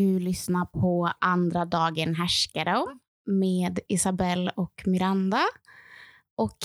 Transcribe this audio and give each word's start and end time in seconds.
Du 0.00 0.18
lyssnar 0.18 0.64
på 0.64 1.12
andra 1.20 1.64
dagen 1.64 2.14
härskare 2.14 2.84
med 3.26 3.80
Isabelle 3.88 4.52
och 4.56 4.82
Miranda. 4.86 5.42
Och 6.36 6.56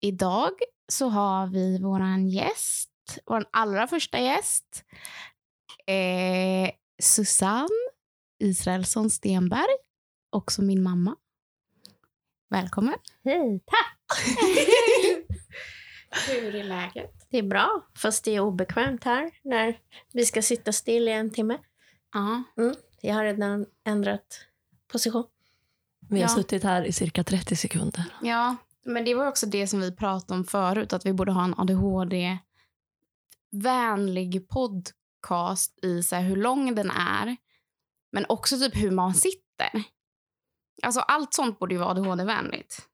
idag 0.00 0.50
så 0.88 1.08
har 1.08 1.46
vi 1.46 1.78
våran 1.78 2.28
gäst, 2.28 2.90
vår 3.24 3.44
allra 3.50 3.86
första 3.86 4.18
gäst, 4.18 4.84
eh, 5.86 6.70
Susanne 7.02 7.68
Israelsson 8.38 9.10
Stenberg, 9.10 9.76
också 10.30 10.62
min 10.62 10.82
mamma. 10.82 11.16
Välkommen. 12.50 12.98
Hej, 13.24 13.60
tack! 13.66 14.18
Hur 16.28 16.54
är 16.54 16.64
läget? 16.64 17.26
Det 17.30 17.38
är 17.38 17.42
bra, 17.42 17.86
fast 17.96 18.24
det 18.24 18.36
är 18.36 18.40
obekvämt 18.40 19.04
här 19.04 19.30
när 19.42 19.78
vi 20.12 20.24
ska 20.24 20.42
sitta 20.42 20.72
still 20.72 21.08
i 21.08 21.12
en 21.12 21.30
timme. 21.30 21.58
Ja. 22.14 22.42
Mm. 22.58 22.74
Jag 23.00 23.14
har 23.14 23.24
redan 23.24 23.66
ändrat 23.86 24.40
position. 24.92 25.24
Vi 26.10 26.16
har 26.22 26.28
Ja. 26.28 26.34
suttit 26.34 26.62
här 26.62 26.82
i 26.84 26.92
cirka 26.92 27.24
30 27.24 27.56
sekunder. 27.56 28.04
ja, 28.22 28.56
men 28.86 29.04
det 29.04 29.14
var 29.14 29.26
också 29.28 29.46
det 29.46 29.66
som 29.66 29.80
vi 29.80 29.96
pratade 29.96 30.38
om 30.38 30.44
förut, 30.44 30.92
att 30.92 31.06
vi 31.06 31.12
borde 31.12 31.32
ha 31.32 31.44
en 31.44 31.54
ADHD-vänlig 33.50 34.48
podcast 34.48 35.84
i 35.84 36.02
så 36.02 36.14
här, 36.16 36.22
hur 36.22 36.36
lång 36.36 36.74
den 36.74 36.90
är, 36.90 37.36
men 38.12 38.26
också 38.28 38.58
typ 38.58 38.76
hur 38.76 38.90
man 38.90 39.14
sitter. 39.14 39.82
Alltså 40.82 41.00
allt 41.00 41.34
sånt 41.34 41.58
borde 41.58 41.74
ju 41.74 41.80
vara 41.80 41.90
ADHD-vänligt. 41.90 42.88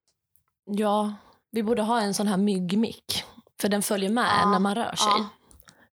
Ja, 0.65 1.15
vi 1.51 1.63
borde 1.63 1.83
ha 1.83 2.01
en 2.01 2.15
sån 2.15 2.27
här 2.27 2.37
myggmick. 2.37 3.25
För 3.61 3.69
den 3.69 3.83
följer 3.83 4.11
med 4.11 4.31
Ja, 4.43 4.51
när 4.51 4.59
man 4.59 4.75
rör 4.75 4.95
sig. 4.95 5.07
ja, 5.09 5.29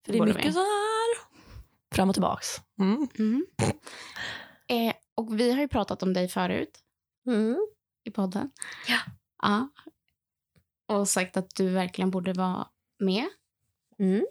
för 0.04 0.12
det 0.12 0.18
är 0.18 0.20
borde 0.20 0.32
mycket 0.32 0.46
vi. 0.48 0.52
så 0.52 0.58
här. 0.58 0.87
Fram 1.98 2.08
och 2.08 2.14
tillbaks. 2.14 2.46
Mm. 2.80 3.08
Mm. 3.18 3.46
Eh, 4.68 4.94
och 5.14 5.40
vi 5.40 5.52
har 5.52 5.60
ju 5.60 5.68
pratat 5.68 6.02
om 6.02 6.12
dig 6.12 6.28
förut 6.28 6.78
Mm. 7.26 7.66
i 8.04 8.10
podden. 8.10 8.50
Ja. 8.88 8.98
ja. 9.42 9.68
Och 10.86 11.08
sagt 11.08 11.36
att 11.36 11.54
du 11.54 11.68
verkligen 11.68 12.10
borde 12.10 12.32
vara 12.32 12.68
med. 12.98 13.26
Mm. 13.98 14.26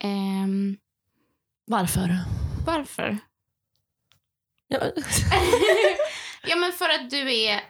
Ehm, 0.00 0.76
Varför? 1.64 2.08
varför? 2.66 3.18
Ja, 4.66 4.78
ja, 6.46 6.56
men 6.56 6.72
för 6.72 6.88
att 6.88 7.10
du 7.10 7.34
är, 7.34 7.60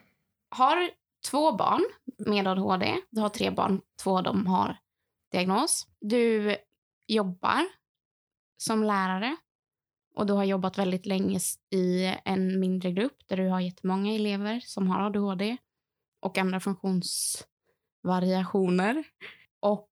har 0.49 0.91
två 1.31 1.53
barn 1.53 1.85
med 2.19 2.47
ADHD. 2.49 3.01
Du 3.11 3.21
har 3.21 3.29
tre 3.29 3.51
barn, 3.51 3.81
två 4.03 4.17
av 4.19 4.23
dem 4.23 4.47
har 4.47 4.77
diagnos. 5.33 5.87
Du 6.01 6.57
jobbar 7.07 7.67
som 8.59 8.85
lärare 8.85 9.37
och 10.15 10.27
du 10.27 10.33
har 10.33 10.45
jobbat 10.45 10.79
väldigt 10.79 11.07
länge 11.07 11.41
i 11.71 12.15
en 12.25 12.61
mindre 12.61 12.93
grupp 12.93 13.17
där 13.27 13.37
du 13.37 13.49
har 13.49 13.61
jättemånga 13.61 14.13
elever 14.13 14.61
som 14.61 14.89
har 14.91 15.07
ADHD 15.07 15.57
och 16.21 16.39
andra 16.39 16.61
funktionsvariationer. 16.61 19.05
Och 19.61 19.89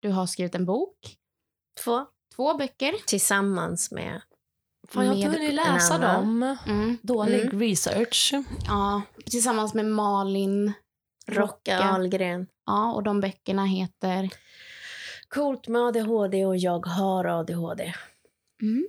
du 0.00 0.08
har 0.10 0.26
skrivit 0.26 0.54
en 0.54 0.66
bok, 0.66 0.98
Två. 1.84 2.06
två 2.36 2.56
böcker. 2.56 2.94
Tillsammans 3.06 3.90
med... 3.90 4.22
Fan, 4.88 5.04
jag 5.06 5.12
har 5.12 5.16
inte 5.18 5.38
hunnit 5.38 5.54
läsa 5.54 5.98
dem. 5.98 6.56
Mm. 6.66 6.98
Dålig 7.02 7.40
Mm. 7.44 7.60
research. 7.60 8.32
Ja, 8.66 9.02
tillsammans 9.26 9.74
med 9.74 9.84
Malin 9.84 10.72
Rocka 11.26 11.78
Ahlgren. 11.78 12.46
Ja, 12.66 12.92
och 12.92 13.02
de 13.02 13.20
böckerna 13.20 13.64
heter... 13.64 14.30
Coolt 15.34 15.68
med 15.68 15.82
ADHD 15.82 16.46
och 16.46 16.56
jag 16.56 16.86
har 16.86 17.24
ADHD. 17.24 17.94
Mm. 18.62 18.86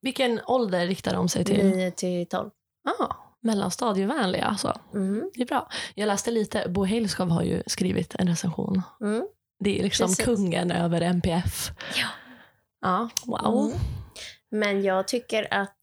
Vilken 0.00 0.40
ålder 0.46 0.86
riktar 0.86 1.14
de 1.14 1.28
sig 1.28 1.44
till? 1.44 1.66
9 1.66 1.90
till 1.90 2.26
12. 2.28 2.50
Ah, 2.98 3.14
mellanstadievänliga 3.40 4.44
alltså. 4.44 4.80
Mm. 4.94 5.30
Det 5.34 5.42
är 5.42 5.46
bra. 5.46 5.68
Jag 5.94 6.06
läste 6.06 6.30
lite. 6.30 6.68
Bo 6.68 6.84
Hejlskov 6.84 7.28
har 7.30 7.42
ju 7.42 7.62
skrivit 7.66 8.14
en 8.14 8.28
recension. 8.28 8.82
Mm. 9.00 9.26
Det 9.64 9.78
är 9.78 9.82
liksom 9.82 10.06
Precis. 10.08 10.24
kungen 10.24 10.70
över 10.70 11.00
MPF. 11.00 11.70
Ja. 11.96 12.08
Ja, 12.80 13.08
wow. 13.26 13.66
Mm. 13.66 13.78
Men 14.50 14.82
jag 14.82 15.08
tycker 15.08 15.54
att 15.54 15.78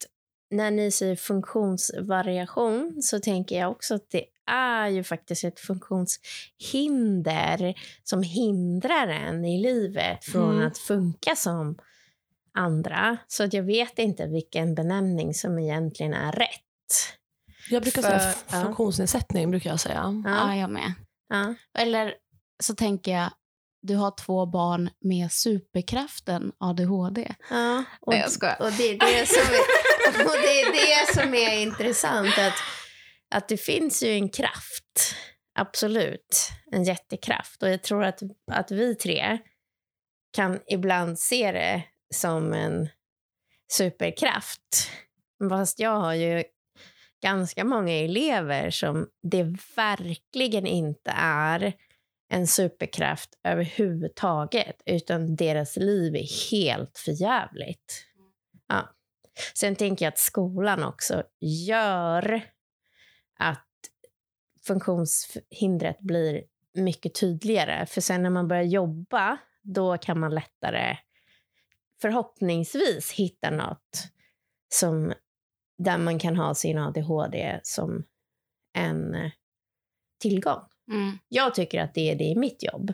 när 0.56 0.72
ni 0.72 0.92
säger 0.92 1.16
funktionsvariation 1.16 3.02
så 3.02 3.20
tänker 3.20 3.60
jag 3.60 3.72
också 3.72 3.96
att 3.96 4.10
det 4.12 4.24
är 4.52 4.88
ju 4.88 5.04
faktiskt 5.04 5.44
ett 5.44 5.60
funktionshinder 5.60 7.74
som 8.04 8.24
hindrar 8.24 9.08
en 9.08 9.46
i 9.46 9.62
livet 9.62 10.26
från 10.26 10.56
Mm. 10.56 10.68
att 10.68 10.78
funka 10.78 11.36
som 11.36 11.78
andra. 12.58 13.18
Så 13.28 13.44
att 13.44 13.54
jag 13.54 13.64
vet 13.64 14.00
inte 14.00 14.28
vilken 14.28 14.76
benämning 14.76 15.34
som 15.34 15.60
egentligen 15.60 16.14
är 16.14 16.32
rätt. 16.32 16.50
Jag 17.70 17.82
brukar 17.84 18.02
För- 18.02 18.20
säga 18.20 18.34
ja. 18.52 18.64
funktionsnedsättning. 18.64 19.52
brukar 19.52 19.70
jag 19.70 19.80
säga. 19.80 20.24
Ja, 20.26 20.48
Ja, 20.50 20.56
jag 20.56 20.70
med. 20.70 20.94
ja. 21.30 21.54
Eller 21.78 22.14
så 22.64 22.76
tänker 22.76 23.12
jag, 23.12 23.30
du 23.82 23.96
har 23.96 24.12
två 24.26 24.46
barn 24.46 24.90
med 25.02 25.32
superkraften 25.32 26.52
ADHD. 26.58 27.36
ja. 27.50 27.84
Och, 28.02 28.14
Nej, 28.14 28.22
jag 28.22 28.32
skojar. 28.32 28.62
och, 28.62 28.72
det 28.72 28.84
är 28.90 29.00
det 29.00 29.28
som 29.28 29.54
är, 29.54 29.60
och 30.26 30.38
det 30.42 30.62
är 30.62 30.72
det 30.72 31.14
som 31.14 31.34
är 31.34 31.62
intressant. 31.62 32.38
Att, 32.38 32.54
att 33.36 33.48
det 33.48 33.58
finns 33.58 34.04
ju 34.04 34.10
en 34.10 34.30
kraft. 34.30 35.16
Absolut. 35.60 36.50
En 36.72 36.84
jättekraft. 36.84 37.64
Och 37.64 37.70
jag 37.70 37.84
tror 37.84 38.04
att, 38.04 38.22
att 38.52 38.72
vi 38.72 38.96
tre 38.96 39.38
kan 40.34 40.60
ibland 40.68 41.20
se 41.20 41.52
det 41.52 41.84
som 42.14 42.54
en 42.54 42.90
superkraft. 43.72 44.92
Fast 45.50 45.80
jag 45.80 46.00
har 46.00 46.14
ju 46.14 46.44
ganska 47.24 47.64
många 47.64 47.94
elever 47.94 48.70
som 48.70 49.08
det 49.24 49.44
verkligen 49.76 50.66
inte 50.66 51.12
är 51.18 51.74
en 52.30 52.48
superkraft 52.48 53.30
överhuvudtaget, 53.44 54.82
utan 54.86 55.36
deras 55.36 55.78
liv 55.78 56.16
är 56.16 56.52
helt 56.52 56.98
förjävligt. 56.98 58.06
Ja. 58.68 58.90
Sen 59.54 59.76
tänker 59.76 60.06
jag 60.06 60.12
att 60.12 60.20
skolan 60.20 60.84
också 60.84 61.24
gör 61.40 62.42
att 63.38 63.68
funktionshindret 64.68 66.00
blir 66.00 66.44
mycket 66.74 67.16
tydligare. 67.16 67.86
För 67.86 68.02
sen 68.02 68.24
när 68.24 68.30
man 68.30 68.48
börjar 68.48 68.64
jobba, 68.64 69.38
då 69.62 69.98
kan 69.98 70.20
man 70.20 70.36
lättare 70.36 70.98
förhoppningsvis 72.02 73.12
hitta 73.12 73.50
något 73.50 74.08
som, 74.74 75.14
där 75.78 75.98
man 75.98 76.20
kan 76.20 76.36
ha 76.36 76.56
sin 76.56 76.78
ADHD 76.78 77.60
som 77.64 78.04
en 78.74 79.16
eh, 79.16 79.32
tillgång. 80.22 80.62
Mm. 80.92 81.18
Jag 81.28 81.56
tycker 81.56 81.82
att 81.82 81.94
det 81.94 82.12
är 82.12 82.16
det 82.16 82.24
i 82.24 82.36
mitt 82.36 82.64
jobb. 82.64 82.94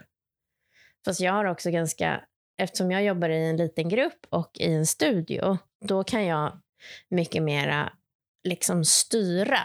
Fast 1.06 1.19
jag 1.19 1.34
har 1.34 1.46
också 1.46 1.72
ganska, 1.72 2.25
eftersom 2.61 2.91
jag 2.91 3.03
jobbar 3.03 3.29
i 3.29 3.49
en 3.49 3.57
liten 3.57 3.89
grupp 3.89 4.25
och 4.29 4.51
i 4.59 4.73
en 4.73 4.85
studio, 4.85 5.57
då 5.79 6.03
kan 6.03 6.25
jag 6.25 6.59
mycket 7.09 7.44
mera 7.44 7.94
liksom 8.44 8.85
styra 8.85 9.59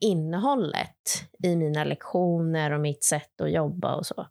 innehållet 0.00 1.28
i 1.42 1.56
mina 1.56 1.84
lektioner 1.84 2.70
och 2.70 2.80
mitt 2.80 3.04
sätt 3.04 3.40
att 3.40 3.52
jobba 3.52 3.94
och 3.94 4.06
så. 4.06 4.26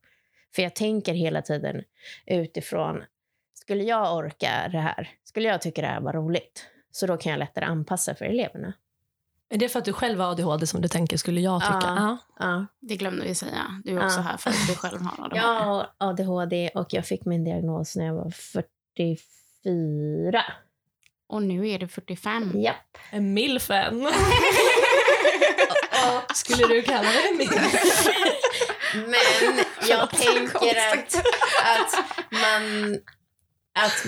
För 0.55 0.61
jag 0.61 0.75
tänker 0.75 1.13
hela 1.13 1.41
tiden 1.41 1.83
utifrån, 2.25 3.03
skulle 3.53 3.83
jag 3.83 4.15
orka 4.17 4.69
det 4.71 4.79
här? 4.79 5.09
Skulle 5.23 5.47
jag 5.47 5.61
tycka 5.61 5.81
det 5.81 5.87
här 5.87 6.01
var 6.01 6.13
roligt? 6.13 6.65
Så 6.91 7.07
då 7.07 7.17
kan 7.17 7.31
jag 7.31 7.39
lättare 7.39 7.65
anpassa 7.65 8.15
för 8.15 8.25
eleverna. 8.25 8.73
Är 9.51 9.57
det 9.57 9.69
för 9.69 9.79
att 9.79 9.85
du 9.85 9.93
själv 9.93 10.19
har 10.19 10.31
ADHD 10.31 10.67
som 10.67 10.81
du 10.81 10.87
tänker 10.87 11.17
skulle 11.17 11.41
jag 11.41 11.61
tycka? 11.61 11.79
Ja. 11.81 12.17
Ja. 12.39 12.65
Det 12.79 12.95
glömde 12.95 13.23
vi 13.25 13.35
säga. 13.35 13.81
Du 13.83 13.97
är 13.99 14.05
också 14.05 14.17
Ja. 14.19 14.23
här 14.23 14.37
för 14.37 14.49
att 14.49 14.67
du 14.67 14.75
själv 14.75 15.01
har 15.01 15.25
ADHD. 15.25 15.35
Jag 15.37 15.59
har 15.59 15.87
ADHD 15.97 16.69
och 16.75 16.87
jag 16.93 17.05
fick 17.05 17.25
min 17.25 17.43
diagnos 17.43 17.95
när 17.95 18.05
jag 18.05 18.13
var 18.13 18.31
44. 18.31 20.43
Och 21.29 21.43
nu 21.43 21.69
är 21.69 21.79
du 21.79 21.87
45. 21.87 22.61
Japp. 22.61 22.97
En 23.11 23.33
milfen. 23.33 24.07
Skulle 26.35 26.67
du 26.67 26.81
kalla 26.81 27.09
det 27.11 27.27
en 27.29 27.37
milf? 27.37 28.07
Men 28.93 29.59
jag 29.89 30.09
tänker 30.09 30.93
att, 30.93 31.15
att 31.63 31.93
man... 32.31 32.93
Att 33.85 34.05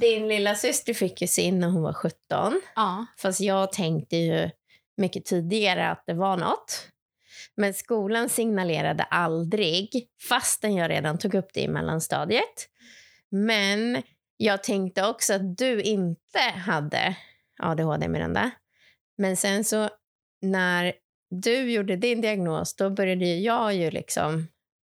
din 0.00 0.28
lilla 0.28 0.54
syster 0.54 0.94
fick 0.94 1.20
ju 1.20 1.26
sin 1.26 1.58
när 1.60 1.68
hon 1.68 1.82
var 1.82 1.92
17. 1.92 2.60
Ja. 2.76 3.06
Fast 3.18 3.40
jag 3.40 3.72
tänkte 3.72 4.16
ju 4.16 4.50
mycket 4.98 5.24
tidigare 5.24 5.90
att 5.90 6.06
det 6.06 6.14
var 6.14 6.36
något. 6.36 6.88
Men 7.56 7.74
skolan 7.74 8.28
signalerade 8.28 9.02
aldrig, 9.02 10.08
fastän 10.28 10.74
jag 10.74 10.90
redan 10.90 11.18
tog 11.18 11.34
upp 11.34 11.48
det 11.54 11.60
i 11.60 11.68
mellanstadiet. 11.68 12.68
Men 13.30 14.02
jag 14.36 14.62
tänkte 14.62 15.06
också 15.06 15.34
att 15.34 15.58
du 15.58 15.82
inte 15.82 16.38
hade 16.38 17.16
ADHD, 17.58 18.08
Miranda. 18.08 18.50
Men 19.18 19.36
sen 19.36 19.64
så 19.64 19.90
när 20.42 20.92
du 21.30 21.72
gjorde 21.72 21.96
din 21.96 22.20
diagnos, 22.20 22.76
då 22.76 22.90
började 22.90 23.24
jag 23.24 23.74
ju 23.74 23.90
liksom 23.90 24.46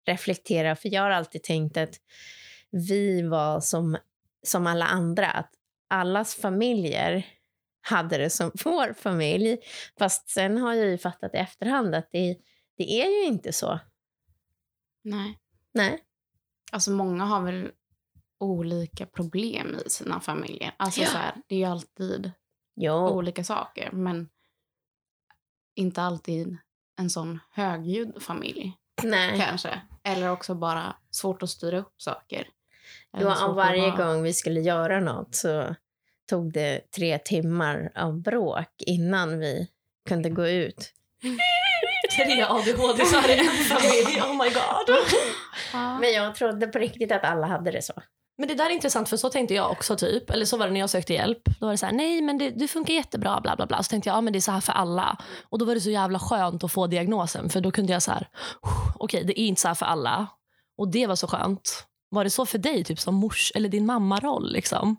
reflektera. 0.05 0.75
För 0.75 0.93
jag 0.93 1.01
har 1.01 1.09
alltid 1.09 1.43
tänkt 1.43 1.77
att 1.77 1.95
vi 2.71 3.21
var 3.21 3.59
som, 3.59 3.97
som 4.43 4.67
alla 4.67 4.85
andra. 4.85 5.27
Att 5.31 5.51
allas 5.87 6.35
familjer 6.35 7.25
hade 7.85 8.17
det 8.17 8.29
som 8.29 8.51
vår 8.65 8.93
familj. 8.93 9.57
Fast 9.99 10.29
sen 10.29 10.57
har 10.57 10.73
jag 10.73 10.87
ju 10.87 10.97
fattat 10.97 11.33
i 11.33 11.37
efterhand 11.37 11.95
att 11.95 12.09
det, 12.11 12.37
det 12.77 13.01
är 13.01 13.07
ju 13.21 13.23
inte 13.25 13.53
så. 13.53 13.79
Nej. 15.03 15.39
Nej. 15.73 16.03
Alltså 16.71 16.91
många 16.91 17.25
har 17.25 17.41
väl 17.41 17.71
olika 18.39 19.05
problem 19.05 19.79
i 19.85 19.89
sina 19.89 20.19
familjer. 20.19 20.75
Alltså 20.77 21.01
Ja. 21.01 21.07
så 21.07 21.17
här, 21.17 21.35
det 21.47 21.55
är 21.55 21.59
ju 21.59 21.65
alltid 21.65 22.31
Jo. 22.75 22.93
olika 22.93 23.43
saker. 23.43 23.91
Men 23.91 24.29
inte 25.75 26.01
alltid 26.01 26.57
en 26.99 27.09
sån 27.09 27.39
högljudd 27.51 28.21
familj 28.23 28.73
Nej. 29.03 29.39
kanske. 29.39 29.81
Eller 30.03 30.31
också 30.31 30.55
bara 30.55 30.95
svårt 31.11 31.43
att 31.43 31.49
styra 31.49 31.79
upp 31.79 31.93
saker. 32.01 32.47
Och 33.11 33.31
att 33.31 33.55
varje 33.55 33.91
gång 33.91 34.23
vi 34.23 34.33
skulle 34.33 34.61
göra 34.61 34.99
något 34.99 35.35
så 35.35 35.75
tog 36.29 36.53
det 36.53 36.91
tre 36.95 37.17
timmar 37.17 37.91
av 37.95 38.21
bråk 38.21 38.69
innan 38.77 39.39
vi 39.39 39.67
kunde 40.09 40.29
gå 40.29 40.47
ut. 40.47 40.91
Tre 42.15 42.43
ADHD-are 42.43 43.29
i 43.29 43.39
en 43.39 43.65
familj. 43.65 44.21
Oh 44.21 44.43
my 44.43 44.49
god. 44.49 44.97
Men 46.01 46.13
jag 46.13 46.35
trodde 46.35 46.67
på 46.67 46.79
riktigt 46.79 47.11
att 47.11 47.23
alla 47.23 47.47
hade 47.47 47.71
det 47.71 47.81
så. 47.81 47.93
Men 48.37 48.47
det 48.47 48.53
där 48.55 48.65
är 48.65 48.69
intressant 48.69 49.09
för 49.09 49.17
så 49.17 49.29
tänkte 49.29 49.53
jag 49.53 49.71
också 49.71 49.95
typ. 49.95 50.29
Eller 50.29 50.45
så 50.45 50.57
var 50.57 50.67
det 50.67 50.73
när 50.73 50.79
jag 50.79 50.89
sökte 50.89 51.13
hjälp. 51.13 51.41
Då 51.59 51.65
var 51.65 51.71
det 51.71 51.77
så 51.77 51.85
här, 51.85 51.93
nej 51.93 52.21
men 52.21 52.37
det, 52.37 52.49
det 52.49 52.67
funkar 52.67 52.93
jättebra 52.93 53.41
bla 53.41 53.55
bla 53.55 53.65
bla. 53.65 53.83
Så 53.83 53.89
tänkte 53.89 54.09
jag, 54.09 54.17
ja 54.17 54.21
men 54.21 54.33
det 54.33 54.39
är 54.39 54.41
så 54.41 54.51
här 54.51 54.61
för 54.61 54.73
alla. 54.73 55.17
Och 55.49 55.59
då 55.59 55.65
var 55.65 55.75
det 55.75 55.81
så 55.81 55.89
jävla 55.89 56.19
skönt 56.19 56.63
att 56.63 56.71
få 56.71 56.87
diagnosen. 56.87 57.49
För 57.49 57.61
då 57.61 57.71
kunde 57.71 57.93
jag 57.93 58.03
så 58.03 58.11
här, 58.11 58.27
okej 58.95 59.23
det 59.23 59.39
är 59.39 59.45
inte 59.45 59.61
så 59.61 59.67
här 59.67 59.75
för 59.75 59.85
alla. 59.85 60.27
Och 60.77 60.91
det 60.91 61.07
var 61.07 61.15
så 61.15 61.27
skönt. 61.27 61.85
Var 62.09 62.23
det 62.23 62.29
så 62.29 62.45
för 62.45 62.57
dig 62.57 62.83
typ 62.83 62.99
som 62.99 63.15
mors 63.15 63.51
eller 63.55 63.69
din 63.69 63.85
mammaroll 63.85 64.53
liksom? 64.53 64.97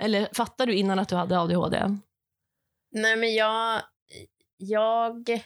Eller 0.00 0.28
fattar 0.34 0.66
du 0.66 0.74
innan 0.74 0.98
att 0.98 1.08
du 1.08 1.16
hade 1.16 1.38
ADHD? 1.38 1.98
Nej, 2.92 3.16
men 3.16 3.34
jag... 3.34 3.82
Jag... 4.56 5.42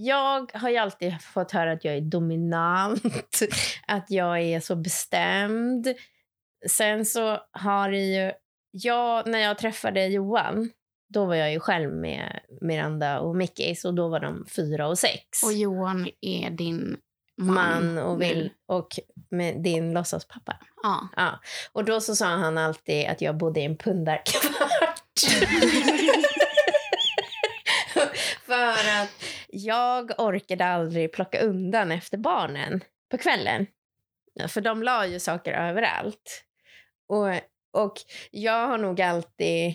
Jag 0.00 0.50
har 0.54 0.70
ju 0.70 0.76
alltid 0.76 1.22
fått 1.22 1.52
höra 1.52 1.72
att 1.72 1.84
jag 1.84 1.96
är 1.96 2.00
dominant, 2.00 3.40
att 3.86 4.10
jag 4.10 4.40
är 4.40 4.60
så 4.60 4.76
bestämd. 4.76 5.94
Sen 6.68 7.04
så 7.04 7.38
har 7.52 7.90
det 7.90 8.04
ju... 8.04 8.32
Jag, 8.70 9.26
när 9.26 9.38
jag 9.38 9.58
träffade 9.58 10.06
Johan, 10.06 10.70
då 11.08 11.24
var 11.24 11.34
jag 11.34 11.52
ju 11.52 11.60
själv 11.60 11.92
med 11.92 12.40
Miranda 12.60 13.20
och 13.20 13.36
Mickis 13.36 13.84
och 13.84 13.94
då 13.94 14.08
var 14.08 14.20
de 14.20 14.46
fyra 14.56 14.88
och 14.88 14.98
sex. 14.98 15.42
Och 15.44 15.52
Johan 15.52 16.08
är 16.20 16.50
din 16.50 16.96
man. 17.38 17.98
och, 17.98 18.22
vill, 18.22 18.50
och 18.66 18.98
med 19.30 19.62
din 19.62 19.92
låtsaspappa. 19.92 20.56
Ja. 20.82 21.08
Ja. 21.16 21.40
Och 21.72 21.84
då 21.84 22.00
så 22.00 22.16
sa 22.16 22.26
han 22.26 22.58
alltid 22.58 23.06
att 23.06 23.20
jag 23.20 23.36
bodde 23.36 23.60
i 23.60 23.64
en 23.64 23.76
pundarkvart. 23.76 25.20
För 28.46 29.00
att 29.02 29.24
jag 29.48 30.10
orkade 30.18 30.66
aldrig 30.66 31.12
plocka 31.12 31.40
undan 31.40 31.92
efter 31.92 32.18
barnen 32.18 32.84
på 33.10 33.18
kvällen. 33.18 33.66
För 34.48 34.60
de 34.60 34.82
la 34.82 35.06
ju 35.06 35.20
saker 35.20 35.52
överallt. 35.52 36.44
Och, 37.08 37.28
och 37.82 37.94
jag 38.30 38.66
har 38.66 38.78
nog 38.78 39.00
alltid... 39.00 39.74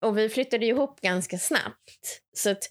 Och 0.00 0.18
vi 0.18 0.28
flyttade 0.28 0.66
ihop 0.66 1.00
ganska 1.00 1.38
snabbt. 1.38 2.22
Så 2.32 2.50
att 2.50 2.62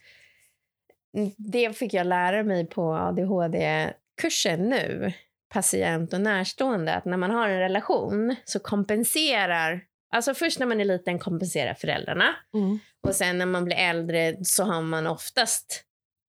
det 1.37 1.77
fick 1.77 1.93
jag 1.93 2.07
lära 2.07 2.43
mig 2.43 2.65
på 2.67 2.93
ADHD-kursen 2.93 4.69
nu 4.69 5.13
patient 5.53 6.13
och 6.13 6.21
närstående 6.21 6.93
att 6.93 7.05
när 7.05 7.17
man 7.17 7.31
har 7.31 7.49
en 7.49 7.59
relation 7.59 8.35
så 8.45 8.59
kompenserar, 8.59 9.81
alltså 10.13 10.33
först 10.33 10.59
när 10.59 10.65
man 10.65 10.81
är 10.81 10.85
liten 10.85 11.19
kompenserar 11.19 11.73
föräldrarna 11.73 12.35
Mm. 12.53 12.79
och 13.07 13.15
sen 13.15 13.37
när 13.37 13.45
man 13.45 13.65
blir 13.65 13.77
äldre 13.77 14.35
så 14.43 14.63
har 14.63 14.81
man 14.81 15.07
oftast, 15.07 15.83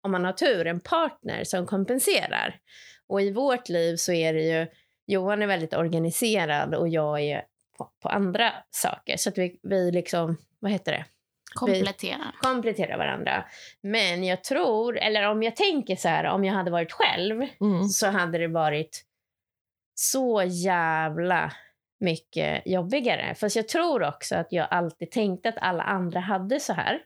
om 0.04 0.12
man 0.12 0.26
har 0.26 0.34
tur, 0.34 0.68
en 0.68 0.80
partner 0.80 1.44
som 1.44 1.66
kompenserar. 1.66 2.60
Och 3.08 3.22
i 3.22 3.32
vårt 3.32 3.70
liv 3.70 3.96
så 3.96 4.12
är 4.12 4.34
det 4.34 4.42
ju, 4.42 4.68
Johan 5.08 5.42
är 5.42 5.48
väldigt 5.48 5.74
organiserad 5.74 6.76
och 6.76 6.88
jag 6.88 7.22
är 7.22 7.44
på, 7.78 7.90
på 8.04 8.10
andra 8.10 8.54
saker. 8.70 9.18
Så 9.18 9.30
att 9.30 9.38
vi, 9.38 9.60
vi 9.64 9.92
liksom, 9.92 10.38
vad 10.60 10.72
heter 10.72 10.92
det? 10.92 11.06
Kompletterar. 11.54 12.36
kompletterar 12.42 12.98
varandra. 12.98 13.46
Men 13.82 14.24
jag 14.24 14.44
tror, 14.44 14.98
eller 14.98 15.30
om 15.30 15.44
jag 15.44 15.56
tänker 15.56 15.96
så 15.96 16.08
här, 16.08 16.24
om 16.24 16.44
jag 16.46 16.54
hade 16.54 16.72
varit 16.72 16.92
själv 16.92 17.42
Mm. 17.62 17.84
så 17.84 18.08
hade 18.08 18.38
det 18.38 18.48
varit 18.48 19.04
så 19.96 20.44
jävla 20.46 21.52
mycket 22.00 22.62
jobbigare. 22.66 23.36
Fast 23.36 23.56
jag 23.56 23.68
tror 23.68 24.04
också 24.04 24.36
att 24.36 24.52
jag 24.52 24.68
alltid 24.72 25.12
tänkte 25.12 25.50
att 25.50 25.58
alla 25.58 25.84
andra 25.84 26.20
hade 26.20 26.60
så 26.60 26.74
här. 26.74 27.00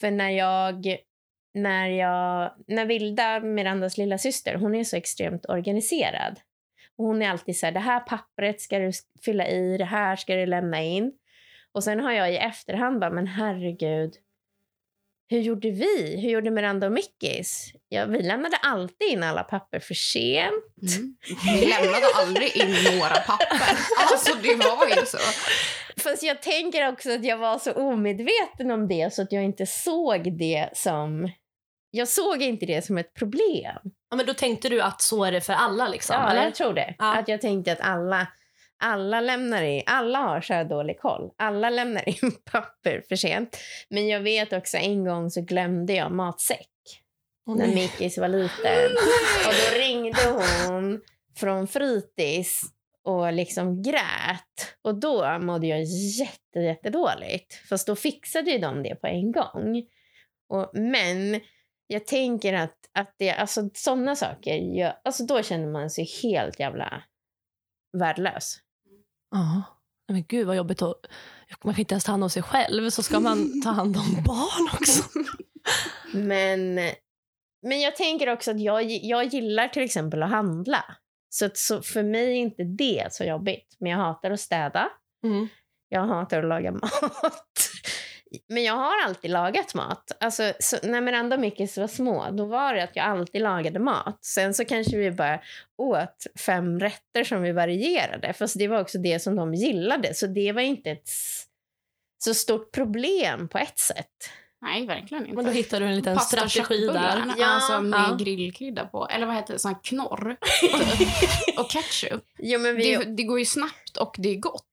För 0.00 0.10
när 0.10 0.30
jag, 0.30 0.96
när 1.54 1.88
jag, 1.88 2.52
när 2.66 2.86
Vilda, 2.86 3.40
Mirandas 3.40 3.98
lilla 3.98 4.18
syster, 4.18 4.54
hon 4.54 4.74
är 4.74 4.84
så 4.84 4.96
extremt 4.96 5.46
organiserad. 5.48 6.40
Och 6.98 7.04
hon 7.04 7.22
är 7.22 7.30
alltid 7.30 7.58
så 7.58 7.66
här, 7.66 7.72
det 7.72 7.80
här 7.80 8.00
pappret 8.00 8.60
ska 8.60 8.78
du 8.78 8.90
fylla 9.24 9.48
i, 9.48 9.76
det 9.78 9.84
här 9.84 10.16
ska 10.16 10.34
du 10.34 10.46
lämna 10.46 10.82
in. 10.82 11.12
Och 11.74 11.84
sen 11.84 12.00
har 12.00 12.12
jag 12.12 12.32
i 12.32 12.36
efterhand 12.36 13.00
bara, 13.00 13.10
men 13.10 13.26
herregud, 13.26 14.14
hur 15.30 15.40
gjorde 15.40 15.70
vi? 15.70 16.20
Hur 16.22 16.30
gjorde 16.30 16.50
Miranda 16.50 16.86
och 16.86 16.92
Mickis? 16.92 17.72
Ja, 17.88 18.04
vi 18.06 18.22
lämnade 18.22 18.56
alltid 18.56 19.08
in 19.08 19.22
alla 19.22 19.42
papper 19.42 19.80
för 19.80 19.94
sent. 19.94 20.92
Mm. 20.96 21.16
Vi 21.60 21.66
lämnade 21.66 22.06
aldrig 22.14 22.56
in 22.56 22.98
några 22.98 23.14
papper. 23.14 23.48
Alltså 24.12 24.36
det 24.42 24.54
var 24.54 24.88
ju 24.88 25.06
så. 25.06 25.18
Fast 25.96 26.22
jag 26.22 26.42
tänker 26.42 26.88
också 26.88 27.10
att 27.14 27.24
jag 27.24 27.36
var 27.36 27.58
så 27.58 27.72
omedveten 27.72 28.70
om 28.70 28.88
det 28.88 29.14
så 29.14 29.22
att 29.22 29.32
jag 29.32 29.44
inte 29.44 29.66
såg 29.66 30.38
det 30.38 30.68
som... 30.72 31.30
Jag 31.90 32.08
såg 32.08 32.42
inte 32.42 32.66
det 32.66 32.84
som 32.84 32.98
ett 32.98 33.14
problem. 33.14 33.78
Ja, 34.10 34.16
men 34.16 34.26
då 34.26 34.34
tänkte 34.34 34.68
du 34.68 34.80
att 34.80 35.02
så 35.02 35.24
är 35.24 35.32
det 35.32 35.40
för 35.40 35.52
alla 35.52 35.88
liksom? 35.88 36.16
Ja, 36.16 36.30
eller? 36.30 36.44
jag 36.44 36.54
tror 36.54 36.72
det. 36.72 36.94
Ja. 36.98 37.18
Att 37.18 37.28
jag 37.28 37.40
tänkte 37.40 37.72
att 37.72 37.80
alla, 37.80 38.26
alla 38.78 39.20
lämnar 39.20 39.62
in, 39.62 39.82
alla 39.86 40.18
har 40.18 40.40
så 40.40 40.54
här 40.54 40.64
dålig 40.64 41.00
koll. 41.00 41.30
Alla 41.36 41.70
lämnar 41.70 42.08
in 42.24 42.32
papper 42.52 43.02
för 43.08 43.16
sent. 43.16 43.56
Men 43.88 44.08
jag 44.08 44.20
vet 44.20 44.52
också 44.52 44.76
en 44.76 45.04
gång 45.04 45.30
så 45.30 45.40
glömde 45.40 45.92
jag 45.92 46.12
matsäck. 46.12 46.70
Åh, 47.46 47.56
när. 47.56 47.74
Mickis 47.74 48.18
var 48.18 48.28
liten. 48.28 48.90
Och 49.46 49.54
då 49.54 49.78
ringde 49.78 50.42
hon 50.66 51.00
från 51.36 51.66
fritids 51.66 52.62
och 53.04 53.32
liksom 53.32 53.82
grät. 53.82 54.76
Och 54.82 55.00
då 55.00 55.38
mådde 55.38 55.66
jag 55.66 55.82
jätte, 56.18 56.58
jättedåligt. 56.58 57.54
Fast 57.68 57.86
då 57.86 57.96
fixade 57.96 58.50
ju 58.50 58.58
de 58.58 58.82
det 58.82 58.94
på 58.94 59.06
en 59.06 59.32
gång. 59.32 59.82
Och, 60.48 60.70
men 60.74 61.40
jag 61.86 62.06
tänker 62.06 62.52
att, 62.54 62.76
att 62.92 63.14
det, 63.18 63.30
alltså 63.30 63.70
sådana 63.74 64.16
saker, 64.16 64.56
jag, 64.56 64.92
alltså 65.04 65.24
då 65.24 65.42
känner 65.42 65.66
man 65.66 65.90
sig 65.90 66.08
helt 66.22 66.60
jävla 66.60 67.02
värdelös. 67.92 68.58
Ja. 69.30 69.62
Men 70.08 70.24
gud 70.24 70.46
vad 70.46 70.56
jobbigt 70.56 70.82
att... 70.82 70.96
Man 71.64 71.74
kan 71.74 71.80
inte 71.80 71.94
ens 71.94 72.04
ta 72.04 72.12
hand 72.12 72.24
om 72.24 72.30
sig 72.30 72.42
själv, 72.42 72.90
så 72.90 73.02
ska 73.02 73.20
man 73.20 73.62
ta 73.62 73.70
hand 73.70 73.96
om 73.96 74.22
barn 74.26 74.68
också. 74.72 75.02
Men, 76.12 76.74
men 77.62 77.80
jag 77.80 77.96
tänker 77.96 78.32
också 78.32 78.50
att 78.50 78.60
jag, 78.60 78.82
jag 78.90 79.24
gillar 79.24 79.68
till 79.68 79.82
exempel 79.82 80.22
att 80.22 80.30
handla. 80.30 80.84
Så, 81.28 81.46
att, 81.46 81.56
så 81.56 81.82
för 81.82 82.02
mig 82.02 82.30
är 82.30 82.34
inte 82.34 82.64
det 82.64 83.08
så 83.10 83.24
jobbigt. 83.24 83.76
Men 83.80 83.90
jag 83.90 83.98
hatar 83.98 84.30
att 84.30 84.40
städa. 84.40 84.88
Mm. 85.24 85.48
Jag 85.88 86.06
hatar 86.06 86.38
att 86.38 86.48
laga 86.48 86.72
mat. 86.72 87.67
Men 88.48 88.64
jag 88.64 88.74
har 88.74 89.04
alltid 89.04 89.30
lagat 89.30 89.74
mat. 89.74 90.16
Alltså, 90.20 90.52
så, 90.60 90.76
när 90.82 91.00
Miranda 91.00 91.36
och 91.36 91.40
Mickis 91.40 91.78
var 91.78 91.86
små, 91.86 92.30
då 92.30 92.44
var 92.44 92.74
det 92.74 92.84
att 92.84 92.96
jag 92.96 93.06
alltid 93.06 93.42
lagade 93.42 93.78
mat. 93.78 94.24
Sen 94.24 94.54
så 94.54 94.64
kanske 94.64 94.96
vi 94.96 95.10
bara 95.10 95.40
åt 95.78 96.26
fem 96.46 96.80
rätter 96.80 97.24
som 97.24 97.42
vi 97.42 97.52
varierade. 97.52 98.32
Fast 98.32 98.58
det 98.58 98.68
var 98.68 98.80
också 98.80 98.98
det 98.98 99.20
som 99.20 99.36
de 99.36 99.54
gillade. 99.54 100.14
Så 100.14 100.26
det 100.26 100.52
var 100.52 100.62
inte 100.62 100.90
ett 100.90 101.08
så 102.24 102.34
stort 102.34 102.72
problem 102.72 103.48
på 103.48 103.58
ett 103.58 103.78
sätt. 103.78 104.30
Nej, 104.60 104.86
verkligen 104.86 105.22
inte. 105.24 105.36
Men 105.36 105.44
då 105.44 105.50
hittar 105.50 105.80
du 105.80 105.86
en 105.86 105.96
liten 105.96 106.16
Pasta 106.16 106.48
strategi 106.48 106.86
där. 106.86 107.34
Ja, 107.38 107.46
alltså 107.46 107.80
med 107.80 108.04
ja. 108.08 108.16
grillkrydda 108.20 108.86
på. 108.86 109.06
Eller 109.06 109.26
vad 109.26 109.34
heter 109.34 109.52
det? 109.52 109.58
Sån 109.58 109.72
här 109.74 109.80
knorr. 109.82 110.36
och 111.58 111.70
ketchup. 111.70 112.24
Jo, 112.38 112.60
men, 112.60 112.76
vi, 112.76 112.96
Det, 112.96 113.04
det 113.04 113.22
går 113.22 113.38
ju 113.38 113.44
snabbt 113.44 113.96
och 113.96 114.16
det 114.18 114.28
är 114.28 114.36
gott. 114.36 114.64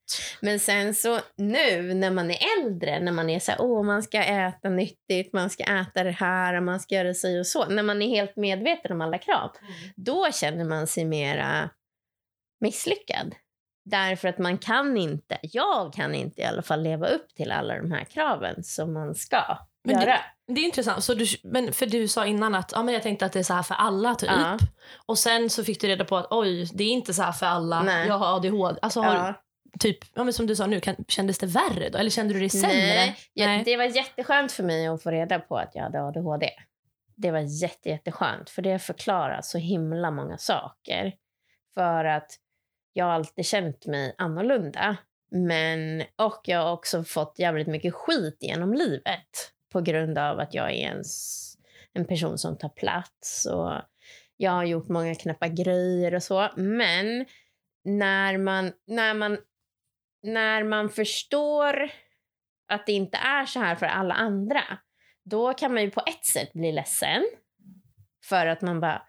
men 0.41 0.59
sen 0.59 0.95
så 0.95 1.19
nu 1.35 1.93
när 1.93 2.11
man 2.11 2.31
är 2.31 2.37
äldre, 2.59 2.99
när 2.99 3.11
man 3.11 3.29
är 3.29 3.39
så 3.39 3.51
här, 3.51 3.61
åh 3.61 3.83
man 3.83 4.03
ska 4.03 4.23
äta 4.23 4.69
nyttigt, 4.69 5.33
man 5.33 5.49
ska 5.49 5.63
äta 5.63 6.03
det 6.03 6.11
här, 6.11 6.59
man 6.59 6.79
ska 6.79 6.95
göra 6.95 7.13
sig 7.13 7.39
och 7.39 7.47
så. 7.47 7.65
När 7.65 7.83
man 7.83 8.01
är 8.01 8.07
helt 8.07 8.35
medveten 8.35 8.91
om 8.91 9.01
alla 9.01 9.17
krav. 9.17 9.51
då 9.95 10.31
känner 10.31 10.65
man 10.65 10.87
sig 10.87 11.05
mera 11.05 11.69
misslyckad. 12.61 13.35
Därför 13.89 14.27
att 14.27 14.37
man 14.37 14.57
kan 14.57 14.97
inte, 14.97 15.37
jag 15.41 15.93
kan 15.93 16.15
inte 16.15 16.41
i 16.41 16.45
alla 16.45 16.61
fall 16.61 16.83
leva 16.83 17.07
upp 17.07 17.35
till 17.35 17.51
alla 17.51 17.77
de 17.77 17.91
här 17.91 18.03
kraven 18.03 18.63
som 18.63 18.93
man 18.93 19.15
ska 19.15 19.57
Men 19.85 19.95
det- 19.99 20.05
göra. 20.05 20.19
Det 20.47 20.61
är 20.61 20.65
intressant. 20.65 21.03
Så 21.03 21.13
du, 21.13 21.25
men 21.43 21.73
för 21.73 21.85
du 21.85 22.07
sa 22.07 22.25
innan 22.25 22.55
att 22.55 22.71
ja, 22.75 22.83
men 22.83 22.93
jag 22.93 23.03
tänkte 23.03 23.25
att 23.25 23.33
det 23.33 23.39
är 23.39 23.43
så 23.43 23.53
här 23.53 23.63
för 23.63 23.75
alla 23.75 24.15
typ. 24.15 24.29
Ja. 24.31 24.57
Och 25.05 25.17
sen 25.17 25.49
så 25.49 25.63
fick 25.63 25.81
du 25.81 25.87
reda 25.87 26.05
på 26.05 26.17
att 26.17 26.27
oj, 26.29 26.69
det 26.73 26.83
är 26.83 26.89
inte 26.91 27.13
så 27.13 27.21
här 27.23 27.31
för 27.31 27.45
alla. 27.45 27.83
Nej. 27.83 28.07
Jag 28.07 28.17
har 28.17 28.35
ADHD. 28.35 28.79
Alltså, 28.81 29.01
har, 29.01 29.15
Ja. 29.15 29.33
typ, 29.79 29.97
ja, 30.15 30.23
men 30.23 30.33
som 30.33 30.47
du 30.47 30.55
sa 30.55 30.65
nu, 30.67 30.79
kan, 30.79 30.95
kändes 31.07 31.37
det 31.37 31.45
värre 31.47 31.89
då? 31.89 31.97
Eller 31.97 32.09
kände 32.09 32.33
du 32.33 32.39
dig 32.39 32.49
sämre? 32.49 32.75
Nej, 32.75 33.17
jag, 33.33 33.47
Nej. 33.47 33.63
det 33.65 33.77
var 33.77 33.83
jätteskönt 33.85 34.51
för 34.51 34.63
mig 34.63 34.87
att 34.87 35.03
få 35.03 35.11
reda 35.11 35.39
på 35.39 35.57
att 35.57 35.71
jag 35.75 35.83
hade 35.83 36.03
ADHD. 36.03 36.49
Det 37.15 37.31
var 37.31 37.39
jätte, 37.61 37.89
jätteskönt, 37.89 38.49
för 38.49 38.61
det 38.61 38.79
förklarar 38.79 39.39
så 39.43 39.57
himla 39.57 40.11
många 40.11 40.37
saker. 40.37 41.13
För 41.73 42.05
att 42.05 42.31
jag 42.93 43.05
har 43.05 43.11
alltid 43.11 43.45
känt 43.45 43.85
mig 43.85 44.15
annorlunda. 44.17 44.97
Men, 45.31 46.03
och 46.15 46.41
jag 46.43 46.59
har 46.59 46.71
också 46.71 47.03
fått 47.03 47.39
jävligt 47.39 47.67
mycket 47.67 47.93
skit 47.93 48.37
genom 48.41 48.73
livet 48.73 49.51
på 49.75 49.81
grund 49.81 50.17
av 50.17 50.39
att 50.39 50.53
jag 50.53 50.71
är 50.71 50.87
en, 50.87 51.03
en 51.93 52.05
person 52.05 52.37
som 52.37 52.57
tar 52.57 52.69
plats. 52.69 53.45
Och 53.45 53.71
jag 54.37 54.51
har 54.51 54.63
gjort 54.63 54.87
många 54.87 55.15
knäppa 55.15 55.47
grejer 55.47 56.15
och 56.15 56.23
så. 56.23 56.49
Men 56.55 57.25
när 57.83 58.37
man, 58.37 58.71
när 58.87 59.13
man, 59.13 59.37
när 60.23 60.63
man 60.63 60.89
förstår 60.89 61.89
att 62.67 62.85
det 62.85 62.91
inte 62.91 63.17
är 63.17 63.45
så 63.45 63.59
här 63.59 63.75
för 63.75 63.85
alla 63.85 64.13
andra, 64.13 64.63
då 65.23 65.53
kan 65.53 65.73
man 65.73 65.83
ju 65.83 65.91
på 65.91 66.01
ett 66.07 66.25
sätt 66.25 66.53
bli 66.53 66.71
ledsen. 66.71 67.23
För 68.23 68.47
att 68.47 68.61
man 68.61 68.79
bara, 68.79 69.01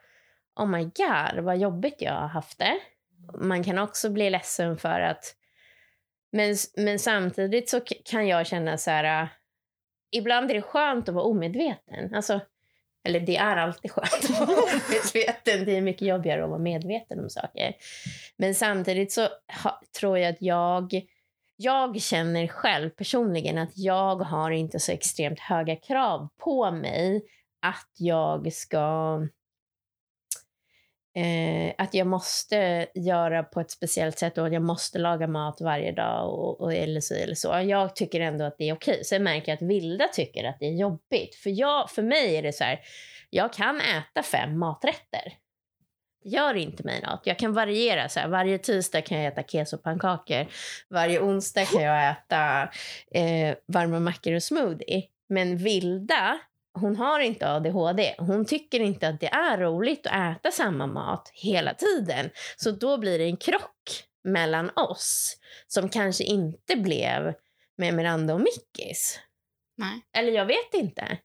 oh 0.57 0.67
my 0.67 0.85
god, 0.85 1.45
vad 1.45 1.59
jobbigt 1.59 2.03
jag 2.03 2.13
har 2.13 2.29
haft 2.29 2.59
det. 2.59 2.77
Man 3.39 3.65
kan 3.65 3.79
också 3.79 4.11
bli 4.11 4.31
ledsen 4.31 4.79
för 4.79 5.01
att... 5.01 5.35
Men, 6.33 6.57
men 6.77 6.99
samtidigt 6.99 7.69
så 7.69 7.81
kan 8.05 8.29
jag 8.29 8.47
känna 8.47 8.79
så 8.79 8.91
här... 8.91 9.36
Ibland 10.11 10.51
är 10.51 10.55
det 10.55 10.63
skönt 10.63 11.09
att 11.09 11.15
vara 11.15 11.25
omedveten. 11.25 12.15
Alltså, 12.15 12.41
eller 13.05 13.21
det 13.21 13.37
är 13.37 13.57
alltid 13.57 13.91
skönt 13.91 14.25
att 14.25 14.41
vara 14.41 14.61
omedveten. 14.63 15.65
Det 15.65 15.77
är 15.77 15.81
mycket 15.81 16.09
jobbigare 16.09 16.45
att 16.45 16.51
vara 16.51 16.59
medveten 16.59 17.21
om 17.21 17.31
saker. 17.31 17.75
Men 18.37 18.55
samtidigt 18.55 19.13
så 19.13 19.29
ha, 19.65 19.81
tror 20.01 20.19
jag 20.19 20.31
att 20.31 20.43
jag... 20.43 21.03
Jag 21.59 22.01
känner 22.01 22.47
själv 22.47 22.91
personligen 22.91 23.59
att 23.59 23.79
jag 23.79 24.17
har 24.17 24.51
inte 24.51 24.81
så 24.81 24.93
extremt 24.93 25.41
höga 25.41 25.77
krav 25.77 26.29
på 26.39 26.71
mig 26.71 27.23
att 27.63 27.91
jag 27.99 28.53
ska 28.53 29.21
eh, 31.17 31.75
att 31.79 31.95
jag 31.95 32.07
måste 32.07 32.87
göra 32.95 33.43
på 33.43 33.61
ett 33.61 33.71
speciellt 33.71 34.19
sätt 34.19 34.39
och 34.39 34.55
jag 34.55 34.63
måste 34.63 34.99
laga 34.99 35.27
mat 35.27 35.61
varje 35.61 35.93
dag 35.93 36.29
och, 36.29 36.61
och 36.61 36.75
eller 36.75 37.01
så 37.01 37.15
eller 37.15 37.35
så. 37.35 37.49
Jag 37.49 37.97
tycker 37.97 38.21
ändå 38.21 38.45
att 38.45 38.59
det 38.59 38.69
är 38.69 38.75
okej. 38.75 39.05
Sen 39.05 39.23
märker 39.23 39.53
jag 39.53 39.57
att 39.57 39.69
Vilda 39.71 40.09
tycker 40.09 40.45
att 40.45 40.57
det 40.61 40.67
är 40.67 40.73
jobbigt. 40.73 41.35
För, 41.35 41.51
jag, 41.51 41.91
för 41.91 42.03
mig 42.03 42.37
är 42.37 42.43
det 42.43 42.53
så 42.53 42.65
här, 42.65 42.81
jag 43.31 43.53
kan 43.53 43.81
äta 43.81 44.23
fem 44.23 44.59
maträtter. 44.59 45.33
Gör 46.25 46.55
inte 46.55 46.85
mig 46.85 47.03
något. 47.03 47.23
Jag 47.25 47.39
kan 47.39 47.53
variera. 47.53 48.09
Så 48.09 48.21
här, 48.21 48.29
varje 48.29 48.59
tisdag 48.59 49.01
kan 49.01 49.19
jag 49.19 49.33
äta 49.33 49.43
kesopannkakor. 49.43 50.47
Varje 50.91 51.21
onsdag 51.21 51.65
kan 51.65 51.83
jag 51.83 52.11
äta 52.11 52.63
eh, 53.15 53.57
varma 53.67 54.01
mackor 54.01 54.35
och 54.35 54.43
smoothie. 54.43 55.03
Men 55.29 55.57
Vilda, 55.57 56.39
hon 56.81 56.97
har 56.97 57.21
inte 57.21 57.51
ADHD. 57.51 58.15
Hon 58.19 58.47
tycker 58.47 58.81
inte 58.81 59.09
att 59.09 59.21
det 59.21 59.27
är 59.27 59.59
roligt 59.59 60.07
att 60.07 60.37
äta 60.37 60.51
samma 60.51 60.87
mat 60.87 61.31
hela 61.35 61.75
tiden. 61.75 62.31
Så 62.57 62.71
då 62.71 62.99
blir 62.99 63.19
det 63.19 63.25
en 63.25 63.37
krock 63.37 64.05
mellan 64.25 64.71
oss 64.71 65.37
som 65.67 65.89
kanske 65.89 66.25
inte 66.25 66.77
blev 66.77 67.35
med 67.79 67.95
Miranda 67.95 68.35
och 68.35 68.41
Mickis. 68.41 69.21
Nej. 69.77 70.03
Eller 70.17 70.33
jag 70.33 70.47
vet 70.47 70.75
inte. 70.75 71.19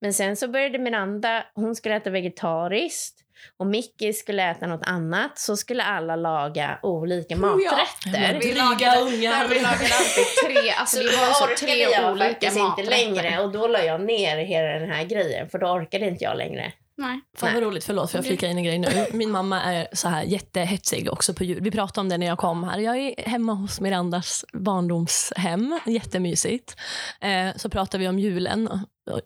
Men 0.00 0.14
sen 0.14 0.36
så 0.36 0.48
började 0.48 0.78
Miranda, 0.78 1.46
hon 1.54 1.74
skulle 1.74 1.96
äta 1.96 2.10
vegetariskt 2.10 3.20
och 3.56 3.66
Mickis 3.66 4.18
skulle 4.18 4.50
äta 4.50 4.66
något 4.66 4.86
annat. 4.86 5.38
Så 5.38 5.56
skulle 5.56 5.82
alla 5.82 6.16
laga 6.16 6.78
olika 6.82 7.36
maträtter. 7.36 8.38
Vi 8.40 8.50
Dryga 8.50 9.00
ungar. 9.00 9.48
Vi 9.48 9.54
lagade 9.54 9.94
alltid 9.98 10.24
tre, 10.44 10.70
alltså 10.70 10.96
det 10.96 11.16
var 11.16 11.32
så 11.32 11.66
tre 11.66 11.78
jag 11.78 12.12
olika 12.12 12.46
maträtter. 12.46 12.80
inte 12.80 12.90
längre 12.90 13.40
och 13.40 13.52
då 13.52 13.66
la 13.66 13.84
jag 13.84 14.00
ner 14.00 14.36
hela 14.36 14.68
den 14.68 14.90
här 14.90 15.04
grejen 15.04 15.48
för 15.50 15.58
då 15.58 15.66
orkade 15.66 16.06
inte 16.06 16.24
jag 16.24 16.36
längre. 16.36 16.72
Nej. 17.00 17.20
Fan 17.36 17.54
vad 17.54 17.62
roligt, 17.62 17.84
förlåt 17.84 18.10
för 18.10 18.18
jag 18.18 18.26
flika 18.26 18.46
in 18.46 18.56
en 18.56 18.64
grej 18.64 18.78
nu. 18.78 19.06
Min 19.12 19.30
mamma 19.30 19.62
är 19.62 19.88
så 19.92 20.08
här 20.08 20.22
jättehetsig 20.22 21.12
också 21.12 21.34
på 21.34 21.44
jul. 21.44 21.60
Vi 21.62 21.70
pratade 21.70 22.00
om 22.00 22.08
det 22.08 22.18
när 22.18 22.26
jag 22.26 22.38
kom 22.38 22.64
här. 22.64 22.78
Jag 22.78 22.96
är 22.96 23.28
hemma 23.28 23.52
hos 23.52 23.80
Mirandas 23.80 24.44
barndomshem, 24.52 25.80
jättemysigt. 25.86 26.76
Eh, 27.20 27.56
så 27.56 27.70
pratade 27.70 28.02
vi 28.02 28.08
om 28.08 28.18
julen. 28.18 28.68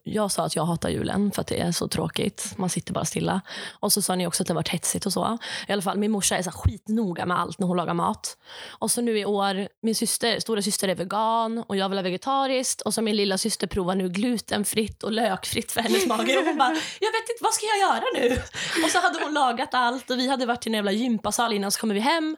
Jag 0.02 0.32
sa 0.32 0.44
att 0.44 0.56
jag 0.56 0.64
hatar 0.64 0.88
julen 0.88 1.30
för 1.30 1.40
att 1.40 1.46
det 1.46 1.60
är 1.60 1.72
så 1.72 1.88
tråkigt. 1.88 2.54
Man 2.56 2.70
sitter 2.70 2.92
bara 2.92 3.04
stilla. 3.04 3.40
Och 3.80 3.92
så 3.92 4.02
sa 4.02 4.14
ni 4.14 4.26
också 4.26 4.42
att 4.42 4.46
det 4.46 4.54
varit 4.54 4.68
hetsigt 4.68 5.06
och 5.06 5.12
så. 5.12 5.38
I 5.68 5.72
alla 5.72 5.82
fall, 5.82 5.98
min 5.98 6.10
morsa 6.10 6.36
är 6.36 6.42
så 6.42 6.50
skitnoga 6.50 7.26
med 7.26 7.40
allt 7.40 7.58
när 7.58 7.66
hon 7.66 7.76
lagar 7.76 7.94
mat. 7.94 8.36
Och 8.68 8.90
så 8.90 9.00
nu 9.00 9.18
i 9.18 9.24
år, 9.24 9.68
min 9.82 9.94
syster, 9.94 10.40
stora 10.40 10.62
syster 10.62 10.88
är 10.88 10.94
vegan 10.94 11.64
och 11.66 11.76
jag 11.76 11.88
vill 11.88 11.98
ha 11.98 12.02
vegetariskt. 12.02 12.80
Och 12.80 12.94
så 12.94 13.02
min 13.02 13.16
lilla 13.16 13.38
syster 13.38 13.66
provar 13.66 13.94
nu 13.94 14.08
glutenfritt 14.08 15.02
och 15.02 15.12
lökfritt 15.12 15.72
för 15.72 15.80
hennes 15.80 16.06
mage. 16.06 16.38
Och 16.38 16.44
hon 16.44 16.58
bara, 16.58 16.74
jag 17.00 17.12
vet 17.12 17.30
inte, 17.30 17.40
vad 17.40 17.54
ska 17.54 17.66
jag 17.66 17.78
göra 17.78 18.04
nu? 18.14 18.42
Och 18.84 18.90
så 18.90 18.98
hade 18.98 19.24
hon 19.24 19.34
lagat 19.34 19.74
allt 19.74 20.10
och 20.10 20.18
vi 20.18 20.28
hade 20.28 20.46
varit 20.46 20.66
i 20.66 20.70
en 20.70 20.74
jävla 20.74 20.92
gympasal 20.92 21.52
innan 21.52 21.70
så 21.70 21.80
kommer 21.80 21.94
vi 21.94 22.00
hem. 22.00 22.36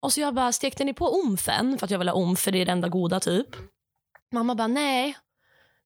Och 0.00 0.12
så 0.12 0.20
jag 0.20 0.34
bara, 0.34 0.52
stekte 0.52 0.84
ni 0.84 0.94
på 0.94 1.22
omfen? 1.22 1.78
För 1.78 1.84
att 1.84 1.90
jag 1.90 1.98
vill 1.98 2.08
ha 2.08 2.14
omf, 2.14 2.40
för 2.40 2.50
det 2.50 2.58
är 2.58 2.66
det 2.66 2.72
enda 2.72 2.88
goda 2.88 3.20
typ. 3.20 3.46
Mamma 4.32 4.54
bara, 4.54 4.66
nej. 4.66 5.16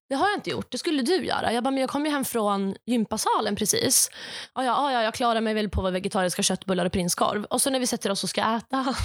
Det 0.09 0.15
har 0.15 0.27
jag 0.27 0.37
inte 0.37 0.49
gjort. 0.49 0.71
Det 0.71 0.77
skulle 0.77 1.01
du 1.01 1.25
göra. 1.25 1.53
Jag 1.53 1.63
bara, 1.63 1.71
men 1.71 1.81
jag 1.81 1.89
kom 1.89 2.05
ju 2.05 2.11
hem 2.11 2.25
från 2.25 2.75
gympasalen 2.85 3.55
precis. 3.55 4.09
Ja, 4.55 4.63
ja, 4.63 4.91
ja, 4.91 5.03
jag 5.03 5.13
klarar 5.13 5.41
mig 5.41 5.53
väl 5.53 5.69
på 5.69 5.91
vegetariska 5.91 6.43
köttbullar 6.43 6.85
och 6.85 6.91
prinskorv. 6.91 7.43
Och 7.43 7.61
så 7.61 7.69
när 7.69 7.79
vi 7.79 7.87
sätter 7.87 8.09
oss 8.09 8.23
och 8.23 8.29
ska 8.29 8.41
äta 8.41 8.95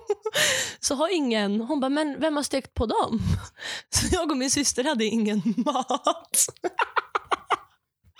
så 0.80 0.94
har 0.94 1.14
ingen... 1.14 1.60
Hon 1.60 1.80
bara, 1.80 1.88
men 1.88 2.20
vem 2.20 2.36
har 2.36 2.42
stekt 2.42 2.74
på 2.74 2.86
dem? 2.86 3.20
Så 3.90 4.06
jag 4.14 4.30
och 4.30 4.36
min 4.36 4.50
syster 4.50 4.84
hade 4.84 5.04
ingen 5.04 5.42
mat. 5.56 6.46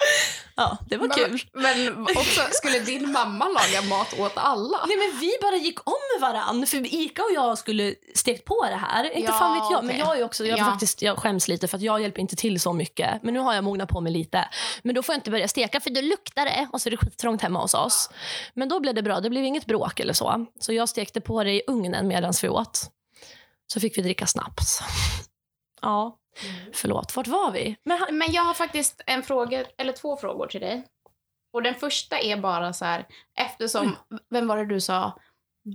Ja, 0.57 0.79
det 0.89 0.97
var 0.97 1.09
kul. 1.09 1.41
Men 1.53 2.03
också, 2.03 2.41
skulle 2.53 2.79
din 2.79 3.13
mamma 3.13 3.45
laga 3.49 3.83
mat 3.89 4.19
åt 4.19 4.33
alla? 4.37 4.87
Nej 4.87 4.97
men 4.97 5.21
vi 5.21 5.33
bara 5.43 5.57
gick 5.57 5.79
om 5.89 6.21
varann 6.21 6.67
för 6.67 6.95
Ika 6.95 7.23
och 7.23 7.31
jag 7.35 7.59
skulle 7.59 7.95
stekt 8.15 8.45
på 8.45 8.65
det 8.71 8.77
här. 8.77 9.05
Inte 9.05 9.21
Ja, 9.33 9.39
fan 9.39 9.53
vet 9.61 9.71
jag. 9.71 9.85
Men 9.85 9.91
okej. 9.91 9.99
jag 10.09 10.19
är 10.19 10.25
också, 10.25 10.47
jag, 10.47 10.59
Ja. 10.59 10.65
faktiskt, 10.65 11.03
jag 11.03 11.19
skäms 11.19 11.49
lite 11.49 11.69
för 11.69 11.77
att 11.77 11.83
jag 11.83 12.03
hjälper 12.03 12.21
inte 12.21 12.37
till 12.37 12.61
så 12.61 12.73
mycket. 12.73 13.23
Men 13.23 13.35
nu 13.35 13.41
har 13.41 13.55
jag 13.55 13.65
mognat 13.65 13.89
på 13.89 14.01
mig 14.01 14.13
lite. 14.13 14.49
Men 14.83 14.95
då 14.95 15.03
får 15.03 15.13
jag 15.13 15.19
inte 15.19 15.31
börja 15.31 15.49
steka 15.49 15.81
för 15.81 15.91
då 15.91 16.01
luktar 16.01 16.45
det 16.45 16.69
och 16.73 16.81
så 16.81 16.89
är 16.89 16.91
det 16.91 16.97
skittrångt 16.97 17.43
hemma 17.43 17.61
hos 17.61 17.75
oss. 17.75 18.11
Men 18.55 18.69
då 18.69 18.81
blev 18.81 18.95
det 18.95 19.03
bra. 19.03 19.21
Det 19.21 19.31
blev 19.31 19.45
inget 19.45 19.67
bråk 19.67 20.01
eller 20.01 20.13
så. 20.13 20.47
Så 20.61 20.73
jag 20.73 20.89
stekte 20.89 21.21
på 21.21 21.45
det 21.45 21.51
i 21.53 21.63
ugnen 21.67 22.09
medan 22.09 22.33
vi 22.43 22.49
åt. 22.49 22.91
Så 23.67 23.81
fick 23.81 23.99
vi 23.99 24.03
dricka 24.03 24.27
snaps. 24.27 24.81
Ja, 25.83 26.17
förlåt. 26.73 27.17
Vart 27.17 27.27
var 27.27 27.51
vi? 27.51 27.77
Men 27.85 27.99
han, 27.99 28.19
Men 28.19 28.33
jag 28.33 28.43
har 28.43 28.55
faktiskt 28.55 29.01
en 29.07 29.23
fråga, 29.23 29.65
eller 29.79 29.93
två 29.93 30.17
frågor 30.17 30.47
till 30.47 30.61
dig. 30.61 30.87
Och 31.53 31.63
den 31.63 31.75
första 31.75 32.19
är 32.19 32.37
bara 32.37 32.73
så 32.73 32.85
här, 32.85 33.07
eftersom, 33.41 33.97
vem 34.31 34.47
var 34.47 34.57
det 34.57 34.67
du 34.67 34.81
sa? 34.81 35.19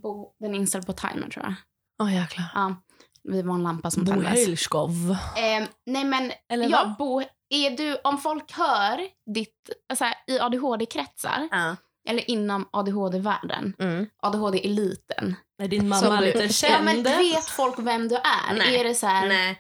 Bo, 0.03 0.33
den 0.39 0.53
är 0.55 0.59
inställd 0.59 0.85
på 0.85 0.93
timer 0.93 1.29
tror 1.29 1.45
jag. 1.45 1.53
Åh 2.01 2.15
jäklar. 2.15 2.45
Ja, 2.55 2.75
vi 3.23 3.41
var 3.41 3.55
en 3.55 3.63
lampa 3.63 3.91
som 3.91 4.03
Bo 4.03 4.11
tändes. 4.11 4.29
Helskov. 4.29 4.91
Eh, 5.37 5.67
nej 5.85 6.03
men, 6.05 6.31
Eller 6.49 6.69
ja? 6.69 6.95
Bo, 6.99 7.21
är 7.49 7.69
du, 7.77 7.95
om 8.03 8.17
folk 8.17 8.51
hör 8.51 8.99
ditt, 9.35 9.69
så 9.97 10.03
här, 10.05 10.15
i 10.27 10.39
ADHD-kretsar, 10.39 11.47
Ja. 11.51 11.75
eller 12.09 12.29
inom 12.29 12.69
ADHD-världen, 12.71 13.73
Mm. 13.79 14.05
ADHD-eliten. 14.23 15.35
Är 15.61 15.67
din 15.67 15.87
mamma 15.89 16.19
lite 16.21 16.39
Ja, 16.43 16.49
känd? 16.49 16.85
men 16.85 17.03
vet 17.03 17.45
folk 17.45 17.79
vem 17.79 18.07
du 18.07 18.15
är? 18.15 18.53
Nej. 18.57 18.75
Är 18.75 18.83
det 18.83 18.95
så 18.95 19.07
här, 19.07 19.27
Nej. 19.27 19.59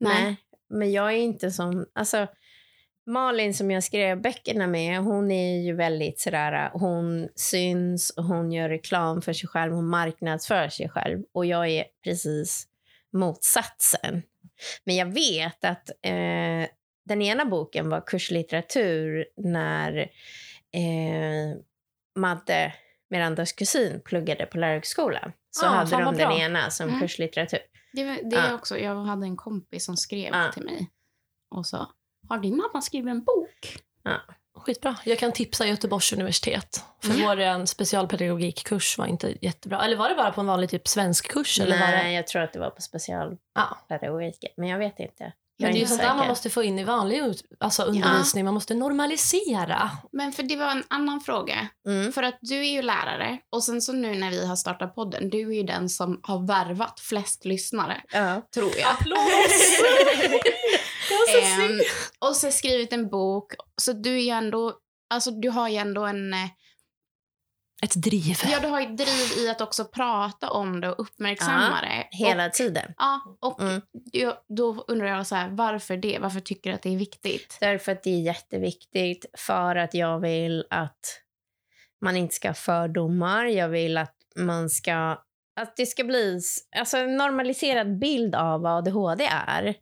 Nej. 0.00 0.36
Men 0.68 0.92
jag 0.92 1.12
är 1.12 1.16
inte 1.16 1.50
som... 1.50 1.86
Alltså, 1.92 2.26
Malin 3.06 3.54
som 3.54 3.70
jag 3.70 3.84
skrev 3.84 4.22
böckerna 4.22 4.66
med, 4.66 4.98
hon 4.98 5.30
är 5.30 5.60
ju 5.60 5.74
väldigt 5.74 6.20
sådär... 6.20 6.70
Hon 6.72 7.28
syns 7.36 8.10
och 8.10 8.24
hon 8.24 8.52
gör 8.52 8.68
reklam 8.68 9.22
för 9.22 9.32
sig 9.32 9.48
själv. 9.48 9.72
Hon 9.72 9.88
marknadsför 9.88 10.68
sig 10.68 10.88
själv. 10.88 11.22
Och 11.34 11.46
jag 11.46 11.68
är 11.68 11.84
precis 12.04 12.66
motsatsen. 13.12 14.22
Men 14.84 14.96
jag 14.96 15.06
vet 15.06 15.64
att 15.64 15.88
eh, 15.90 16.68
den 17.04 17.22
ena 17.22 17.44
boken 17.44 17.88
var 17.88 18.00
kurslitteratur 18.06 19.26
när 19.36 19.98
eh, 20.72 21.56
Madde, 22.16 22.72
Mirandas 23.10 23.52
kusin, 23.52 24.00
pluggade 24.04 24.46
på 24.46 24.58
lärarhögskolan. 24.58 25.32
Så 25.50 25.66
Ah, 25.66 25.68
hade 25.68 25.90
de 25.96 26.04
den 26.04 26.16
bra. 26.16 26.38
ena 26.38 26.70
som 26.70 26.88
Mm. 26.88 27.00
kurslitteratur. 27.00 27.60
Det, 27.92 28.02
det 28.04 28.36
är 28.36 28.48
Ja. 28.48 28.54
också, 28.54 28.78
jag 28.78 28.94
hade 29.04 29.26
en 29.26 29.36
kompis 29.36 29.84
som 29.84 29.96
skrev 29.96 30.32
Ja. 30.34 30.52
till 30.52 30.64
mig 30.64 30.90
och 31.54 31.66
sa, 31.66 31.90
har 32.28 32.38
din 32.38 32.56
mamma 32.56 32.82
skrivit 32.82 33.10
en 33.10 33.24
bok? 33.24 33.76
Skitbra. 34.54 34.96
Jag 35.04 35.18
kan 35.18 35.32
tipsa 35.32 35.66
Göteborgs 35.66 36.12
universitet. 36.12 36.84
För 37.02 37.10
Mm. 37.14 37.20
vår 37.60 37.66
specialpedagogikkurs 37.66 38.98
var 38.98 39.06
inte 39.06 39.34
jättebra. 39.46 39.84
Eller 39.84 39.96
var 39.96 40.08
det 40.08 40.14
bara 40.14 40.32
på 40.32 40.40
en 40.40 40.46
vanlig 40.46 40.70
typ 40.70 40.88
svensk 40.88 41.28
kurs? 41.32 41.60
Eller 41.60 41.78
var 41.78 41.86
Nej, 41.86 42.04
det... 42.04 42.12
jag 42.12 42.26
tror 42.26 42.42
att 42.42 42.52
det 42.52 42.58
var 42.58 42.70
på 42.70 42.82
specialpedagogik. 42.82 44.38
Ja. 44.40 44.48
Men 44.56 44.68
jag 44.68 44.78
vet 44.78 44.98
inte. 45.00 45.32
Men 45.60 45.72
det 45.72 45.78
är 45.78 45.80
ju 45.80 45.86
sånt 45.86 46.00
där 46.00 46.14
man 46.14 46.28
måste 46.28 46.50
få 46.50 46.62
in 46.62 46.78
i 46.78 46.84
vanlig 46.84 47.22
alltså 47.60 47.82
undervisning. 47.82 48.44
Man 48.44 48.54
måste 48.54 48.74
normalisera. 48.74 49.90
Men 50.12 50.32
för 50.32 50.42
det 50.42 50.56
var 50.56 50.70
en 50.70 50.84
annan 50.88 51.20
fråga. 51.20 51.68
Mm. 51.86 52.12
För 52.12 52.22
att 52.22 52.38
du 52.40 52.58
är 52.58 52.70
ju 52.72 52.82
lärare 52.82 53.38
och 53.52 53.64
sen 53.64 53.82
så 53.82 53.92
nu 53.92 54.14
när 54.14 54.30
vi 54.30 54.46
har 54.46 54.56
startat 54.56 54.94
podden, 54.94 55.30
du 55.30 55.38
är 55.50 55.54
ju 55.54 55.62
den 55.62 55.88
som 55.88 56.20
har 56.22 56.46
värvat 56.46 57.00
flest 57.00 57.44
lyssnare, 57.44 58.00
Ja. 58.12 58.42
tror 58.54 58.70
jag. 58.78 58.90
Applås! 58.90 59.80
Ehm, 61.42 61.80
och 62.18 62.36
så 62.36 62.50
skrivit 62.50 62.92
en 62.92 63.08
bok. 63.08 63.52
Så 63.76 63.92
du 63.92 64.14
är 64.14 64.20
ju 64.22 64.30
ändå, 64.30 64.72
alltså 65.10 65.30
du 65.30 65.48
har 65.48 65.68
ju 65.68 65.76
ändå 65.76 66.04
en, 66.06 66.32
eh, 66.34 66.48
Ett 67.82 67.94
driv. 67.94 68.36
ja 68.52 68.60
du 68.60 68.68
har 68.68 68.80
ju 68.80 68.86
ett 68.86 68.96
driv 68.96 69.44
i 69.44 69.48
att 69.50 69.60
också 69.60 69.84
prata 69.84 70.50
om 70.50 70.80
det 70.80 70.88
och 70.92 71.00
uppmärksamma 71.00 71.80
det. 71.80 72.08
Hela 72.16 72.46
Och, 72.46 72.52
tiden. 72.52 72.94
ja, 72.98 73.36
och 73.40 73.60
Mm. 73.62 73.80
jag, 74.12 74.36
då 74.48 74.84
undrar 74.88 75.06
jag 75.08 75.26
så 75.26 75.34
här, 75.34 75.48
varför 75.48 75.96
det? 75.96 76.18
Varför 76.18 76.40
tycker 76.40 76.70
du 76.70 76.74
att 76.76 76.82
det 76.82 76.94
är 76.94 76.98
viktigt? 76.98 77.56
Därför 77.60 77.92
att 77.92 78.02
det 78.02 78.10
är 78.10 78.20
jätteviktigt 78.20 79.24
för 79.34 79.76
att 79.76 79.94
jag 79.94 80.20
vill 80.20 80.64
att 80.70 81.20
man 82.00 82.16
inte 82.16 82.34
ska 82.34 82.48
ha 82.48 82.54
fördomar. 82.54 83.44
Jag 83.44 83.68
vill 83.68 83.96
att 83.96 84.14
man 84.36 84.70
ska 84.70 85.18
att 85.56 85.76
det 85.76 85.86
ska 85.86 86.04
bli 86.04 86.40
alltså, 86.76 86.96
en 86.96 87.16
normaliserad 87.16 87.98
bild 87.98 88.34
av 88.34 88.60
vad 88.60 88.72
ADHD 88.72 89.24
är. 89.24 89.74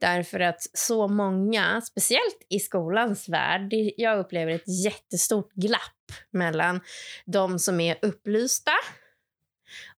Därför 0.00 0.40
att 0.40 0.62
så 0.72 1.08
många, 1.08 1.80
speciellt 1.80 2.46
i 2.48 2.58
skolans 2.58 3.28
värld, 3.28 3.72
jag 3.96 4.18
upplever 4.18 4.52
ett 4.52 4.84
jättestort 4.84 5.52
glapp 5.52 6.12
mellan 6.32 6.80
de 7.26 7.58
som 7.58 7.80
är 7.80 7.98
upplysta 8.02 8.72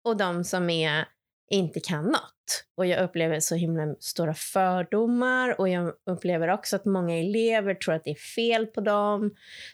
och 0.04 0.16
de 0.16 0.44
som 0.44 0.70
är, 0.70 1.08
inte 1.50 1.80
kan 1.80 2.04
något. 2.04 2.64
Och 2.76 2.86
jag 2.86 3.04
upplever 3.04 3.40
så 3.40 3.54
himla 3.54 3.94
stora 4.00 4.34
fördomar 4.34 5.60
och 5.60 5.68
jag 5.68 5.92
upplever 6.10 6.48
också 6.48 6.76
att 6.76 6.84
många 6.84 7.18
elever 7.18 7.74
tror 7.74 7.94
att 7.94 8.04
det 8.04 8.10
är 8.10 8.34
fel 8.34 8.66
på 8.66 8.80
dem. 8.80 9.30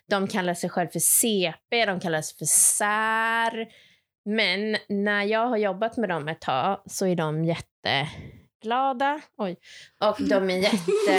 De 0.08 0.28
kallar 0.28 0.54
sig 0.54 0.70
själv 0.70 0.88
för 0.88 1.00
CP, 1.00 1.86
de 1.86 2.00
kallar 2.00 2.22
sig 2.22 2.38
för 2.38 2.44
sär. 2.44 3.66
Men 4.24 4.76
när 4.88 5.22
jag 5.22 5.46
har 5.46 5.56
jobbat 5.56 5.96
med 5.96 6.08
dem 6.08 6.28
ett 6.28 6.40
tag 6.40 6.82
så 6.86 7.06
är 7.06 7.16
de 7.16 7.44
jätteglada. 7.44 9.20
Oj. 9.38 9.56
Och 10.00 10.16
de 10.28 10.50
är 10.50 10.56
jätte... 10.56 11.14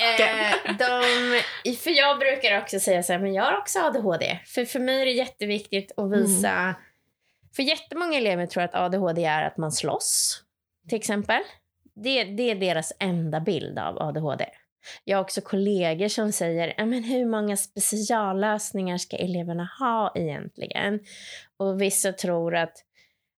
Eh, 0.00 0.76
de, 0.78 1.76
för 1.76 1.90
jag 1.90 2.18
brukar 2.18 2.58
också 2.58 2.80
säga 2.80 3.02
så 3.02 3.12
här, 3.12 3.20
men 3.20 3.34
jag 3.34 3.44
har 3.44 3.58
också 3.58 3.78
ADHD. 3.78 4.40
För 4.46 4.64
för 4.64 4.80
mig 4.80 5.00
är 5.00 5.04
det 5.04 5.12
jätteviktigt 5.12 5.92
att 5.98 6.12
visa... 6.12 6.74
För 7.56 7.62
jättemånga 7.62 8.18
elever 8.18 8.46
tror 8.46 8.62
att 8.62 8.74
ADHD 8.74 9.24
är 9.24 9.42
att 9.42 9.56
man 9.56 9.72
slåss, 9.72 10.42
till 10.88 10.98
exempel. 10.98 11.42
Det, 11.94 12.24
det 12.24 12.50
är 12.50 12.54
deras 12.54 12.92
enda 13.00 13.40
bild 13.40 13.78
av 13.78 14.02
ADHD. 14.02 14.46
Jag 15.04 15.16
har 15.16 15.24
också 15.24 15.40
kollegor 15.40 16.08
som 16.08 16.32
säger, 16.32 16.74
"Ja, 16.78 16.86
men 16.86 17.04
hur 17.04 17.26
många 17.26 17.56
speciallösningar 17.56 18.98
ska 18.98 19.16
eleverna 19.16 19.70
ha 19.78 20.12
egentligen? 20.14 21.00
Och 21.56 21.80
vissa 21.82 22.12
tror 22.12 22.56
att, 22.56 22.84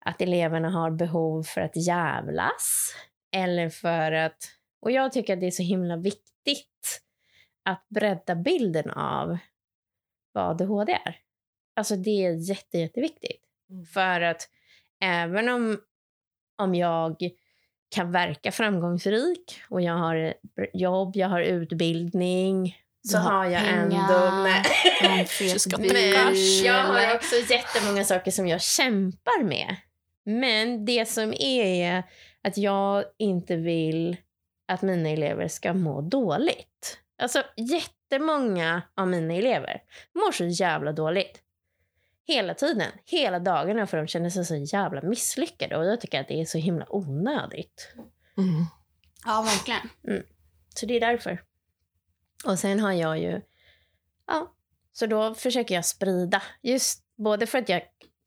att 0.05 0.21
eleverna 0.21 0.71
har 0.71 0.91
behov 0.91 1.43
för 1.43 1.61
att 1.61 1.87
jävlas. 1.87 2.95
Eller 3.37 3.69
för 3.69 4.13
att... 4.13 4.39
Och 4.81 4.91
jag 4.91 5.13
tycker 5.13 5.33
att 5.33 5.41
det 5.41 5.47
är 5.47 5.51
så 5.51 5.63
himla 5.63 5.97
viktigt 5.97 7.03
att 7.65 7.87
bredda 7.89 8.35
bilden 8.35 8.91
av 8.91 9.39
vad 10.33 10.51
ADHD 10.51 10.93
är. 10.93 11.17
Alltså 11.77 11.97
det 11.97 12.27
är 12.27 12.49
jätte, 12.49 12.79
jätteviktigt. 12.79 13.45
Mm. 13.71 13.87
För 13.87 14.21
att 14.21 14.49
även 15.01 15.49
om, 15.49 15.81
om 16.59 16.75
jag 16.75 17.17
kan 17.93 18.13
verka 18.13 18.53
framgångsrik 18.53 19.61
och 19.69 19.81
jag 19.81 19.95
har 19.95 20.35
jobb, 20.73 21.17
jag 21.17 21.29
har 21.29 21.41
utbildning, 21.41 22.77
så 23.09 23.17
Du 23.17 23.23
har 23.23 23.45
jag 23.45 23.63
pengar. 23.63 23.83
ändå... 23.83 24.43
Nej. 24.43 24.65
Jag 26.65 26.85
har 26.85 27.15
också 27.15 27.35
jättemånga 27.51 28.05
saker 28.05 28.31
som 28.31 28.49
jag 28.49 28.63
kämpar 28.63 29.43
med. 29.43 29.77
Men 30.25 30.85
det 30.85 31.09
som 31.09 31.33
är, 31.33 31.65
är 31.65 32.03
att 32.43 32.59
jag 32.59 33.05
inte 33.19 33.57
vill 33.57 34.17
att 34.73 34.83
mina 34.83 35.09
elever 35.09 35.49
ska 35.49 35.75
må 35.75 36.01
dåligt. 36.01 36.99
Alltså 37.23 37.43
jättemånga 37.57 38.83
av 38.97 39.09
mina 39.09 39.35
elever 39.35 39.83
mår 40.15 40.33
så 40.33 40.45
jävla 40.45 40.93
dåligt. 40.93 41.41
Hela 42.27 42.55
tiden, 42.55 42.93
hela 43.05 43.39
dagarna 43.39 43.87
för 43.87 43.97
de 43.97 44.07
känner 44.07 44.31
sig 44.31 44.45
så 44.45 44.57
jävla 44.57 45.03
misslyckade 45.03 45.77
och 45.77 45.85
jag 45.85 46.01
tycker 46.01 46.21
att 46.21 46.29
det 46.29 46.41
är 46.41 46.45
så 46.45 46.59
himla 46.59 46.87
onödigt. 46.89 47.95
Mm. 48.39 48.65
Ja, 49.25 49.43
verkligen. 49.43 50.23
Så 50.75 50.87
det 50.87 50.97
är 50.97 51.01
därför. 51.01 51.43
Och 52.45 52.59
sen 52.59 52.81
har 52.81 52.93
jag 52.93 53.19
ju... 53.19 53.41
Ja, 54.27 54.55
så 54.93 55.07
då 55.07 55.35
försöker 55.35 55.75
jag 55.75 55.85
sprida. 55.85 56.43
Just 56.63 57.05
både 57.17 57.47
för 57.47 57.59
att 57.59 57.69
jag 57.69 57.83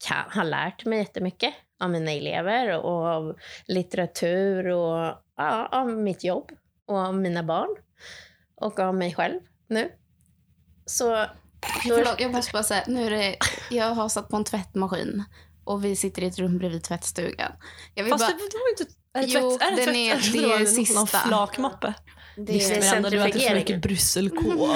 kan, 0.06 0.24
har 0.30 0.44
lärt 0.44 0.84
mig 0.84 0.98
jättemycket 0.98 1.54
av 1.80 1.90
mina 1.90 2.10
elever 2.10 2.78
och 2.78 3.06
av 3.06 3.38
litteratur 3.66 4.66
och 4.66 5.14
ja, 5.36 5.68
av 5.72 5.88
mitt 5.88 6.24
jobb 6.24 6.52
och 6.86 6.98
av 6.98 7.14
mina 7.14 7.42
barn 7.42 7.76
och 8.54 8.78
av 8.78 8.94
mig 8.94 9.14
själv 9.14 9.40
nu. 9.66 9.92
Så 10.86 11.26
Förlåt, 11.82 12.20
jag 12.20 12.32
måste 12.32 12.52
bara 12.52 12.62
säga, 12.62 12.84
nu 12.86 13.06
är 13.06 13.10
det, 13.10 13.36
jag 13.70 13.94
har 13.94 14.08
satt 14.08 14.28
på 14.28 14.36
en 14.36 14.44
tvättmaskin 14.44 15.24
och 15.64 15.84
vi 15.84 15.96
sitter 15.96 16.22
i 16.22 16.26
ett 16.26 16.38
rum 16.38 16.58
bredvid 16.58 16.82
tvättstugan. 16.82 17.52
Jag 17.94 18.04
vill 18.04 18.12
Fast 18.12 18.24
bara, 18.26 18.32
det, 18.32 18.38
det 18.38 18.58
var 18.58 18.70
inte... 18.70 18.94
Är 19.14 19.20
det 19.20 19.26
Jo, 19.28 19.58
tvätt, 19.58 19.72
är 19.72 19.76
det 19.76 19.84
den 19.84 19.96
är- 19.96 20.32
det 20.32 20.52
är 20.52 20.58
någon 20.58 20.66
sista. 20.66 21.06
flakmoppe. 21.06 21.94
det 22.36 22.52
Visst, 22.52 22.70
Miranda, 22.70 23.10
du 23.10 23.22
äter 23.22 23.40
för 23.40 23.54
mycket 23.54 23.82
brysselkål. 23.82 24.70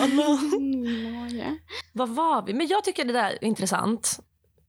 Mm. 0.57 1.59
Vad 1.92 2.09
var 2.09 2.46
vi? 2.46 2.55
Men 2.55 2.66
jag 2.68 2.85
tycker 2.85 3.05
det 3.05 3.12
där 3.12 3.31
är 3.31 3.44
intressant. 3.44 4.18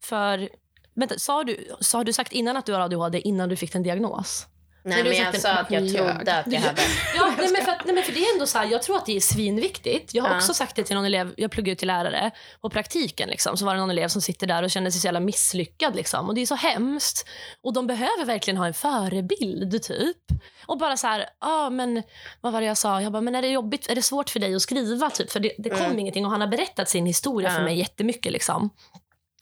För, 0.04 0.50
vänta, 0.96 1.20
sa 1.20 1.44
du, 1.44 1.68
har 1.94 2.04
du 2.04 2.14
sagt 2.14 2.32
innan 2.32 2.58
att 2.58 2.66
du 2.66 2.74
har 2.74 2.80
ADHD 2.80 3.20
innan 3.28 3.50
du 3.50 3.56
fick 3.56 3.76
en 3.76 3.84
diagnos? 3.84 4.48
Nej, 4.84 5.04
Men 5.04 5.16
jag 5.16 5.42
sa 5.42 5.50
att 5.52 5.72
jag 5.72 5.90
trodde 5.96 6.12
att 6.14 6.28
jag 6.52 6.60
hade... 6.62 6.82
Ja, 7.16 7.34
nej, 7.38 7.50
men 7.52 7.66
för, 7.66 7.86
nej, 7.86 7.96
men 7.96 8.04
för 8.04 8.12
det 8.12 8.20
är 8.20 8.34
ändå 8.34 8.46
så 8.48 8.58
här, 8.58 8.66
jag 8.72 8.84
tror 8.84 8.98
att 8.98 9.06
det 9.06 9.16
är 9.16 9.20
svinviktigt. 9.20 10.14
Jag 10.14 10.24
har 10.24 10.30
Ja. 10.30 10.36
också 10.36 10.54
sagt 10.54 10.76
det 10.76 10.84
till 10.84 10.96
någon 10.96 11.06
elev, 11.06 11.34
jag 11.38 11.52
pluggar 11.52 11.70
ju 11.72 11.76
till 11.76 11.88
lärare. 11.88 12.32
På 12.62 12.70
praktiken 12.70 13.30
liksom, 13.30 13.58
så 13.58 13.66
var 13.66 13.74
det 13.74 13.80
någon 13.80 13.90
elev 13.90 14.08
som 14.08 14.22
sitter 14.22 14.48
där 14.48 14.64
och 14.64 14.72
känner 14.72 14.92
sig 14.92 15.02
så 15.02 15.08
jävla 15.08 15.20
misslyckad. 15.20 15.96
Liksom. 15.96 16.28
Och 16.30 16.36
det 16.36 16.42
är 16.42 16.46
så 16.46 16.56
hemskt. 16.56 17.28
Och 17.64 17.74
de 17.74 17.88
behöver 17.88 18.26
verkligen 18.26 18.58
ha 18.58 18.68
en 18.68 18.74
förebild 18.74 19.84
typ. 19.84 20.18
Och 20.66 20.78
bara 20.78 20.98
så 20.98 21.08
här, 21.08 21.26
ah, 21.40 21.70
men 21.70 22.04
vad 22.42 22.54
var 22.54 22.62
det 22.62 22.68
jag 22.68 22.78
sa? 22.78 23.02
Jag 23.02 23.12
bara, 23.12 23.22
men 23.22 23.36
är 23.36 23.42
det 23.42 23.48
jobbigt, 23.48 23.90
är 23.90 23.96
det 23.96 24.02
svårt 24.02 24.30
för 24.30 24.40
dig 24.40 24.56
att 24.56 24.62
skriva 24.62 25.10
typ? 25.10 25.32
För 25.32 25.40
det, 25.40 25.52
det 25.58 25.70
kom 25.70 25.80
Mm. 25.82 26.00
ingenting 26.00 26.26
och 26.26 26.32
han 26.32 26.42
har 26.42 26.48
berättat 26.48 26.90
sin 26.90 27.06
historia 27.06 27.50
för 27.50 27.58
Ja. 27.60 27.64
mig 27.66 27.78
jättemycket 27.80 28.32
liksom. 28.32 28.70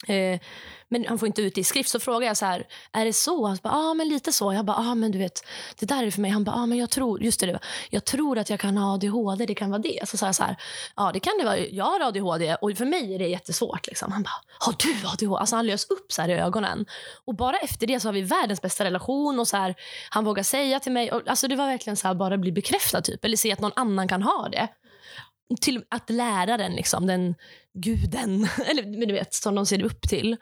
Eh, 0.08 0.40
men 0.90 1.06
han 1.06 1.18
får 1.18 1.26
inte 1.26 1.42
ut 1.42 1.54
det 1.54 1.60
i 1.60 1.64
skrift. 1.64 1.90
Så 1.90 2.00
frågar 2.00 2.26
jag 2.26 2.36
så 2.36 2.46
här, 2.46 2.66
är 2.92 3.04
det 3.04 3.12
så? 3.12 3.46
Han 3.46 3.58
bara, 3.62 3.74
ja 3.74 3.90
ah, 3.90 3.94
men 3.94 4.08
lite 4.08 4.32
så. 4.32 4.52
Jag 4.52 4.64
bara, 4.64 4.76
ah, 4.76 4.94
men 4.94 5.10
du 5.10 5.18
vet, 5.18 5.44
det 5.78 5.86
där 5.86 6.02
är 6.02 6.10
för 6.10 6.20
mig. 6.20 6.30
Han 6.30 6.44
bara, 6.44 6.56
ah, 6.56 6.66
men 6.66 6.78
jag 6.78 6.90
tror, 6.90 7.22
just 7.22 7.40
det, 7.40 7.46
det, 7.46 7.58
jag 7.90 8.04
tror 8.04 8.38
att 8.38 8.50
jag 8.50 8.60
kan 8.60 8.76
ha 8.76 8.94
ADHD, 8.94 9.46
det 9.46 9.54
kan 9.54 9.70
vara 9.70 9.82
det. 9.82 10.08
Så 10.08 10.16
sa 10.16 10.26
jag 10.26 10.34
så 10.34 10.42
här, 10.42 10.56
ja 10.96 11.10
det 11.12 11.20
kan 11.20 11.32
det 11.38 11.44
vara. 11.44 11.58
Jag 11.58 11.84
har 11.84 12.00
ADHD 12.00 12.56
och 12.60 12.76
för 12.76 12.84
mig 12.84 13.14
är 13.14 13.18
det 13.18 13.28
jättesvårt. 13.28 13.86
Liksom. 13.86 14.12
Han 14.12 14.22
bara, 14.22 14.42
har 14.58 14.74
du 14.78 15.08
ADHD? 15.08 15.40
Alltså 15.40 15.56
han 15.56 15.66
lös 15.66 15.90
upp 15.90 16.12
så 16.12 16.22
här 16.22 16.28
i 16.28 16.34
ögonen. 16.34 16.86
Och 17.24 17.34
bara 17.34 17.56
efter 17.56 17.86
det 17.86 18.00
så 18.00 18.08
har 18.08 18.12
vi 18.12 18.22
världens 18.22 18.62
bästa 18.62 18.84
relation 18.84 19.40
och 19.40 19.48
så 19.48 19.56
här, 19.56 19.74
han 20.10 20.24
vågar 20.24 20.42
säga 20.42 20.80
till 20.80 20.92
mig. 20.92 21.12
Och, 21.12 21.22
alltså 21.26 21.48
det 21.48 21.56
var 21.56 21.66
verkligen 21.66 21.96
så 21.96 22.08
här, 22.08 22.14
bara 22.14 22.38
bli 22.38 22.52
bekräftad 22.52 23.02
typ. 23.02 23.24
Eller 23.24 23.36
se 23.36 23.52
att 23.52 23.60
någon 23.60 23.72
annan 23.76 24.08
kan 24.08 24.22
ha 24.22 24.48
det. 24.48 24.68
Till 25.60 25.84
att 25.88 26.10
läraren, 26.10 26.72
liksom, 26.72 27.06
den 27.06 27.34
guden, 27.74 28.48
eller 28.66 28.98
men 28.98 29.08
du 29.08 29.14
vet, 29.14 29.34
som 29.34 29.54
de 29.54 29.66
ser 29.66 29.82
upp 29.82 30.02
till, 30.02 30.36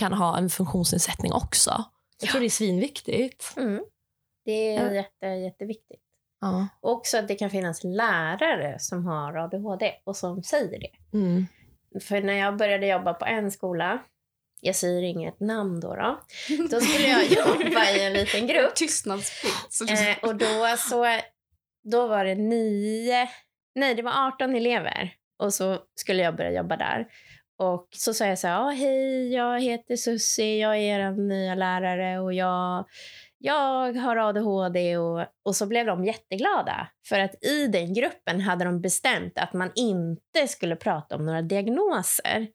kan 0.00 0.12
ha 0.12 0.38
en 0.38 0.50
funktionsnedsättning 0.50 1.32
också. 1.32 1.84
Jag 2.20 2.30
tror 2.30 2.40
det 2.40 2.46
är 2.46 2.50
svinviktigt. 2.50 3.54
Mm. 3.56 3.84
Det 4.44 4.76
är 4.76 4.86
Ja. 4.86 4.94
jätte, 4.94 5.26
jätteviktigt. 5.26 6.00
Ja. 6.40 6.68
Och 6.80 6.92
också 6.92 7.18
att 7.18 7.28
det 7.28 7.34
kan 7.34 7.50
finnas 7.50 7.84
lärare 7.84 8.78
som 8.78 9.06
har 9.06 9.36
ADHD 9.36 9.92
och 10.04 10.16
som 10.16 10.42
säger 10.42 10.78
det. 10.80 11.16
Mm. 11.18 11.46
För 12.02 12.20
när 12.22 12.32
jag 12.32 12.56
började 12.56 12.86
jobba 12.86 13.14
på 13.14 13.24
en 13.24 13.50
skola, 13.50 13.98
jag 14.60 14.76
säger 14.76 15.02
inget 15.02 15.40
namn 15.40 15.80
då, 15.80 15.96
då, 15.96 16.20
då 16.70 16.80
skulle 16.80 17.08
jag 17.08 17.24
jobba 17.24 17.90
i 17.90 18.04
en 18.06 18.12
liten 18.12 18.46
grupp. 18.46 18.74
Tystnadsplikt. 18.74 19.90
Eh, 19.90 20.28
och 20.28 20.36
då, 20.36 20.76
så, 20.78 21.06
då 21.90 22.06
var 22.06 22.24
det 22.24 22.34
nio, 22.34 23.28
nej 23.74 23.94
det 23.94 24.02
var 24.02 24.26
18 24.28 24.56
elever. 24.56 25.14
Och 25.38 25.54
så 25.54 25.78
skulle 25.94 26.22
jag 26.22 26.36
börja 26.36 26.52
jobba 26.52 26.76
där. 26.76 27.06
Och 27.62 27.88
så 27.90 28.14
sa 28.14 28.26
jag 28.26 28.38
så 28.38 28.48
här, 28.48 28.60
ah, 28.60 28.70
hej, 28.70 29.32
jag 29.32 29.60
heter 29.60 29.96
Susie, 29.96 30.58
jag 30.58 30.76
är 30.76 31.00
er 31.00 31.10
nya 31.10 31.54
lärare 31.54 32.20
och 32.20 32.32
jag, 32.34 32.84
jag 33.38 33.92
har 33.92 34.16
ADHD. 34.16 34.96
Och, 34.96 35.26
och 35.42 35.56
så 35.56 35.66
blev 35.66 35.86
de 35.86 36.04
jätteglada. 36.04 36.88
För 37.08 37.18
att 37.18 37.44
i 37.44 37.66
den 37.66 37.94
gruppen 37.94 38.40
hade 38.40 38.64
de 38.64 38.80
bestämt 38.80 39.38
att 39.38 39.52
man 39.52 39.70
inte 39.74 40.48
skulle 40.48 40.76
prata 40.76 41.16
om 41.16 41.26
några 41.26 41.42
diagnoser. 41.42 42.46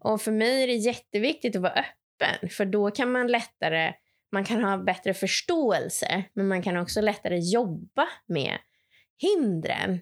Och 0.00 0.20
för 0.22 0.32
mig 0.32 0.62
är 0.62 0.66
det 0.66 0.74
jätteviktigt 0.74 1.56
att 1.56 1.62
vara 1.62 1.72
öppen, 1.72 2.48
för 2.50 2.64
då 2.64 2.90
kan 2.90 3.12
man 3.12 3.26
lättare 3.26 3.94
man 4.32 4.44
kan 4.44 4.64
ha 4.64 4.76
bättre 4.76 5.14
förståelse, 5.14 6.24
men 6.32 6.48
man 6.48 6.62
kan 6.62 6.76
också 6.76 7.00
lättare 7.00 7.38
jobba 7.38 8.08
med 8.26 8.58
hindren. 9.18 10.00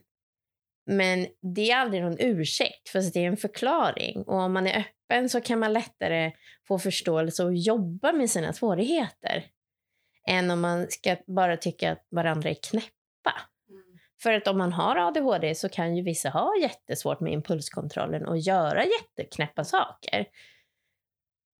Men 0.90 1.26
det 1.54 1.70
är 1.70 1.76
aldrig 1.76 2.02
någon 2.02 2.16
ursäkt, 2.20 2.88
för 2.88 3.12
det 3.12 3.24
är 3.24 3.26
en 3.26 3.36
förklaring. 3.36 4.22
Och 4.22 4.36
om 4.36 4.52
man 4.52 4.66
är 4.66 4.78
öppen 4.78 5.28
så 5.28 5.40
kan 5.40 5.58
man 5.58 5.72
lättare 5.72 6.32
få 6.68 6.78
förståelse 6.78 7.44
och 7.44 7.54
jobba 7.54 8.12
med 8.12 8.30
sina 8.30 8.52
svårigheter. 8.52 9.44
Än 10.28 10.50
om 10.50 10.60
man 10.60 10.86
ska 10.90 11.16
bara 11.26 11.56
tycka 11.56 11.92
att 11.92 12.06
varandra 12.10 12.50
är 12.50 12.56
knäppa. 12.70 13.34
För 14.22 14.32
att 14.32 14.48
om 14.48 14.58
man 14.58 14.72
har 14.72 14.96
ADHD 14.96 15.54
så 15.54 15.68
kan 15.68 15.96
ju 15.96 16.02
vissa 16.02 16.28
ha 16.28 16.52
jättesvårt 16.60 17.20
med 17.20 17.32
impulskontrollen 17.32 18.26
och 18.26 18.38
göra 18.38 18.84
jätteknäppa 18.84 19.64
saker. 19.64 20.26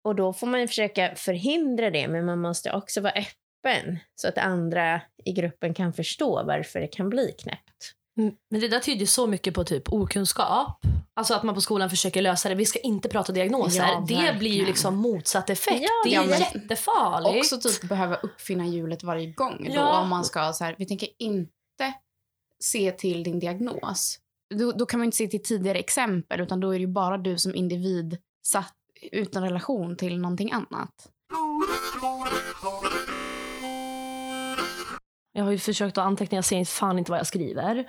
Och 0.05 0.15
då 0.15 0.33
får 0.33 0.47
man 0.47 0.69
försöka 0.69 1.15
förhindra 1.15 1.91
det, 1.91 2.09
men 2.09 2.25
man 2.25 2.41
måste 2.41 2.73
också 2.73 3.01
vara 3.01 3.13
öppen 3.13 3.99
så 4.15 4.29
att 4.29 4.39
andra 4.39 5.01
i 5.25 5.33
gruppen 5.33 5.75
kan 5.75 5.93
förstå 5.93 6.45
varför 6.45 6.81
det 6.81 6.89
kan 6.89 7.09
bli 7.09 7.35
knäppt. 7.39 7.98
Mm, 8.19 8.35
Men 8.51 8.61
det 8.61 8.69
där 8.69 8.81
tyder 8.81 9.07
så 9.07 9.27
mycket 9.27 9.55
på 9.55 9.65
typ 9.65 9.93
okunskap. 9.93 10.81
Alltså 11.15 11.35
att 11.35 11.43
man 11.43 11.55
på 11.55 11.61
skolan 11.61 11.91
försöker 11.91 12.23
lösa 12.23 12.49
det. 12.49 12.55
Vi 12.55 12.67
ska 12.67 12.79
inte 12.79 13.09
prata 13.09 13.33
diagnoser. 13.33 13.83
Ja, 13.83 14.05
det 14.09 14.39
blir 14.39 14.51
ju 14.51 14.67
liksom 14.67 14.97
motsatt 14.97 15.51
effekt. 15.51 15.83
Ja, 15.83 15.89
det 16.05 16.15
är 16.15 16.31
ja, 16.31 16.39
jättefarligt. 16.39 17.53
Också 17.53 17.69
typ 17.69 17.89
behöva 17.89 18.17
uppfinna 18.17 18.67
hjulet 18.67 19.03
varje 19.03 19.33
gång. 19.33 19.71
Då, 19.75 19.83
om 19.83 20.09
man 20.09 20.25
ska 20.25 20.53
så 20.53 20.65
här, 20.65 20.75
vi 20.79 20.87
tänker 20.87 21.09
inte 21.19 21.95
se 22.61 22.93
till 22.93 23.23
din 23.23 23.39
diagnos. 23.39 24.19
Då, 24.55 24.73
då 24.73 24.87
kan 24.87 25.01
man 25.01 25.05
inte 25.05 25.17
se 25.17 25.29
till 25.29 25.43
tidigare 25.43 25.79
exempel 25.79 26.41
utan 26.41 26.61
då 26.61 26.71
är 26.71 26.75
det 26.75 26.81
ju 26.81 26.87
bara 26.87 27.19
du 27.19 27.39
som 27.39 27.55
individ 27.55 28.19
satt 28.47 28.75
utan 29.13 29.43
relation 29.43 29.97
till 29.97 30.19
någonting 30.19 30.53
annat. 30.53 31.09
Jag 35.33 35.45
har 35.45 35.51
ju 35.51 35.59
försökt 35.59 35.99
att 35.99 36.05
anteckna, 36.05 36.37
jag 36.37 36.45
ser 36.45 36.65
fan 36.65 36.99
inte 36.99 37.11
vad 37.11 37.19
jag 37.19 37.27
skriver. 37.27 37.89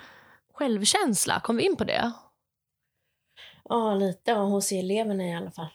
Självkänsla, 0.59 1.39
kom 1.39 1.57
vi 1.57 1.63
in 1.63 1.75
på 1.75 1.83
det? 1.83 2.11
Ja, 3.63 3.93
lite 3.95 4.33
och 4.33 4.47
hos 4.47 4.71
eleverna 4.71 5.23
i 5.23 5.35
alla 5.35 5.51
fall. 5.51 5.67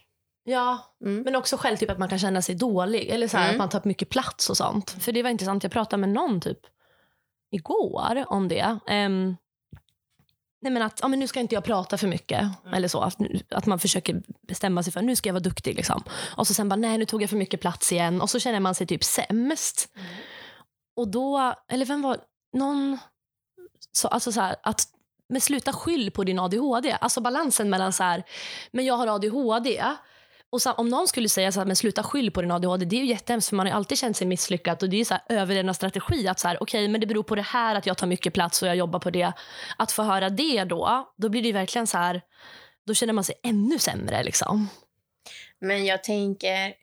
Ja, 0.45 0.79
Mm. 1.05 1.23
men 1.23 1.37
också 1.37 1.57
själv 1.57 1.77
typ 1.77 1.91
att 1.91 1.99
man 1.99 2.09
kan 2.09 2.19
känna 2.19 2.43
sig 2.43 2.55
dålig. 2.55 3.09
Eller 3.09 3.29
så 3.29 3.37
här, 3.37 3.45
Mm. 3.45 3.55
att 3.55 3.59
man 3.59 3.69
tar 3.69 3.79
upp 3.79 3.85
mycket 3.85 4.09
plats 4.09 4.51
och 4.51 4.57
sånt. 4.57 4.91
För 4.91 5.13
det 5.13 5.23
var 5.23 5.31
intressant, 5.31 5.63
jag 5.63 5.73
pratade 5.73 6.01
med 6.01 6.09
någon 6.09 6.41
typ 6.41 6.59
igår 7.51 8.25
om 8.29 8.49
det. 8.49 8.79
Ehm, 8.87 9.37
nej 10.63 10.73
men 10.73 10.83
att 10.83 10.99
ja, 11.03 11.09
men 11.09 11.19
nu 11.19 11.27
ska 11.29 11.41
inte 11.41 11.55
jag 11.55 11.65
prata 11.65 11.99
för 11.99 12.07
mycket. 12.09 12.43
Eller 12.73 12.89
så. 12.89 13.01
Att, 13.01 13.17
att 13.51 13.67
man 13.67 13.79
försöker 13.79 14.23
bestämma 14.49 14.83
sig 14.83 14.93
för 14.93 15.03
nu 15.03 15.17
ska 15.17 15.29
jag 15.29 15.35
vara 15.35 15.43
duktig. 15.43 15.77
Liksom. 15.77 16.03
Och 16.37 16.47
så 16.47 16.55
sen 16.55 16.69
bara 16.69 16.77
nej 16.77 16.99
nu 16.99 17.05
tog 17.05 17.23
jag 17.23 17.31
för 17.31 17.37
mycket 17.37 17.61
plats 17.61 17.93
igen. 17.93 18.21
Och 18.21 18.31
så 18.31 18.39
känner 18.41 18.61
man 18.61 18.75
sig 18.75 18.87
typ 18.87 19.05
sämst. 19.05 19.89
Och 20.97 21.09
då, 21.09 21.55
eller 21.69 21.87
vem 21.87 22.03
var 22.03 22.19
någon, 22.53 22.99
så, 23.93 24.09
alltså 24.09 24.33
så 24.33 24.41
här, 24.41 24.57
att 24.63 24.89
men 25.29 25.41
sluta 25.41 25.73
skyll 25.73 26.11
på 26.11 26.25
din 26.25 26.39
ADHD. 26.39 26.97
Alltså 27.01 27.21
balansen 27.21 27.71
mellan 27.71 27.93
så 27.93 28.03
här, 28.03 28.25
men 28.71 28.85
jag 28.85 28.95
har 28.95 29.07
ADHD. 29.07 29.85
Och 30.51 30.63
så, 30.63 30.73
om 30.73 30.89
någon 30.89 31.09
skulle 31.09 31.29
säga 31.29 31.53
så 31.53 31.61
här, 31.61 31.67
men 31.67 31.77
sluta 31.77 32.03
skyll 32.03 32.31
på 32.31 32.41
din 32.43 32.51
ADHD, 32.51 32.85
det 32.85 32.97
är 32.97 33.01
ju 33.01 33.07
jättehemskt 33.07 33.49
för 33.49 33.57
man 33.57 33.67
har 33.67 33.75
alltid 33.75 33.99
känt 33.99 34.17
sig 34.17 34.27
misslyckad 34.27 34.83
och 34.83 34.89
det 34.89 34.97
är 34.97 34.99
ju 34.99 35.05
så 35.05 35.15
här 35.15 35.23
överlevnadsstrategi 35.29 36.29
att 36.29 36.41
så 36.41 36.49
här, 36.49 36.63
okej, 36.63 36.89
men 36.89 37.01
det 37.01 37.07
beror 37.07 37.23
på 37.23 37.35
det 37.35 37.43
här 37.43 37.75
att 37.75 37.87
jag 37.87 37.99
tar 37.99 38.07
mycket 38.07 38.35
plats 38.35 38.63
och 38.63 38.69
jag 38.69 38.77
jobbar 38.77 38.99
på 38.99 39.11
det. 39.11 39.33
Att 39.77 39.93
få 39.93 40.03
höra 40.03 40.31
det 40.31 40.65
då, 40.65 41.13
då 41.17 41.29
blir 41.29 41.43
det 41.43 41.47
ju 41.47 41.53
verkligen 41.53 41.87
så 41.87 41.99
här, 41.99 42.23
då 42.87 42.95
känner 42.95 43.13
man 43.13 43.25
sig 43.25 43.35
ännu 43.43 43.79
sämre 43.79 44.23
liksom. 44.23 44.69
Men 45.61 45.85
jag 45.85 46.05
tänker, 46.05 46.75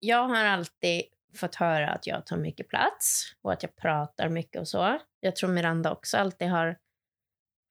jag 0.00 0.28
har 0.28 0.44
alltid 0.44 1.02
fått 1.34 1.54
höra 1.54 1.90
att 1.90 2.06
jag 2.06 2.26
tar 2.26 2.36
mycket 2.36 2.68
plats 2.68 3.34
och 3.42 3.52
att 3.52 3.62
jag 3.62 3.76
pratar 3.76 4.28
mycket 4.28 4.60
och 4.60 4.68
så. 4.68 4.98
Jag 5.20 5.36
tror 5.36 5.50
Miranda 5.50 5.92
också 5.92 6.16
alltid 6.16 6.48
har 6.48 6.78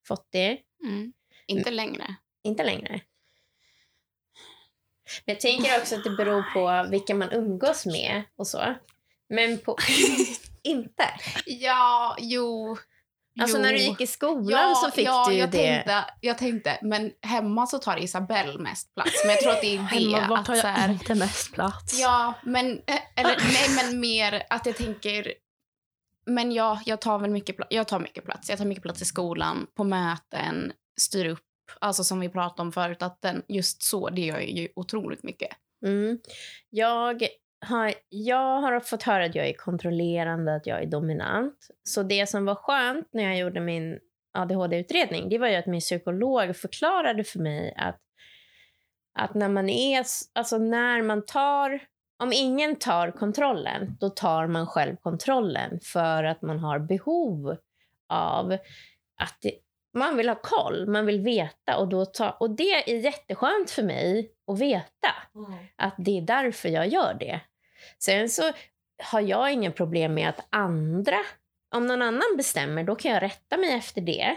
fått 0.08 0.26
det. 0.30 0.58
Mm. 0.84 1.12
Inte 1.46 1.70
längre. 1.70 2.16
Inte 2.42 2.64
längre. 2.64 3.00
Men 5.24 5.34
jag 5.34 5.40
tänker 5.40 5.78
också 5.78 5.94
att 5.94 6.04
det 6.04 6.10
beror 6.10 6.42
på 6.54 6.90
vilka 6.90 7.14
man 7.14 7.32
umgås 7.32 7.86
med 7.86 8.22
och 8.36 8.46
så. 8.46 8.74
Men 9.28 9.58
på... 9.58 9.76
inte? 10.62 11.04
Ja, 11.46 12.16
jo. 12.20 12.76
Alltså 13.40 13.56
jo. 13.56 13.62
när 13.62 13.72
du 13.72 13.78
gick 13.78 14.00
i 14.00 14.06
skolan 14.06 14.60
ja, 14.70 14.74
så 14.74 14.90
fick 14.90 15.06
ja, 15.06 15.24
du 15.28 15.34
ju 15.34 15.40
jag 15.40 15.50
det. 15.50 15.74
Tänkte, 15.74 16.04
jag 16.20 16.38
tänkte, 16.38 16.78
men 16.82 17.12
hemma 17.22 17.66
så 17.66 17.78
tar 17.78 17.96
Isabelle 17.96 18.58
mest 18.58 18.94
plats. 18.94 19.24
Men 19.24 19.30
jag 19.30 19.40
tror 19.40 19.52
att 19.52 19.60
det 19.60 19.76
är 19.76 19.78
det. 19.90 20.16
Hemma, 20.20 20.38
att, 20.38 20.46
så 20.46 20.52
jag 20.52 20.62
här, 20.62 20.88
inte 20.92 21.14
mest 21.14 21.52
plats? 21.52 22.00
Ja, 22.00 22.34
men, 22.42 22.72
eh, 22.72 23.00
eller, 23.16 23.36
nej, 23.52 23.68
men 23.76 24.00
mer 24.00 24.42
att 24.50 24.66
jag 24.66 24.76
tänker... 24.76 25.34
Men 26.26 26.52
ja, 26.52 26.80
jag 26.86 27.00
tar 27.00 27.18
väl 27.18 27.30
mycket, 27.30 27.56
jag 27.70 27.88
tar 27.88 28.00
mycket 28.00 28.24
plats. 28.24 28.50
Jag 28.50 28.58
tar 28.58 28.64
mycket 28.64 28.82
plats 28.82 29.02
i 29.02 29.04
skolan, 29.04 29.66
på 29.74 29.84
möten, 29.84 30.72
styr 31.00 31.26
upp. 31.26 31.40
Alltså 31.80 32.04
som 32.04 32.20
vi 32.20 32.28
pratade 32.28 32.62
om 32.62 32.72
förut, 32.72 33.02
att 33.02 33.22
den, 33.22 33.42
just 33.48 33.82
så, 33.82 34.10
det 34.10 34.20
gör 34.20 34.38
jag 34.38 34.50
ju 34.50 34.68
otroligt 34.76 35.22
mycket. 35.22 35.48
Mm. 35.86 36.18
Jag, 36.70 37.28
har, 37.62 37.94
jag 38.08 38.60
har 38.60 38.80
fått 38.80 39.02
höra 39.02 39.24
att 39.24 39.34
jag 39.34 39.48
är 39.48 39.52
kontrollerande, 39.52 40.54
att 40.54 40.66
jag 40.66 40.82
är 40.82 40.86
dominant. 40.86 41.68
Så 41.84 42.02
det 42.02 42.28
som 42.28 42.44
var 42.44 42.54
skönt 42.54 43.08
när 43.12 43.22
jag 43.22 43.38
gjorde 43.38 43.60
min 43.60 43.98
ADHD-utredning, 44.32 45.28
det 45.28 45.38
var 45.38 45.48
ju 45.48 45.56
att 45.56 45.66
min 45.66 45.80
psykolog 45.80 46.56
förklarade 46.56 47.24
för 47.24 47.38
mig 47.38 47.74
att, 47.76 48.00
att 49.18 49.34
när 49.34 49.48
man 49.48 49.68
är, 49.68 50.04
alltså 50.32 50.58
när 50.58 51.02
man 51.02 51.24
tar, 51.24 51.80
om 52.18 52.32
ingen 52.32 52.76
tar 52.76 53.10
kontrollen, 53.10 53.96
då 54.00 54.10
tar 54.10 54.46
man 54.46 54.66
själv 54.66 54.96
kontrollen 54.96 55.80
för 55.82 56.24
att 56.24 56.42
man 56.42 56.58
har 56.58 56.78
behov 56.78 57.56
av 58.08 58.52
att 59.16 59.36
det, 59.42 59.52
man 59.94 60.16
vill 60.16 60.28
ha 60.28 60.36
koll, 60.42 60.86
man 60.86 61.06
vill 61.06 61.20
veta 61.20 61.76
och, 61.76 61.88
då 61.88 62.04
ta, 62.04 62.30
och 62.30 62.50
det 62.50 62.90
är 62.90 62.96
jätteskönt 62.96 63.70
för 63.70 63.82
mig 63.82 64.30
att 64.46 64.60
veta 64.60 65.14
att 65.76 65.94
det 65.98 66.18
är 66.18 66.22
därför 66.22 66.68
jag 66.68 66.88
gör 66.88 67.14
det. 67.14 67.40
Sen 67.98 68.28
så 68.28 68.52
har 69.02 69.20
jag 69.20 69.52
inga 69.52 69.70
problem 69.70 70.14
med 70.14 70.28
att 70.28 70.46
andra, 70.50 71.18
om 71.74 71.86
någon 71.86 72.02
annan 72.02 72.36
bestämmer, 72.36 72.84
då 72.84 72.94
kan 72.94 73.10
jag 73.10 73.22
rätta 73.22 73.56
mig 73.56 73.72
efter 73.72 74.00
det. 74.00 74.36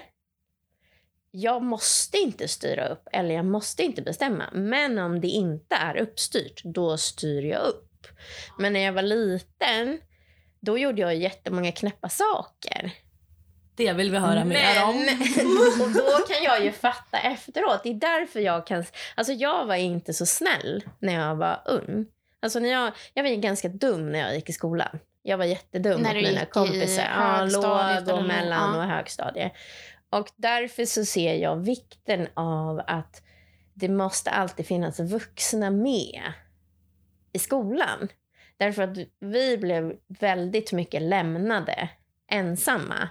Jag 1.32 1.64
måste 1.64 2.18
inte 2.18 2.48
styra 2.48 2.88
upp 2.88 3.08
eller 3.12 3.36
jag 3.36 3.46
måste 3.46 3.84
inte 3.84 4.02
bestämma. 4.02 4.50
Men 4.54 5.00
om 5.00 5.22
det 5.22 5.28
inte 5.28 5.76
är 5.76 5.98
uppstyrt, 5.98 6.62
då 6.64 6.98
styr 6.98 7.44
jag 7.44 7.62
upp. 7.62 8.08
Men 8.60 8.74
när 8.74 8.80
jag 8.80 8.94
var 8.94 9.02
liten, 9.02 10.00
då 10.60 10.78
gjorde 10.78 11.02
jag 11.02 11.16
jättemånga 11.16 11.72
knäppa 11.72 12.10
saker. 12.10 12.92
Det 13.76 13.94
vill 13.94 14.12
vi 14.12 14.18
höra 14.18 14.46
mer 14.46 14.84
om. 14.84 14.96
och 15.82 15.92
då 15.92 16.26
kan 16.28 16.44
jag 16.44 16.64
ju 16.64 16.72
fatta 16.72 17.20
efteråt. 17.20 17.84
Det 17.84 17.90
är 17.90 17.94
därför 17.94 18.40
jag 18.40 18.68
kan... 18.68 18.86
Alltså 19.16 19.34
jag 19.34 19.66
var 19.66 19.76
inte 19.76 20.14
så 20.14 20.26
snäll 20.26 20.84
när 21.00 21.14
jag 21.14 21.36
var 21.36 21.62
ung. 21.66 22.06
Alltså 22.42 22.60
när 22.60 22.70
jag, 22.70 22.94
jag 23.14 23.24
var 23.24 23.30
ju 23.30 23.36
ganska 23.36 23.70
dum 23.70 24.12
när 24.12 24.20
jag 24.20 24.36
gick 24.36 24.50
i 24.50 24.54
skolan. 24.54 25.00
Jag 25.22 25.38
var 25.38 25.46
jättedum 25.46 26.02
När 26.02 26.14
mot 26.14 26.24
mina 26.24 26.46
kompisar. 26.46 27.04
Ja, 27.04 27.46
låg 27.46 28.16
och 28.18 28.24
mellan 28.24 28.76
ja. 28.76 28.78
och 28.78 28.90
högstadie. 28.90 29.52
Och 30.10 30.28
därför 30.36 30.86
så 30.86 31.06
ser 31.06 31.34
jag 31.34 31.56
vikten 31.56 32.28
av 32.34 32.82
att 32.88 33.22
det 33.74 33.90
måste 33.90 34.30
alltid 34.32 34.68
finnas 34.68 35.00
vuxna 35.00 35.72
med 35.72 36.22
i 37.34 37.40
skolan. 37.40 38.08
Därför 38.58 38.82
att 38.84 38.98
vi 39.20 39.58
blev 39.58 39.94
väldigt 40.08 40.72
mycket 40.72 41.02
lämnade 41.02 41.90
ensamma. 42.32 43.10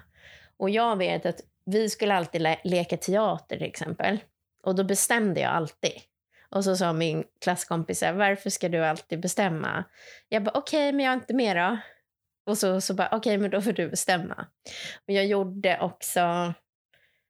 Och 0.56 0.70
jag 0.70 0.96
vet 0.96 1.26
att 1.26 1.40
vi 1.66 1.90
skulle 1.90 2.14
alltid 2.14 2.40
le- 2.40 2.60
leka 2.64 2.96
teater 2.96 3.56
till 3.56 3.66
exempel. 3.66 4.18
Och 4.62 4.74
då 4.74 4.84
bestämde 4.84 5.40
jag 5.40 5.50
alltid. 5.50 5.92
Och 6.54 6.64
så 6.64 6.76
sa 6.76 6.92
min 6.92 7.24
klasskompis 7.40 8.02
varför 8.02 8.50
ska 8.50 8.68
du 8.68 8.84
alltid 8.84 9.20
bestämma? 9.20 9.84
Jag 10.28 10.44
bara 10.44 10.58
okej, 10.58 10.92
men 10.92 11.04
jag 11.04 11.12
är 11.12 11.16
inte 11.16 11.34
med 11.34 11.56
då. 11.56 11.78
Och 12.46 12.58
så, 12.58 12.80
så 12.80 12.94
bara 12.94 13.08
okej, 13.12 13.38
men 13.38 13.50
då 13.50 13.60
får 13.60 13.72
du 13.72 13.88
bestämma. 13.88 14.46
Och 15.06 15.14
jag 15.14 15.26
gjorde 15.26 15.78
också... 15.80 16.20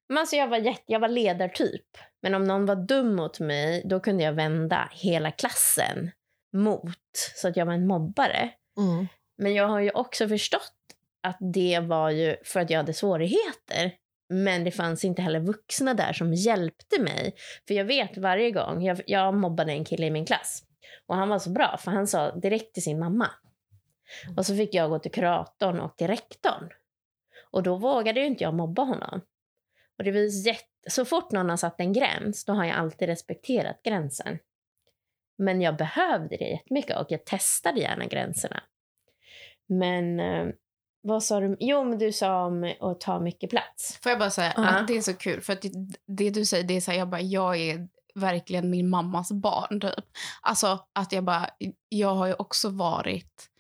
Men 0.09 0.19
alltså 0.19 0.37
jag, 0.37 0.49
var 0.49 0.57
jätte, 0.57 0.83
jag 0.87 1.01
var 1.01 1.09
ledartyp. 1.09 1.99
Men 2.23 2.35
om 2.35 2.45
någon 2.45 2.67
var 2.67 2.77
dum 2.77 3.15
mot 3.15 3.41
mig, 3.41 3.83
då 3.85 4.01
kunde 4.01 4.25
jag 4.25 4.33
vända 4.33 4.89
hela 4.93 5.31
klassen 5.31 6.11
mot. 6.53 7.33
Så 7.35 7.49
att 7.49 7.57
jag 7.57 7.67
var 7.67 7.73
en 7.73 7.87
mobbare. 7.87 8.51
Mm. 8.77 9.09
Men 9.39 9.55
jag 9.55 9.69
har 9.69 9.81
ju 9.81 9.91
också 9.91 10.29
förstått 10.29 10.75
att 11.23 11.37
det 11.41 11.81
var 11.81 12.11
ju 12.11 12.37
för 12.45 12.61
att 12.61 12.71
jag 12.71 12.79
hade 12.79 12.95
svårigheter. 12.95 13.93
Men 14.29 14.65
det 14.65 14.71
fanns 14.71 15.05
inte 15.05 15.23
heller 15.23 15.41
vuxna 15.41 15.95
där 15.95 16.13
som 16.13 16.35
hjälpte 16.35 17.01
mig. 17.01 17.35
För 17.69 17.75
jag 17.75 17.85
vet 17.85 18.17
varje 18.17 18.51
gång, 18.51 18.83
jag, 18.83 19.01
jag 19.07 19.35
mobbade 19.35 19.73
en 19.73 19.85
kille 19.85 20.07
i 20.07 20.11
min 20.11 20.27
klass. 20.27 20.63
Och 21.07 21.17
han 21.17 21.29
var 21.29 21.39
så 21.39 21.51
bra, 21.51 21.77
för 21.77 21.91
han 21.91 22.07
sa 22.07 22.35
direkt 22.37 22.75
till 22.75 22.83
sin 22.83 22.99
mamma. 22.99 23.31
Och 24.37 24.47
så 24.47 24.57
fick 24.57 24.75
jag 24.75 24.91
gå 24.91 24.99
till 24.99 25.13
kuratorn 25.13 25.81
och 25.81 25.97
till 25.97 26.07
rektorn. 26.07 26.69
Och 27.51 27.63
då 27.63 27.77
vågade 27.77 28.21
ju 28.21 28.27
inte 28.27 28.45
jag 28.45 28.55
mobba 28.55 28.83
honom. 28.83 29.21
Och 29.99 30.05
det 30.05 30.13
var 30.13 30.47
jätte... 30.47 30.65
Så 30.91 31.05
fort 31.05 31.33
någon 31.33 31.51
har 31.51 31.57
satt 31.57 31.81
en 31.81 31.93
gräns, 31.93 32.45
då 32.45 32.53
har 32.53 32.65
jag 32.65 32.77
alltid 32.77 33.09
respekterat 33.09 33.83
gränsen. 33.83 34.39
Men 35.39 35.61
jag 35.61 35.77
behövde 35.77 36.37
det 36.37 36.45
jättemycket 36.45 36.97
och 36.97 37.07
jag 37.09 37.25
testade 37.25 37.81
gärna 37.81 38.07
gränserna. 38.07 38.63
Men 39.67 40.21
eh, 40.21 40.47
vad 41.07 41.23
sa 41.23 41.41
du? 41.41 41.57
Jo, 41.61 41.85
men 41.85 41.99
du 41.99 42.13
sa 42.13 42.45
om 42.47 42.75
att 42.81 43.01
ta 43.01 43.21
mycket 43.21 43.51
plats. 43.51 43.99
Får 44.03 44.11
jag 44.11 44.19
bara 44.19 44.31
säga 44.31 44.53
Ja. 44.57 44.69
att 44.69 44.89
det 44.89 44.97
är 44.97 45.01
så 45.03 45.15
kul 45.15 45.41
för 45.41 45.53
att 45.53 45.63
det, 45.63 45.71
det 46.07 46.31
du 46.31 46.45
säger 46.45 46.65
det 46.65 46.77
är 46.77 46.81
så 46.81 46.91
här, 46.91 46.99
jag 46.99 47.09
bara 47.09 47.21
jag 47.21 47.57
är 47.57 47.89
verkligen 48.15 48.71
min 48.71 48.89
mammas 48.89 49.33
barn 49.33 49.81
typ. 49.81 50.05
Alltså 50.43 50.79
att 50.93 51.13
jag 51.13 51.25
bara 51.25 51.49
jag 51.89 52.15
har 52.15 52.27
ju 52.27 52.35
också 52.35 52.69
varit 52.69 53.51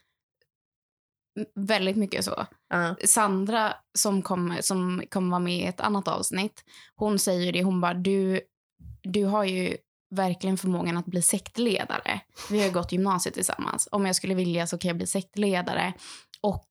väldigt 1.54 1.96
mycket 1.96 2.24
så. 2.24 2.46
Ja. 2.68 2.94
Sandra 3.04 3.74
som 3.98 4.22
kommer 4.22 4.60
som 4.62 5.02
kommer 5.10 5.30
vara 5.30 5.40
med 5.40 5.56
i 5.58 5.64
ett 5.64 5.80
annat 5.80 6.08
avsnitt, 6.08 6.64
hon 6.96 7.18
säger 7.18 7.52
det, 7.52 7.62
hon 7.62 7.80
bara 7.80 7.94
du, 7.94 8.40
du 9.02 9.24
har 9.24 9.44
ju 9.44 9.76
verkligen 10.10 10.56
förmågan 10.56 10.96
att 10.96 11.06
bli 11.06 11.22
sektledare. 11.22 12.20
Vi 12.50 12.62
har 12.62 12.70
gått 12.70 12.92
gymnasiet 12.92 13.34
tillsammans. 13.34 13.88
Om 13.92 14.06
jag 14.06 14.16
skulle 14.16 14.34
vilja 14.34 14.66
så 14.66 14.78
kan 14.78 14.88
jag 14.88 14.96
bli 14.96 15.06
sektledare. 15.06 15.92
Och 16.40 16.68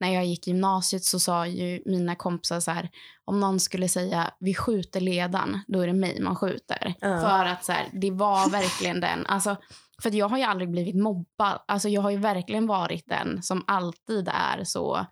när 0.00 0.14
jag 0.14 0.26
gick 0.26 0.46
gymnasiet 0.46 1.04
så 1.04 1.20
sa 1.20 1.46
ju 1.46 1.82
mina 1.86 2.14
kompisar 2.14 2.60
så 2.60 2.70
här, 2.70 2.90
om 3.24 3.40
någon 3.40 3.60
skulle 3.60 3.88
säga 3.88 4.34
vi 4.40 4.54
skjuter 4.54 5.00
ledaren, 5.00 5.60
då 5.66 5.80
är 5.80 5.86
det 5.86 5.92
mig 5.92 6.20
man 6.20 6.36
skjuter. 6.36 6.94
Ja. 7.00 7.20
För 7.20 7.44
att 7.44 7.64
så 7.64 7.72
här, 7.72 7.88
det 7.92 8.10
var 8.10 8.50
verkligen 8.50 9.00
den, 9.00 9.26
alltså 9.26 9.56
för 10.02 10.14
jag 10.14 10.28
har 10.28 10.38
ju 10.38 10.44
aldrig 10.44 10.70
blivit 10.70 10.96
mobbad. 10.96 11.62
Alltså 11.68 11.88
jag 11.88 12.02
har 12.02 12.10
ju 12.10 12.16
verkligen 12.16 12.66
varit 12.66 13.04
den 13.06 13.42
som 13.42 13.64
alltid 13.66 14.28
är 14.32 14.64
så 14.64 15.06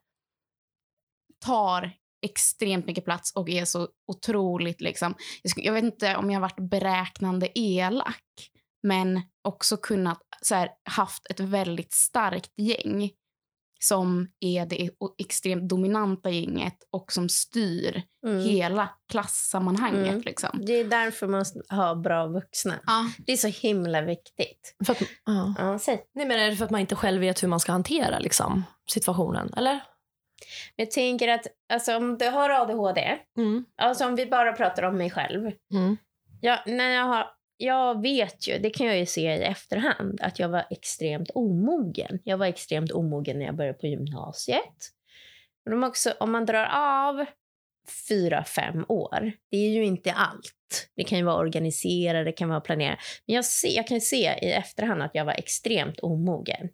tar 1.44 1.92
extremt 2.22 2.86
mycket 2.86 3.04
plats 3.04 3.32
och 3.34 3.48
är 3.48 3.64
så 3.64 3.88
otroligt 4.06 4.80
liksom. 4.80 5.14
Jag 5.56 5.72
vet 5.72 5.84
inte 5.84 6.16
om 6.16 6.30
jag 6.30 6.40
har 6.40 6.48
varit 6.48 6.70
beräknande 6.70 7.58
elak, 7.58 8.50
men 8.82 9.22
också 9.42 9.76
kunnat 9.76 10.22
så 10.42 10.54
här, 10.54 10.70
haft 10.84 11.26
ett 11.30 11.40
väldigt 11.40 11.92
starkt 11.92 12.52
gäng 12.56 13.10
som 13.78 14.28
är 14.40 14.66
det 14.66 14.90
extremt 15.18 15.68
dominanta 15.68 16.30
gänget 16.30 16.76
och 16.92 17.12
som 17.12 17.28
styr 17.28 18.02
Mm. 18.26 18.40
hela 18.40 18.88
klassammanhanget. 19.12 20.08
Mm. 20.08 20.20
Liksom. 20.20 20.60
Det 20.66 20.72
är 20.72 20.84
därför 20.84 21.26
man 21.26 21.38
måste 21.38 21.74
ha 21.74 21.94
bra 21.94 22.26
vuxna. 22.26 22.74
Ja, 22.86 23.10
Det 23.26 23.32
är 23.32 23.36
så 23.36 23.48
himla 23.48 24.02
viktigt. 24.02 24.74
För 24.86 24.92
att, 24.92 25.02
ja. 25.24 25.54
Ja, 25.58 25.78
säg. 25.78 26.02
Nej, 26.14 26.26
men 26.26 26.40
är 26.40 26.50
det 26.50 26.56
för 26.56 26.64
att 26.64 26.70
man 26.70 26.80
inte 26.80 26.94
själv 26.96 27.20
vet 27.20 27.42
hur 27.42 27.48
man 27.48 27.60
ska 27.60 27.72
hantera 27.72 28.18
liksom, 28.18 28.64
situationen? 28.90 29.52
Eller? 29.56 29.80
Jag 30.76 30.90
tänker 30.90 31.28
att 31.28 31.46
alltså, 31.72 31.96
om 31.96 32.18
du 32.18 32.26
har 32.28 32.50
ADHD, 32.50 33.18
Mm. 33.38 33.64
alltså 33.82 34.06
om 34.06 34.16
vi 34.16 34.26
bara 34.26 34.52
pratar 34.52 34.82
om 34.82 34.96
mig 34.98 35.10
själv. 35.10 35.50
Mm. 35.72 35.96
Jag, 36.40 36.58
när 36.66 36.90
jag, 36.90 37.04
har, 37.04 37.26
jag 37.60 38.02
vet 38.02 38.48
ju, 38.48 38.58
det 38.58 38.70
kan 38.70 38.86
jag 38.86 38.98
ju 38.98 39.06
se 39.06 39.34
i 39.34 39.42
efterhand, 39.42 40.20
att 40.20 40.38
jag 40.38 40.48
var 40.48 40.64
extremt 40.70 41.30
omogen. 41.30 42.18
Jag 42.24 42.38
var 42.38 42.46
extremt 42.46 42.92
omogen 42.92 43.38
när 43.38 43.46
jag 43.46 43.56
började 43.56 43.78
på 43.78 43.86
gymnasiet. 43.86 44.92
Men 45.64 45.74
om, 45.74 45.84
också, 45.84 46.14
om 46.20 46.32
man 46.32 46.46
drar 46.46 46.68
av 46.74 47.24
fyra, 48.08 48.44
fem 48.44 48.84
år, 48.88 49.32
det 49.50 49.56
är 49.56 49.70
ju 49.70 49.84
inte 49.84 50.12
allt. 50.12 50.90
Det 50.96 51.04
kan 51.04 51.18
ju 51.18 51.24
vara 51.24 51.36
organisera, 51.36 52.24
det 52.24 52.32
kan 52.32 52.48
vara 52.48 52.60
planera. 52.60 52.98
Men 53.26 53.34
jag, 53.34 53.44
ser, 53.44 53.76
jag 53.76 53.86
kan 53.86 54.00
se 54.00 54.38
i 54.42 54.52
efterhand 54.52 55.02
att 55.02 55.14
jag 55.14 55.24
var 55.24 55.32
extremt 55.32 56.00
omogen. 56.00 56.68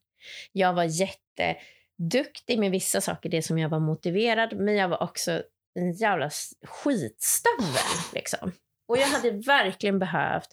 Jag 0.53 0.73
var 0.73 0.85
jätteduktig 0.85 2.59
med 2.59 2.71
vissa 2.71 3.01
saker, 3.01 3.29
det 3.29 3.43
som 3.43 3.59
jag 3.59 3.69
var 3.69 3.81
motiverad, 3.81 4.57
men 4.57 4.75
jag 4.75 4.89
var 4.89 5.03
också 5.03 5.43
en 5.75 5.93
jävla 5.93 6.31
skitstövel. 6.63 8.13
Liksom. 8.15 8.53
Och 8.89 8.99
jag 8.99 9.07
hade 9.07 9.31
verkligen 9.31 9.99
behövt 9.99 10.49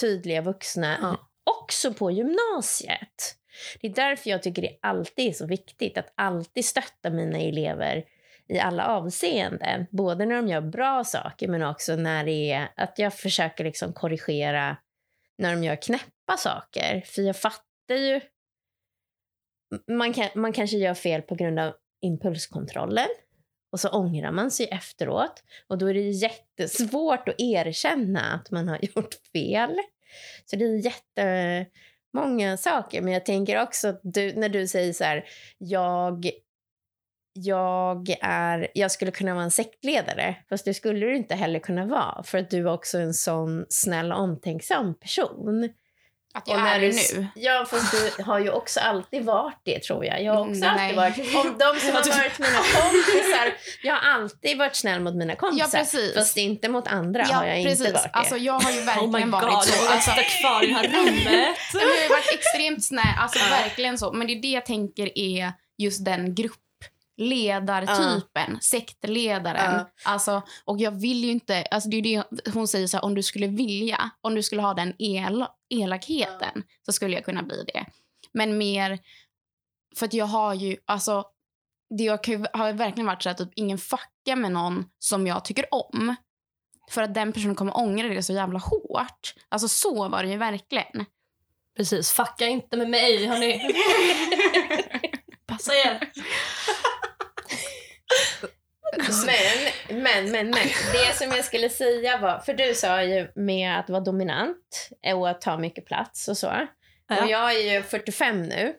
tydliga 0.00 0.42
vuxna 0.42 0.98
Ja. 1.02 1.28
också 1.60 1.94
på 1.94 2.10
gymnasiet. 2.10 3.36
Det 3.80 3.86
är 3.86 3.94
därför 3.94 4.30
jag 4.30 4.42
tycker 4.42 4.62
det 4.62 4.78
alltid 4.82 5.28
är 5.28 5.32
så 5.32 5.46
viktigt 5.46 5.98
att 5.98 6.12
alltid 6.14 6.64
stötta 6.64 7.10
mina 7.10 7.38
elever 7.38 8.04
i 8.48 8.58
alla 8.58 8.86
avseenden. 8.86 9.86
Både 9.90 10.26
när 10.26 10.36
de 10.36 10.48
gör 10.48 10.60
bra 10.60 11.04
saker 11.04 11.48
men 11.48 11.62
också 11.62 11.96
när 11.96 12.24
det 12.24 12.52
är 12.52 12.68
att 12.76 12.98
jag 12.98 13.14
försöker 13.14 13.64
liksom 13.64 13.92
korrigera 13.92 14.76
när 15.38 15.52
de 15.54 15.64
gör 15.64 15.76
knäppa 15.76 16.36
saker. 16.38 17.00
För 17.06 17.22
jag 17.22 17.36
fattar 17.36 17.94
ju... 17.94 18.20
Man, 19.86 20.12
kan, 20.12 20.28
man 20.34 20.52
kanske 20.52 20.76
gör 20.76 20.94
fel 20.94 21.22
på 21.22 21.34
grund 21.34 21.58
av 21.58 21.74
impulskontrollen 22.00 23.08
och 23.74 23.80
så 23.80 23.88
ångrar 23.88 24.30
man 24.30 24.50
sig 24.50 24.66
efteråt. 24.66 25.42
Och 25.68 25.78
då 25.78 25.86
är 25.86 25.94
det 25.94 26.00
jättesvårt 26.00 27.28
att 27.28 27.34
erkänna 27.38 28.20
att 28.20 28.50
man 28.50 28.68
har 28.68 28.78
gjort 28.96 29.14
fel. 29.32 29.76
Så 30.44 30.56
det 30.56 30.64
är 30.64 30.84
jättemånga 30.84 32.56
saker. 32.56 33.02
Men 33.02 33.12
jag 33.12 33.24
tänker 33.24 33.62
också 33.62 33.88
att 33.88 34.00
du, 34.02 34.32
när 34.32 34.48
du 34.48 34.66
säger 34.66 34.92
så 34.92 35.04
här, 35.04 35.24
jag, 35.58 36.30
jag, 37.32 38.16
är, 38.20 38.68
jag 38.74 38.90
skulle 38.90 39.10
kunna 39.10 39.34
vara 39.34 39.44
en 39.44 39.50
sektledare. 39.50 40.36
Fast 40.48 40.64
det 40.64 40.74
skulle 40.74 41.06
du 41.06 41.16
inte 41.16 41.34
heller 41.34 41.58
kunna 41.58 41.86
vara. 41.86 42.22
För 42.22 42.38
att 42.38 42.50
du 42.50 42.58
är 42.58 42.72
också 42.72 42.98
en 42.98 43.14
sån 43.14 43.66
snäll 43.68 44.12
och 44.12 44.20
omtänksam 44.20 44.94
person 44.94 45.68
att 46.34 46.48
jag 46.48 46.58
är 46.68 46.80
det 46.80 46.88
nu. 47.16 47.26
Ja, 47.34 47.66
fast 47.70 47.92
du 48.16 48.22
har 48.22 48.38
ju 48.40 48.50
också 48.50 48.80
alltid 48.80 49.24
varit 49.24 49.58
det 49.64 49.78
tror 49.82 50.04
jag. 50.04 50.22
Jag 50.22 50.32
har 50.34 50.40
också 50.40 50.64
Mm, 50.64 50.68
alltid 50.70 50.86
nej. 50.86 50.94
varit... 50.96 51.18
Om 51.18 51.58
de 51.58 51.80
som 51.80 51.88
har 51.94 52.18
varit 52.18 52.38
mina 52.38 52.58
kompisar, 52.58 53.54
jag 53.82 53.94
har 53.94 54.12
alltid 54.12 54.58
varit 54.58 54.76
snäll 54.76 55.00
mot 55.00 55.14
mina 55.14 55.34
kompisar. 55.36 55.78
precis. 55.78 56.14
Fast 56.14 56.36
inte 56.36 56.68
mot 56.68 56.86
andra 56.88 57.26
Ja, 57.30 57.34
har 57.36 57.46
jag 57.46 57.64
precis. 57.64 57.80
inte 57.80 57.92
varit 57.92 58.02
det. 58.12 58.18
Alltså, 58.18 58.36
jag 58.36 58.52
har 58.60 58.70
ju 58.72 58.78
Oh 58.80 58.84
verkligen 58.86 59.30
god, 59.30 59.42
varit 59.42 59.64
så. 59.64 59.84
jag 59.84 59.92
Alltså, 59.92 60.10
sitta 60.10 60.22
kvar 60.22 60.62
i 60.64 60.66
det 60.66 60.72
här 60.74 60.82
rummet. 60.88 61.56
Jag 61.72 61.80
har 61.80 62.02
ju 62.02 62.08
varit 62.08 62.30
extremt 62.34 62.84
snäll, 62.84 63.04
alltså 63.18 63.38
Ja. 63.38 63.44
verkligen 63.50 63.98
så. 63.98 64.12
Men 64.12 64.26
det 64.26 64.32
är 64.32 64.42
det 64.42 64.48
jag 64.48 64.66
tänker 64.66 65.18
är 65.18 65.52
just 65.78 66.04
den 66.04 66.34
gruppledartypen, 67.16 68.58
sektledaren. 68.60 69.74
Ja. 69.74 69.90
Alltså, 70.04 70.42
och 70.64 70.80
jag 70.80 70.90
vill 70.90 71.24
ju 71.24 71.30
inte, 71.30 71.62
alltså 71.62 71.88
det 71.88 71.96
är 71.96 72.02
det 72.02 72.50
hon 72.54 72.68
säger 72.68 72.86
så 72.86 72.96
här, 72.96 73.04
om 73.04 73.14
du 73.14 73.22
skulle 73.22 73.46
vilja, 73.46 74.10
om 74.20 74.34
du 74.34 74.42
skulle 74.42 74.62
ha 74.62 74.74
den 74.74 74.94
el, 74.98 75.46
elakheten 75.70 76.62
så 76.86 76.92
skulle 76.92 77.14
jag 77.14 77.24
kunna 77.24 77.42
bli 77.42 77.64
det. 77.74 77.86
Men 78.32 78.58
mer, 78.58 78.98
för 79.96 80.06
att 80.06 80.14
jag 80.14 80.26
har 80.26 80.54
ju, 80.54 80.76
alltså 80.84 81.24
det 81.98 82.04
jag 82.04 82.24
kan 82.24 82.46
har 82.52 82.72
verkligen 82.72 83.06
varit 83.06 83.22
så 83.22 83.30
att 83.30 83.38
typ 83.38 83.52
ingen 83.54 83.78
fuckar 83.78 84.36
med 84.36 84.52
någon 84.52 84.84
som 84.98 85.26
jag 85.26 85.44
tycker 85.44 85.74
om. 85.74 86.14
För 86.90 87.02
att 87.02 87.14
den 87.14 87.32
personen 87.32 87.54
kommer 87.54 87.76
ångra 87.76 88.08
det 88.08 88.22
så 88.22 88.32
jävla 88.32 88.58
hårt. 88.58 89.34
Alltså 89.48 89.68
så 89.68 90.08
var 90.08 90.22
det 90.22 90.28
ju 90.28 90.36
verkligen. 90.36 91.04
Precis, 91.76 92.10
fucka 92.10 92.46
inte 92.46 92.76
med 92.76 92.90
mig 92.90 93.26
hörni. 93.26 93.74
Passa 95.46 95.74
er. 95.74 96.10
Men, 99.26 100.02
men, 100.02 100.24
men, 100.30 100.50
men. 100.50 100.68
Det 100.92 101.14
som 101.14 101.30
jag 101.30 101.44
skulle 101.44 101.68
säga 101.68 102.18
var, 102.18 102.38
för 102.38 102.54
du 102.54 102.74
sa 102.74 103.02
ju 103.02 103.28
med 103.34 103.78
att 103.78 103.90
vara 103.90 104.00
dominant 104.00 104.90
och 105.14 105.28
att 105.30 105.40
ta 105.40 105.58
mycket 105.58 105.86
plats 105.86 106.28
och 106.28 106.36
så. 106.38 106.48
Och 106.48 107.16
Ja. 107.16 107.28
jag 107.28 107.52
är 107.54 107.72
ju 107.74 107.82
45 107.82 108.42
nu. 108.42 108.74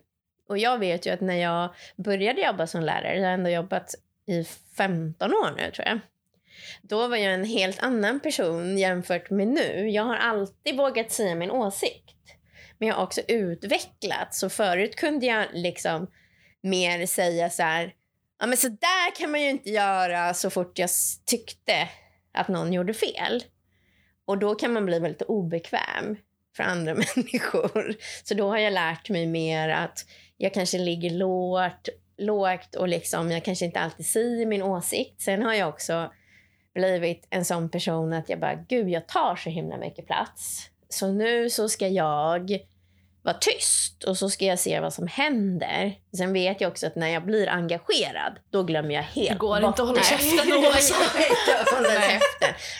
Och 0.49 0.57
jag 0.57 0.77
vet 0.77 1.05
ju 1.05 1.11
att 1.11 1.21
när 1.21 1.35
jag 1.35 1.75
började 1.95 2.41
jobba 2.41 2.67
som 2.67 2.81
lärare, 2.81 3.17
jag 3.19 3.25
har 3.25 3.33
ändå 3.33 3.49
jobbat 3.49 3.95
i 4.27 4.43
15 4.77 5.33
år 5.33 5.53
nu 5.57 5.71
tror 5.71 5.87
jag. 5.87 5.99
Då 6.81 7.07
var 7.07 7.17
jag 7.17 7.33
en 7.33 7.43
helt 7.45 7.83
annan 7.83 8.19
person 8.19 8.77
jämfört 8.77 9.29
med 9.29 9.47
nu. 9.47 9.89
Jag 9.89 10.03
har 10.03 10.15
alltid 10.15 10.77
vågat 10.77 11.11
säga 11.11 11.35
min 11.35 11.51
åsikt. 11.51 12.15
Men 12.77 12.87
jag 12.87 12.95
har 12.95 13.03
också 13.03 13.21
utvecklats. 13.27 14.39
Så 14.39 14.49
förut 14.49 14.95
kunde 14.95 15.25
jag 15.25 15.45
liksom 15.53 16.07
mer 16.61 17.05
säga 17.05 17.49
så 17.49 17.63
här, 17.63 17.93
ja 18.39 18.45
men 18.45 18.57
så 18.57 18.67
där 18.67 19.15
kan 19.15 19.31
man 19.31 19.41
ju 19.41 19.49
inte 19.49 19.69
göra 19.69 20.33
så 20.33 20.49
fort 20.49 20.79
jag 20.79 20.89
tyckte 21.25 21.89
att 22.33 22.47
någon 22.47 22.73
gjorde 22.73 22.93
fel. 22.93 23.43
Och 24.25 24.37
då 24.37 24.55
kan 24.55 24.73
man 24.73 24.85
bli 24.85 24.99
väldigt 24.99 25.21
obekväm 25.21 26.17
för 26.55 26.63
andra 26.63 26.93
människor. 27.15 27.95
Så 28.23 28.33
då 28.33 28.49
har 28.49 28.57
jag 28.57 28.73
lärt 28.73 29.09
mig 29.09 29.27
mer 29.27 29.69
att 29.69 30.05
jag 30.37 30.53
kanske 30.53 30.77
ligger 30.77 31.09
lågt, 31.09 31.89
lågt 32.17 32.75
och 32.75 32.87
liksom 32.87 33.31
jag 33.31 33.45
kanske 33.45 33.65
inte 33.65 33.79
alltid 33.79 34.05
säger 34.05 34.45
min 34.45 34.61
åsikt. 34.63 35.21
Sen 35.21 35.43
har 35.43 35.53
jag 35.53 35.69
också 35.69 36.11
blivit 36.73 37.27
en 37.29 37.45
sån 37.45 37.69
person 37.69 38.13
att 38.13 38.29
jag 38.29 38.39
bara, 38.39 38.55
gud 38.55 38.89
jag 38.89 39.07
tar 39.07 39.35
så 39.35 39.49
himla 39.49 39.77
mycket 39.77 40.07
plats. 40.07 40.69
Så 40.89 41.11
nu 41.11 41.49
så 41.49 41.69
ska 41.69 41.87
jag 41.87 42.59
vara 43.25 43.37
tyst 43.37 44.03
och 44.03 44.17
så 44.17 44.29
ska 44.29 44.45
jag 44.45 44.59
se 44.59 44.79
vad 44.79 44.93
som 44.93 45.07
händer. 45.07 45.95
Sen 46.17 46.33
vet 46.33 46.61
jag 46.61 46.71
också 46.71 46.87
att 46.87 46.95
när 46.95 47.07
jag 47.07 47.25
blir 47.25 47.49
engagerad, 47.49 48.39
då 48.49 48.63
glömmer 48.63 48.95
jag 48.95 49.03
helt 49.03 49.29
Det 49.29 49.37
går 49.37 49.61
bort 49.61 49.69
inte 49.69 49.81
att 49.81 49.87
hålla 49.87 50.01
käften 50.01 50.49
då, 50.49 50.61
går 50.61 50.67
alltså. 50.67 50.93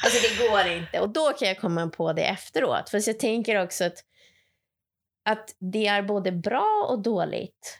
Alltså 0.04 0.28
det 0.28 0.48
går 0.48 0.68
inte. 0.68 1.00
Och 1.00 1.10
då 1.10 1.34
kan 1.34 1.48
jag 1.48 1.60
komma 1.60 1.88
på 1.88 2.14
det 2.14 2.26
efteråt. 2.26 2.90
För 2.90 3.10
jag 3.10 3.20
tänker 3.20 3.64
också 3.64 3.86
att, 3.86 4.04
att 5.30 5.56
det 5.60 5.88
är 5.88 6.02
både 6.02 6.32
bra 6.32 6.88
och 6.90 7.02
dåligt. 7.02 7.80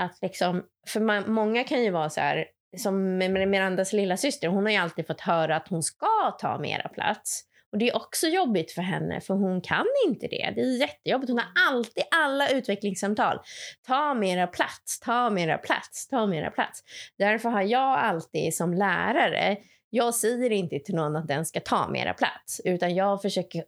Att 0.00 0.18
liksom, 0.22 0.64
för 0.88 1.00
man, 1.00 1.32
många 1.32 1.64
kan 1.64 1.82
ju 1.82 1.90
vara 1.90 2.10
så 2.10 2.20
här, 2.20 2.46
som 2.78 3.18
Mirandas 3.18 3.92
lilla 3.92 4.16
syster, 4.16 4.48
hon 4.48 4.64
har 4.64 4.72
ju 4.72 4.78
alltid 4.78 5.06
fått 5.06 5.20
höra 5.20 5.56
att 5.56 5.68
hon 5.68 5.82
ska 5.82 6.36
ta 6.40 6.58
mera 6.58 6.88
plats. 6.88 7.42
Och 7.72 7.78
Det 7.78 7.88
är 7.88 7.96
också 7.96 8.26
jobbigt 8.26 8.72
för 8.72 8.82
henne, 8.82 9.20
för 9.20 9.34
hon 9.34 9.60
kan 9.60 9.86
inte 10.06 10.26
det. 10.26 10.52
Det 10.54 10.60
är 10.60 10.80
jättejobbigt. 10.80 11.30
Hon 11.30 11.38
har 11.38 11.48
alltid 11.68 12.04
alla 12.10 12.48
utvecklingssamtal. 12.48 13.38
Ta 13.86 14.14
mera 14.14 14.46
plats, 14.46 15.00
ta 15.00 15.30
mera 15.30 15.58
plats, 15.58 16.08
ta 16.08 16.26
mera 16.26 16.50
plats. 16.50 16.82
Därför 17.18 17.48
har 17.48 17.62
jag 17.62 17.98
alltid 17.98 18.54
som 18.54 18.74
lärare 18.74 19.56
jag 19.90 20.14
säger 20.14 20.52
inte 20.52 20.78
till 20.78 20.94
någon 20.94 21.16
att 21.16 21.28
den 21.28 21.46
ska 21.46 21.60
ta 21.60 21.88
mera 21.88 22.14
plats, 22.14 22.60
utan 22.64 22.94
jag 22.94 23.22
försöker 23.22 23.64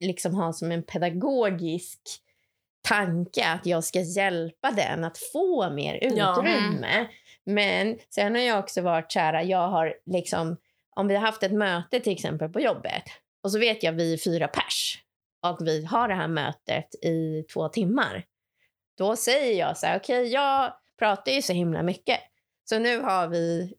liksom 0.00 0.34
ha 0.34 0.52
som 0.52 0.72
en 0.72 0.82
pedagogisk 0.82 2.00
tanke 2.82 3.46
att 3.46 3.66
jag 3.66 3.84
ska 3.84 4.00
hjälpa 4.00 4.70
den 4.70 5.04
att 5.04 5.18
få 5.32 5.70
mer 5.70 5.94
utrymme. 5.94 6.88
Ja. 6.98 7.06
Men 7.44 7.98
sen 8.10 8.34
har 8.34 8.42
jag 8.42 8.58
också 8.58 8.82
varit 8.82 9.12
så 9.12 9.18
här, 9.18 9.42
jag 9.42 9.68
har 9.68 9.94
liksom, 10.06 10.56
om 10.96 11.08
vi 11.08 11.14
har 11.14 11.26
haft 11.26 11.42
ett 11.42 11.52
möte 11.52 12.00
till 12.00 12.12
exempel 12.12 12.48
på 12.48 12.60
jobbet 12.60 13.02
och 13.44 13.52
så 13.52 13.58
vet 13.58 13.82
jag 13.82 13.92
vi 13.92 14.12
är 14.12 14.18
fyra 14.18 14.48
pers 14.48 14.98
och 15.46 15.66
vi 15.66 15.84
har 15.84 16.08
det 16.08 16.14
här 16.14 16.28
mötet 16.28 16.94
i 16.94 17.44
två 17.52 17.68
timmar. 17.68 18.24
Då 18.98 19.16
säger 19.16 19.58
jag 19.58 19.76
så 19.76 19.86
här, 19.86 19.98
okej, 19.98 20.20
okay, 20.20 20.32
jag 20.32 20.72
pratar 20.98 21.32
ju 21.32 21.42
så 21.42 21.52
himla 21.52 21.82
mycket. 21.82 22.20
Så 22.64 22.78
nu 22.78 23.00
har 23.00 23.28
vi 23.28 23.74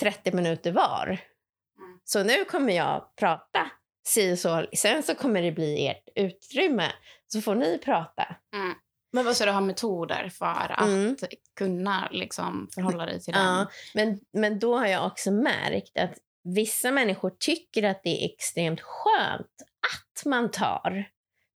30 0.00 0.32
minuter 0.32 0.72
var. 0.72 1.06
Mm. 1.06 2.00
Så 2.04 2.22
nu 2.22 2.44
kommer 2.44 2.72
jag 2.72 3.16
prata 3.16 3.70
si 4.06 4.36
så. 4.36 4.66
Sen 4.76 5.02
så 5.02 5.14
kommer 5.14 5.42
det 5.42 5.52
bli 5.52 5.86
ert 5.86 6.08
utrymme. 6.14 6.92
Så 7.26 7.40
får 7.40 7.54
ni 7.54 7.78
prata. 7.78 8.36
Mm. 8.54 8.74
Men 9.12 9.24
vad 9.24 9.36
ska 9.36 9.44
du 9.44 9.50
ha 9.50 9.60
metoder 9.60 10.28
för 10.28 10.72
att 10.72 10.88
mm. 10.88 11.16
kunna 11.56 12.08
liksom 12.12 12.68
förhålla 12.74 13.06
dig 13.06 13.20
till 13.20 13.34
den? 13.34 13.42
Ja, 13.42 13.66
men, 13.94 14.20
men 14.32 14.58
då 14.58 14.76
har 14.78 14.86
jag 14.86 15.06
också 15.06 15.30
märkt 15.30 15.98
att 15.98 16.14
vissa 16.54 16.90
människor 16.90 17.30
tycker 17.38 17.82
att 17.82 18.00
det 18.02 18.24
är 18.24 18.34
extremt 18.34 18.80
skönt 18.80 19.62
att 19.94 20.24
man 20.24 20.50
tar 20.50 21.08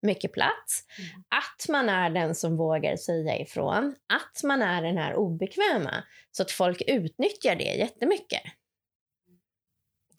mycket 0.02 0.32
plats. 0.32 0.84
Mm. 0.98 1.24
Att 1.28 1.68
man 1.68 1.88
är 1.88 2.10
den 2.10 2.34
som 2.34 2.56
vågar 2.56 2.96
säga 2.96 3.38
ifrån. 3.38 3.94
Att 4.12 4.44
man 4.44 4.62
är 4.62 4.82
den 4.82 4.96
här 4.96 5.14
obekväma. 5.14 6.04
Så 6.30 6.42
att 6.42 6.50
folk 6.50 6.82
utnyttjar 6.86 7.56
det 7.56 7.74
jättemycket. 7.74 8.42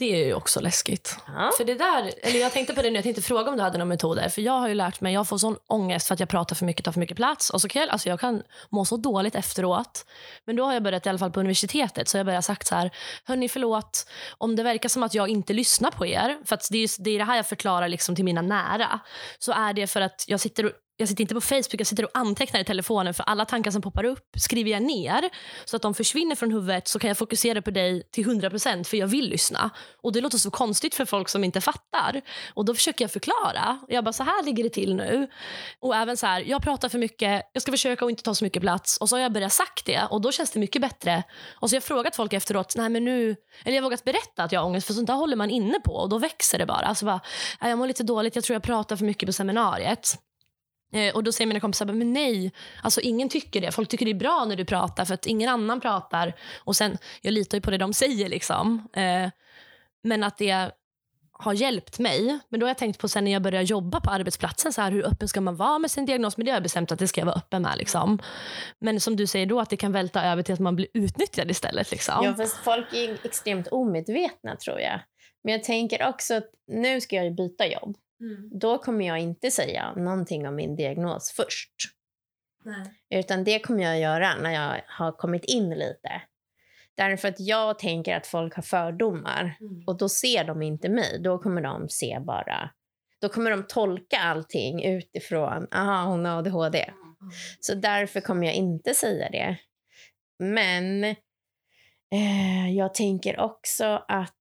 Det 0.01 0.21
är 0.21 0.25
ju 0.25 0.33
också 0.33 0.59
läskigt. 0.59 1.17
Ja. 1.27 1.51
För 1.57 1.65
det 1.65 1.75
där, 1.75 2.13
eller 2.21 2.39
jag 2.39 2.51
tänkte 2.51 2.73
på 2.73 2.81
det 2.81 2.89
nu, 2.89 2.95
jag 2.95 3.03
tänkte 3.03 3.21
fråga 3.21 3.51
om 3.51 3.57
du 3.57 3.63
hade 3.63 3.77
några 3.77 3.85
metoder. 3.89 4.29
För 4.29 4.41
jag 4.41 4.53
har 4.59 4.67
ju 4.67 4.73
lärt 4.73 5.01
mig, 5.01 5.13
jag 5.13 5.27
får 5.27 5.37
sån 5.37 5.57
ångest 5.67 6.07
för 6.07 6.13
att 6.13 6.19
jag 6.19 6.29
pratar 6.29 6.55
för 6.55 6.65
mycket, 6.65 6.85
tar 6.85 6.91
för 6.91 6.99
mycket 6.99 7.17
plats. 7.17 7.49
Och 7.49 7.61
så 7.61 7.67
kan 7.67 7.81
jag, 7.81 7.89
alltså 7.89 8.09
jag 8.09 8.19
kan 8.19 8.43
må 8.69 8.85
så 8.85 8.97
dåligt 8.97 9.35
efteråt. 9.35 10.05
Men 10.45 10.55
då 10.55 10.65
har 10.65 10.73
jag 10.73 10.83
börjat 10.83 11.05
i 11.05 11.09
alla 11.09 11.19
fall 11.19 11.31
på 11.31 11.39
universitetet. 11.39 12.07
Så 12.07 12.17
jag 12.17 12.25
börjat 12.25 12.45
sagt 12.45 12.67
så 12.67 12.75
här, 12.75 12.91
hörni 13.25 13.49
förlåt 13.49 14.07
om 14.37 14.55
det 14.55 14.63
verkar 14.63 14.89
som 14.89 15.03
att 15.03 15.13
jag 15.13 15.29
inte 15.29 15.53
lyssnar 15.53 15.91
på 15.91 16.05
er. 16.05 16.37
För 16.45 16.59
det 16.69 16.77
är, 16.77 17.03
det 17.03 17.09
är 17.11 17.19
det 17.19 17.25
här 17.25 17.35
jag 17.35 17.47
förklarar 17.47 17.87
liksom 17.87 18.15
till 18.15 18.25
mina 18.25 18.41
nära. 18.41 18.99
Så 19.39 19.51
är 19.51 19.73
det 19.73 19.87
för 19.87 20.01
att 20.01 20.25
jag 20.27 20.39
sitter 20.39 20.71
jag 21.01 21.09
sitter 21.09 21.21
inte 21.21 21.33
på 21.33 21.41
Facebook, 21.41 21.79
jag 21.79 21.87
sitter 21.87 22.03
och 22.03 22.11
antecknar 22.13 22.59
i 22.59 22.63
telefonen 22.63 23.13
för 23.13 23.23
alla 23.23 23.45
tankar 23.45 23.71
som 23.71 23.81
poppar 23.81 24.03
upp 24.03 24.27
skriver 24.37 24.71
jag 24.71 24.83
ner 24.83 25.29
så 25.65 25.75
att 25.75 25.81
de 25.81 25.93
försvinner 25.93 26.35
från 26.35 26.51
huvudet 26.51 26.87
så 26.87 26.99
kan 26.99 27.07
jag 27.07 27.17
fokusera 27.17 27.61
på 27.61 27.71
dig 27.71 28.03
till 28.11 28.25
100% 28.25 28.83
för 28.83 28.97
jag 28.97 29.07
vill 29.07 29.29
lyssna. 29.29 29.69
Och 30.03 30.13
det 30.13 30.21
låter 30.21 30.37
så 30.37 30.51
konstigt 30.51 30.95
för 30.95 31.05
folk 31.05 31.29
som 31.29 31.43
inte 31.43 31.61
fattar. 31.61 32.21
Och 32.53 32.65
då 32.65 32.73
försöker 32.73 33.03
jag 33.03 33.11
förklara. 33.11 33.79
Jag 33.87 34.03
bara 34.03 34.13
så 34.13 34.23
här 34.23 34.43
ligger 34.43 34.63
det 34.63 34.69
till 34.69 34.95
nu. 34.95 35.27
Och 35.79 35.95
även 35.95 36.17
så 36.17 36.25
här, 36.25 36.41
jag 36.41 36.61
pratar 36.61 36.89
för 36.89 36.97
mycket, 36.97 37.49
jag 37.53 37.61
ska 37.61 37.71
försöka 37.71 38.05
att 38.05 38.11
inte 38.11 38.23
ta 38.23 38.35
så 38.35 38.43
mycket 38.43 38.61
plats. 38.61 38.97
Och 38.97 39.09
så 39.09 39.15
har 39.15 39.21
jag 39.21 39.31
börjat 39.31 39.53
sagt 39.53 39.85
det 39.85 40.07
och 40.09 40.21
då 40.21 40.31
känns 40.31 40.51
det 40.51 40.59
mycket 40.59 40.81
bättre. 40.81 41.23
Och 41.59 41.69
så 41.69 41.73
har 41.73 41.77
jag 41.77 41.83
frågat 41.83 42.15
folk 42.15 42.33
efteråt, 42.33 42.73
nej 42.77 42.89
men 42.89 43.05
nu, 43.05 43.35
eller 43.63 43.75
jag 43.75 43.83
har 43.83 43.89
vågat 43.89 44.03
berätta 44.03 44.43
att 44.43 44.51
jag 44.51 44.59
har 44.59 44.67
ångest 44.67 44.87
för 44.87 44.93
sånt 44.93 45.07
där 45.07 45.13
håller 45.13 45.35
man 45.35 45.49
inne 45.49 45.79
på 45.79 45.93
och 45.93 46.09
då 46.09 46.17
växer 46.17 46.59
det 46.59 46.65
bara. 46.65 46.85
Alltså 46.85 47.05
bara, 47.05 47.19
jag 47.59 47.77
mår 47.77 47.87
lite 47.87 48.03
dåligt, 48.03 48.35
jag 48.35 48.43
tror 48.43 48.55
jag 48.55 48.63
pratar 48.63 48.95
för 48.95 49.05
mycket 49.05 49.27
på 49.27 49.33
seminariet. 49.33 50.17
Eh, 50.91 51.15
och 51.15 51.23
Då 51.23 51.31
säger 51.31 51.47
mina 51.47 51.59
kompisar 51.59 51.85
men 51.85 52.13
nej, 52.13 52.51
alltså 52.83 53.01
ingen 53.01 53.29
tycker 53.29 53.61
det. 53.61 53.71
Folk 53.71 53.89
tycker 53.89 54.05
det 54.05 54.11
är 54.11 54.15
bra 54.15 54.45
när 54.47 54.55
du 54.55 54.65
pratar 54.65 55.05
för 55.05 55.13
att 55.13 55.25
ingen 55.25 55.49
annan 55.49 55.81
pratar. 55.81 56.33
Och 56.63 56.75
sen, 56.75 56.97
Jag 57.21 57.33
litar 57.33 57.57
ju 57.57 57.61
på 57.61 57.71
det 57.71 57.77
de 57.77 57.93
säger. 57.93 58.29
liksom. 58.29 58.87
Eh, 58.93 59.29
men 60.03 60.23
att 60.23 60.37
det 60.37 60.71
har 61.43 61.53
hjälpt 61.53 61.99
mig. 61.99 62.39
Men 62.49 62.59
då 62.59 62.65
har 62.65 62.69
jag 62.69 62.77
tänkt 62.77 62.99
på 62.99 63.07
sen 63.07 63.23
när 63.23 63.31
jag 63.31 63.41
började 63.41 63.65
jobba 63.65 63.99
på 64.01 64.09
arbetsplatsen, 64.09 64.73
så 64.73 64.81
här, 64.81 64.91
hur 64.91 65.05
öppen 65.07 65.27
ska 65.27 65.41
man 65.41 65.55
vara 65.55 65.79
med 65.79 65.91
sin 65.91 66.05
diagnos? 66.05 66.37
Men 66.37 66.45
det 66.45 66.51
har 66.51 66.55
jag 66.55 66.63
bestämt 66.63 66.91
att 66.91 66.99
det 66.99 67.07
ska 67.07 67.21
jag 67.21 67.25
vara 67.25 67.35
öppen 67.35 67.61
med. 67.61 67.77
Liksom. 67.77 68.19
Men 68.79 68.99
som 68.99 69.15
du 69.15 69.27
säger 69.27 69.45
då, 69.45 69.59
att 69.59 69.69
det 69.69 69.77
kan 69.77 69.91
välta 69.91 70.23
över 70.23 70.43
till 70.43 70.53
att 70.53 70.59
man 70.59 70.75
blir 70.75 70.87
utnyttjad 70.93 71.51
istället. 71.51 71.91
Liksom. 71.91 72.25
Ja, 72.25 72.33
fast 72.35 72.57
folk 72.57 72.93
är 72.93 73.17
extremt 73.25 73.67
omedvetna 73.67 74.55
tror 74.55 74.79
jag. 74.79 74.99
Men 75.43 75.51
jag 75.51 75.63
tänker 75.63 76.09
också 76.09 76.33
att 76.33 76.49
nu 76.67 77.01
ska 77.01 77.15
jag 77.15 77.35
byta 77.35 77.67
jobb. 77.67 77.97
Mm. 78.21 78.49
Då 78.59 78.77
kommer 78.77 79.07
jag 79.07 79.19
inte 79.19 79.51
säga 79.51 79.93
någonting 79.95 80.47
om 80.47 80.55
min 80.55 80.75
diagnos 80.75 81.31
först. 81.31 81.71
Nej. 82.63 83.19
Utan 83.19 83.43
det 83.43 83.59
kommer 83.59 83.83
jag 83.83 83.99
göra 83.99 84.35
när 84.35 84.51
jag 84.51 84.81
har 84.87 85.11
kommit 85.11 85.45
in 85.45 85.69
lite. 85.69 86.21
Därför 86.95 87.27
att 87.27 87.39
jag 87.39 87.79
tänker 87.79 88.15
att 88.15 88.27
folk 88.27 88.55
har 88.55 88.63
fördomar 88.63 89.57
mm. 89.59 89.83
och 89.87 89.97
då 89.97 90.09
ser 90.09 90.43
de 90.43 90.61
inte 90.61 90.89
mig. 90.89 91.19
Då 91.19 91.37
kommer 91.37 91.61
de 91.61 91.89
se 91.89 92.19
bara... 92.19 92.69
Då 93.21 93.29
kommer 93.29 93.51
de 93.51 93.63
tolka 93.67 94.19
allting 94.19 94.83
utifrån, 94.83 95.67
aha 95.71 96.05
hon 96.05 96.25
har 96.25 96.37
ADHD. 96.37 96.79
Mm. 96.79 97.31
Så 97.59 97.75
därför 97.75 98.21
kommer 98.21 98.47
jag 98.47 98.55
inte 98.55 98.93
säga 98.93 99.29
det. 99.29 99.57
Men 100.39 101.03
eh, 102.11 102.75
jag 102.75 102.93
tänker 102.93 103.39
också 103.39 104.05
att... 104.07 104.35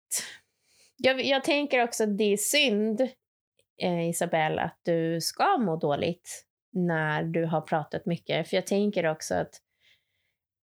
Jag, 0.96 1.24
jag 1.24 1.44
tänker 1.44 1.84
också 1.84 2.04
att 2.04 2.18
det 2.18 2.32
är 2.32 2.36
synd 2.36 3.08
eh, 3.80 4.08
Isabelle, 4.08 4.62
att 4.62 4.78
du 4.82 5.20
ska 5.20 5.58
må 5.58 5.76
dåligt 5.76 6.44
när 6.72 7.22
du 7.22 7.44
har 7.44 7.60
pratat 7.60 8.06
mycket. 8.06 8.48
För 8.48 8.56
jag 8.56 8.66
tänker 8.66 9.06
också 9.06 9.34
att 9.34 9.60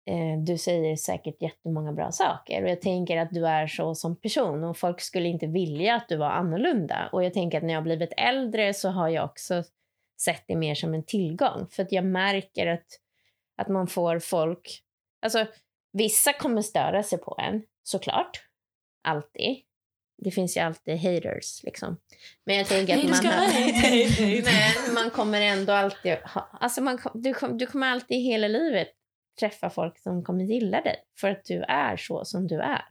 eh, 0.10 0.44
du 0.46 0.58
säger 0.58 0.96
säkert 0.96 1.42
jättemånga 1.42 1.94
bra 1.94 2.12
saker 2.12 2.64
och 2.64 2.70
jag 2.70 2.82
tänker 2.82 3.18
att 3.18 3.32
du 3.32 3.48
är 3.48 3.68
så 3.68 3.96
som 3.96 4.16
person 4.16 4.64
och 4.64 4.78
folk 4.78 5.02
skulle 5.02 5.30
inte 5.30 5.48
vilja 5.48 5.96
att 5.96 6.10
du 6.10 6.18
var 6.18 6.30
annorlunda. 6.30 7.10
Och 7.12 7.24
jag 7.24 7.34
tänker 7.34 7.58
att 7.58 7.64
när 7.64 7.74
jag 7.74 7.84
blivit 7.84 8.14
äldre 8.18 8.74
så 8.74 8.90
har 8.90 9.10
jag 9.10 9.26
också 9.26 9.64
sett 10.22 10.44
det 10.48 10.56
mer 10.56 10.76
som 10.76 10.94
en 10.94 11.06
tillgång 11.06 11.68
för 11.72 11.84
att 11.84 11.92
jag 11.92 12.06
märker 12.06 12.68
att, 12.68 12.88
att 13.58 13.68
man 13.68 13.88
får 13.88 14.20
folk, 14.20 14.84
alltså 15.22 15.46
vissa 15.94 16.34
kommer 16.34 16.62
störa 16.62 17.04
sig 17.04 17.20
på 17.20 17.38
en 17.40 17.64
såklart, 17.84 18.44
alltid 19.04 19.64
det 20.18 20.32
finns 20.32 20.58
ju 20.58 20.62
alltid 20.62 20.98
haters. 20.98 21.64
Liksom. 21.64 21.98
Men 22.46 22.56
jag 22.56 22.68
tänker 22.68 22.98
att 22.98 23.04
man, 23.04 23.26
har, 23.26 24.86
men 24.86 24.94
man 24.94 25.10
kommer 25.10 25.42
ändå 25.42 25.74
alltid... 25.74 26.14
Ha, 26.14 26.50
alltså 26.62 26.82
man, 26.82 27.00
du, 27.14 27.34
du 27.54 27.66
kommer 27.66 27.88
alltid 27.88 28.18
hela 28.18 28.48
livet 28.48 28.88
träffa 29.40 29.70
folk 29.70 30.00
som 30.00 30.24
kommer 30.24 30.44
gilla 30.44 30.82
dig 30.82 30.96
för 31.20 31.30
att 31.30 31.46
du 31.46 31.64
är 31.64 31.98
så 31.98 32.26
som 32.26 32.48
du 32.48 32.60
är. 32.60 32.86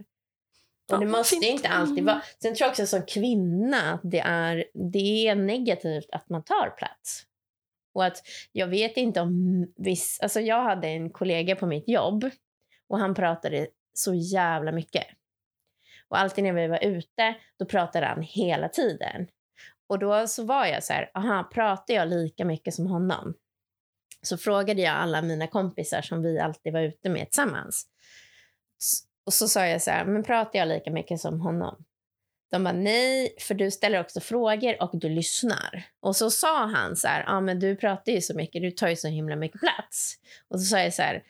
Och 0.93 1.01
det 1.01 1.07
måste 1.07 1.47
inte 1.47 1.69
alltid 1.69 2.05
vara... 2.05 2.23
Sen 2.43 2.55
tror 2.55 2.67
jag 2.67 2.71
också 2.71 2.87
som 2.87 3.03
kvinna 3.03 3.93
att 3.93 4.01
det 4.05 4.21
är, 4.21 4.65
det 4.75 5.29
är 5.29 5.35
negativt 5.35 6.11
att 6.13 6.29
man 6.29 6.45
tar 6.45 6.71
plats. 6.71 7.23
Och 7.95 8.05
att 8.05 8.23
jag 8.53 8.67
vet 8.67 8.97
inte 8.97 9.21
om 9.21 9.67
viss... 9.77 10.19
Alltså 10.23 10.41
jag 10.41 10.63
hade 10.63 10.89
en 10.89 11.11
kollega 11.11 11.57
på 11.57 11.67
mitt 11.67 11.89
jobb 11.89 12.31
och 12.89 12.99
han 12.99 13.15
pratade 13.15 13.67
så 13.95 14.15
jävla 14.15 14.73
mycket. 14.73 15.07
Och 16.13 16.19
alltid 16.19 16.45
när 16.45 16.53
vi 16.53 16.67
var 16.67 16.85
ute, 16.85 17.35
då 17.59 17.67
pratade 17.67 18.07
han 18.07 18.23
hela 18.23 18.69
tiden. 18.69 19.27
Och 19.89 19.99
då 19.99 20.27
så 20.27 20.45
var 20.45 20.67
jag 20.67 20.85
så 20.85 20.93
här, 20.93 21.11
aha, 21.15 21.51
pratar 21.53 21.95
jag 21.95 22.09
lika 22.09 22.45
mycket 22.45 22.75
som 22.75 22.87
honom? 22.87 23.35
Så 24.23 24.37
frågade 24.39 24.83
jag 24.83 24.95
alla 24.95 25.23
mina 25.23 25.47
kompisar 25.47 26.03
som 26.03 26.23
vi 26.23 26.39
alltid 26.39 26.73
var 26.73 26.81
ute 26.81 27.09
med 27.09 27.27
tillsammans. 27.27 27.87
Och 29.27 29.33
så 29.33 29.49
sa 29.49 29.67
jag 29.67 29.83
så 29.83 29.91
här, 29.91 30.05
men 30.05 30.23
pratar 30.23 30.59
jag 30.59 30.69
lika 30.69 30.91
mycket 30.91 31.21
som 31.21 31.41
honom? 31.41 31.85
De 32.51 32.65
bara 32.65 32.75
nej, 32.75 33.37
för 33.41 33.55
du 33.55 33.71
ställer 33.71 34.01
också 34.01 34.21
frågor 34.21 34.83
och 34.83 34.99
du 34.99 35.09
lyssnar. 35.09 35.85
Och 36.01 36.17
så 36.17 36.31
sa 36.31 36.67
han 36.67 36.97
så 36.97 37.09
här, 37.09 37.25
ja 37.27 37.41
men 37.41 37.61
du 37.61 37.77
pratar 37.77 38.13
ju 38.13 38.21
så 38.21 38.35
mycket, 38.35 38.63
du 38.63 38.71
tar 38.71 38.89
ju 38.89 38.97
så 38.97 39.09
himla 39.09 39.37
mycket 39.37 39.61
plats. 39.61 40.15
Och 40.49 40.61
så 40.61 40.67
sa 40.67 40.81
jag 40.81 40.95
så 40.95 41.03
här, 41.03 41.23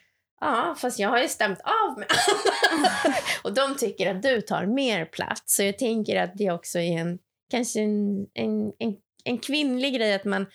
Ja, 0.43 0.75
fast 0.79 0.99
jag 0.99 1.09
har 1.09 1.19
ju 1.19 1.29
stämt 1.29 1.61
av 1.61 1.99
med 1.99 2.09
Och 3.45 3.55
de 3.55 3.77
tycker 3.77 4.15
att 4.15 4.23
du 4.23 4.41
tar 4.41 4.67
mer 4.67 5.05
plats. 5.05 5.43
Så 5.57 5.63
jag 5.63 5.79
tänker 5.79 6.23
att 6.23 6.31
det 6.35 6.51
också 6.51 6.79
är 6.79 6.99
en, 6.99 7.19
kanske 7.51 7.81
en, 7.81 8.27
en, 8.35 8.73
en, 8.79 8.97
en 9.25 9.39
kvinnlig 9.39 9.95
grej 9.95 10.15
att 10.15 10.25
man 10.25 10.47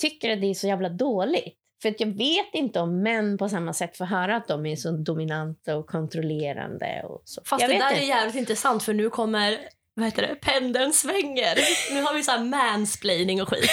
tycker 0.00 0.32
att 0.32 0.40
det 0.40 0.46
är 0.46 0.54
så 0.54 0.66
jävla 0.66 0.88
dåligt. 0.88 1.56
För 1.82 1.88
att 1.88 2.00
jag 2.00 2.06
vet 2.06 2.54
inte 2.54 2.80
om 2.80 3.02
män 3.02 3.38
på 3.38 3.48
samma 3.48 3.72
sätt 3.72 3.96
får 3.96 4.04
höra 4.04 4.36
att 4.36 4.48
de 4.48 4.66
är 4.66 4.76
så 4.76 4.90
dominanta 4.90 5.76
och 5.76 5.86
kontrollerande. 5.86 7.02
Och 7.04 7.22
så. 7.24 7.42
Fast 7.44 7.62
jag 7.62 7.70
det 7.70 7.78
där 7.78 7.90
inte. 7.90 8.04
är 8.04 8.08
jävligt 8.08 8.36
intressant 8.36 8.82
för 8.82 8.94
nu 8.94 9.10
kommer 9.10 9.58
vad 10.00 10.08
heter 10.08 10.22
det, 10.22 10.34
pendeln 10.34 10.92
svänger. 10.92 11.58
Nu 11.94 12.02
har 12.02 12.14
vi 12.14 12.22
så 12.22 12.30
här 12.30 12.44
mansplaining 12.44 13.42
och 13.42 13.48
skit. 13.48 13.70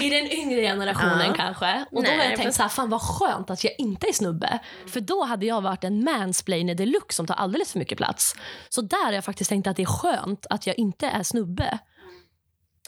I 0.00 0.10
den 0.10 0.30
yngre 0.32 0.60
generationen 0.62 1.26
Ja. 1.28 1.34
kanske. 1.36 1.84
Och 1.90 2.02
då 2.04 2.10
Nej, 2.10 2.16
har 2.18 2.24
jag 2.24 2.36
tänkt 2.36 2.44
fast- 2.44 2.56
så 2.56 2.62
här, 2.62 2.68
fan 2.70 2.90
vad 2.90 3.02
skönt 3.02 3.50
att 3.50 3.64
jag 3.64 3.74
inte 3.78 4.06
är 4.08 4.12
snubbe. 4.12 4.58
För 4.86 5.00
då 5.00 5.24
hade 5.24 5.46
jag 5.46 5.60
varit 5.60 5.84
en 5.84 6.04
mansplainer 6.04 6.74
deluxe 6.74 7.16
som 7.16 7.26
tar 7.26 7.34
alldeles 7.34 7.72
för 7.72 7.78
mycket 7.78 7.98
plats. 7.98 8.34
Så 8.68 8.80
där 8.80 9.04
har 9.04 9.12
jag 9.12 9.24
faktiskt 9.24 9.48
tänkt 9.50 9.66
att 9.66 9.76
det 9.76 9.82
är 9.82 9.86
skönt 9.86 10.46
att 10.50 10.66
jag 10.66 10.78
inte 10.78 11.06
är 11.06 11.22
snubbe. 11.22 11.78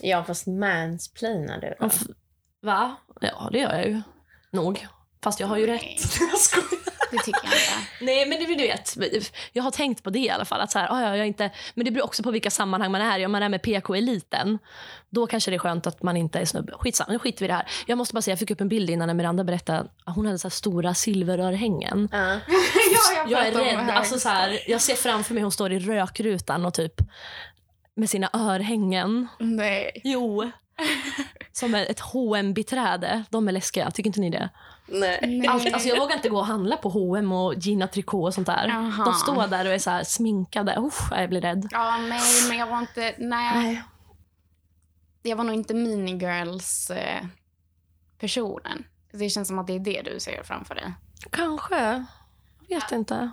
Ja, 0.00 0.24
fast 0.24 0.46
mansplainar 0.46 1.60
du 1.60 1.74
då? 1.80 1.90
Va? 2.62 2.96
Ja, 3.20 3.48
det 3.52 3.58
gör 3.58 3.72
jag 3.74 3.86
ju. 3.88 4.02
Nog. 4.52 4.86
Fast 5.24 5.40
jag 5.40 5.46
har 5.46 5.56
ju 5.56 5.66
Nej. 5.66 5.76
rätt. 5.76 6.20
Jag 6.30 6.38
skojar. 6.40 6.93
Det 7.10 7.18
tycker 7.18 7.40
jag 7.44 7.52
inte. 7.52 7.88
Nej, 8.00 8.26
men 8.26 8.38
det, 8.38 8.46
du 8.46 8.62
vet, 8.62 9.32
jag 9.52 9.62
har 9.62 9.70
tänkt 9.70 10.02
på 10.02 10.10
det 10.10 10.18
i 10.18 10.30
alla 10.30 10.44
fall. 10.44 10.60
Att 10.60 10.70
så 10.70 10.78
här, 10.78 10.88
ah, 10.92 11.02
ja, 11.02 11.16
jag 11.16 11.26
inte, 11.26 11.50
men 11.74 11.84
det 11.84 11.90
beror 11.90 12.04
också 12.04 12.22
på 12.22 12.30
vilka 12.30 12.50
sammanhang 12.50 12.92
man 12.92 13.00
är 13.00 13.18
i. 13.18 13.26
Om 13.26 13.32
man 13.32 13.42
är 13.42 13.48
med 13.48 13.62
PK-eliten, 13.62 14.58
då 15.10 15.26
kanske 15.26 15.50
det 15.50 15.54
är 15.54 15.58
skönt 15.58 15.86
att 15.86 16.02
man 16.02 16.16
inte 16.16 16.38
är 16.38 16.44
snubbe. 16.44 16.72
Skitsamma, 16.78 17.12
nu 17.12 17.18
skiter 17.18 17.38
vi 17.40 17.44
i 17.44 17.48
det 17.48 17.54
här. 17.54 17.66
Jag 17.86 17.98
måste 17.98 18.14
bara 18.14 18.22
säga, 18.22 18.32
jag 18.32 18.38
fick 18.38 18.50
upp 18.50 18.60
en 18.60 18.68
bild 18.68 18.90
innan 18.90 19.06
när 19.06 19.14
Miranda 19.14 19.44
berättade 19.44 19.86
att 20.04 20.14
hon 20.14 20.26
hade 20.26 20.38
så 20.38 20.48
här 20.48 20.50
stora 20.50 20.94
silverörhängen. 20.94 22.08
Ja. 22.12 22.18
ja, 22.48 23.26
Jag 23.28 23.46
är 23.46 23.52
rädd. 23.52 23.90
Alltså, 23.90 24.18
så 24.18 24.28
här, 24.28 24.58
jag 24.66 24.80
ser 24.80 24.94
framför 24.94 25.34
mig 25.34 25.42
hon 25.42 25.52
står 25.52 25.72
i 25.72 25.78
rökrutan 25.78 26.66
och 26.66 26.74
typ 26.74 26.94
med 27.94 28.10
sina 28.10 28.30
örhängen. 28.32 29.28
Nej. 29.38 30.00
Jo. 30.04 30.50
Som 31.52 31.74
ett 31.74 32.00
hm 32.00 32.54
beträde 32.54 33.24
De 33.30 33.48
är 33.48 33.52
läskiga. 33.52 33.90
Tycker 33.90 34.08
inte 34.08 34.20
ni 34.20 34.30
det? 34.30 34.48
Nej. 34.86 35.18
Nej. 35.22 35.48
Allt, 35.48 35.72
alltså 35.72 35.88
jag 35.88 36.00
vågar 36.00 36.16
inte 36.16 36.28
gå 36.28 36.38
och 36.38 36.46
handla 36.46 36.76
på 36.76 36.88
H&M 36.88 37.32
och 37.32 37.54
Gina 37.54 37.88
Tricot 37.88 38.26
och 38.26 38.34
sånt 38.34 38.46
där. 38.46 38.68
Jaha. 38.68 39.04
De 39.04 39.14
står 39.14 39.46
där 39.46 39.66
och 39.66 39.72
är 39.72 39.78
så 39.78 39.90
här 39.90 40.04
sminkade. 40.04 40.76
Usch, 40.78 41.12
jag 41.12 41.28
blir 41.28 41.40
rädd. 41.40 41.68
Ja, 41.70 41.96
nej, 41.96 42.48
men 42.48 42.58
jag 42.58 42.66
var 42.66 42.78
inte... 42.78 43.14
Nej. 43.18 43.82
Jag 45.22 45.36
var 45.36 45.44
nog 45.44 45.54
inte 45.54 45.74
minigirls 45.74 46.90
eh, 46.90 47.24
personen. 48.18 48.84
Det 49.12 49.30
känns 49.30 49.48
som 49.48 49.58
att 49.58 49.66
det 49.66 49.72
är 49.72 49.78
det 49.78 50.02
du 50.02 50.20
ser 50.20 50.42
framför 50.42 50.74
dig. 50.74 50.92
Kanske. 51.30 52.04
Jag 52.68 52.80
vet 52.80 52.92
inte. 52.92 53.30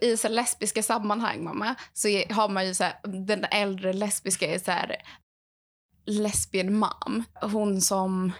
I 0.00 0.16
så 0.16 0.28
lesbiska 0.28 0.82
sammanhang, 0.82 1.44
mamma, 1.44 1.74
så 1.92 2.08
har 2.08 2.48
man 2.48 2.66
ju 2.66 2.74
så 2.74 2.84
här, 2.84 2.94
den 3.02 3.44
äldre 3.50 3.92
lesbiska 3.92 4.54
är 4.54 4.58
så 4.58 4.70
här 4.70 4.96
lesbian 6.08 6.74
mom. 6.74 7.24
Hon 7.42 7.80
som 7.80 8.32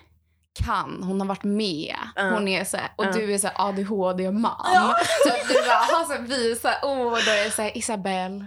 kan, 0.65 1.03
hon 1.03 1.21
har 1.21 1.27
varit 1.29 1.45
med. 1.45 1.97
Ja. 2.17 2.31
Hon 2.31 2.49
är 2.49 2.65
så 2.65 2.77
här, 2.77 2.91
och 2.97 3.05
Ja. 3.05 3.13
du 3.13 3.35
är 3.35 3.39
så 3.39 3.47
här 3.49 3.69
ADHD 3.69 4.31
mom. 4.31 4.43
Så 5.25 5.29
du 5.49 5.55
bara 5.69 6.05
så 6.07 6.13
här, 6.13 6.21
vi 6.29 6.55
så 6.57 6.69
här, 6.69 6.79
åh, 6.83 7.11
då 7.11 7.31
är 7.31 7.45
det 7.45 7.51
så 7.51 7.63
här, 7.63 7.79
Isabelle, 7.79 8.47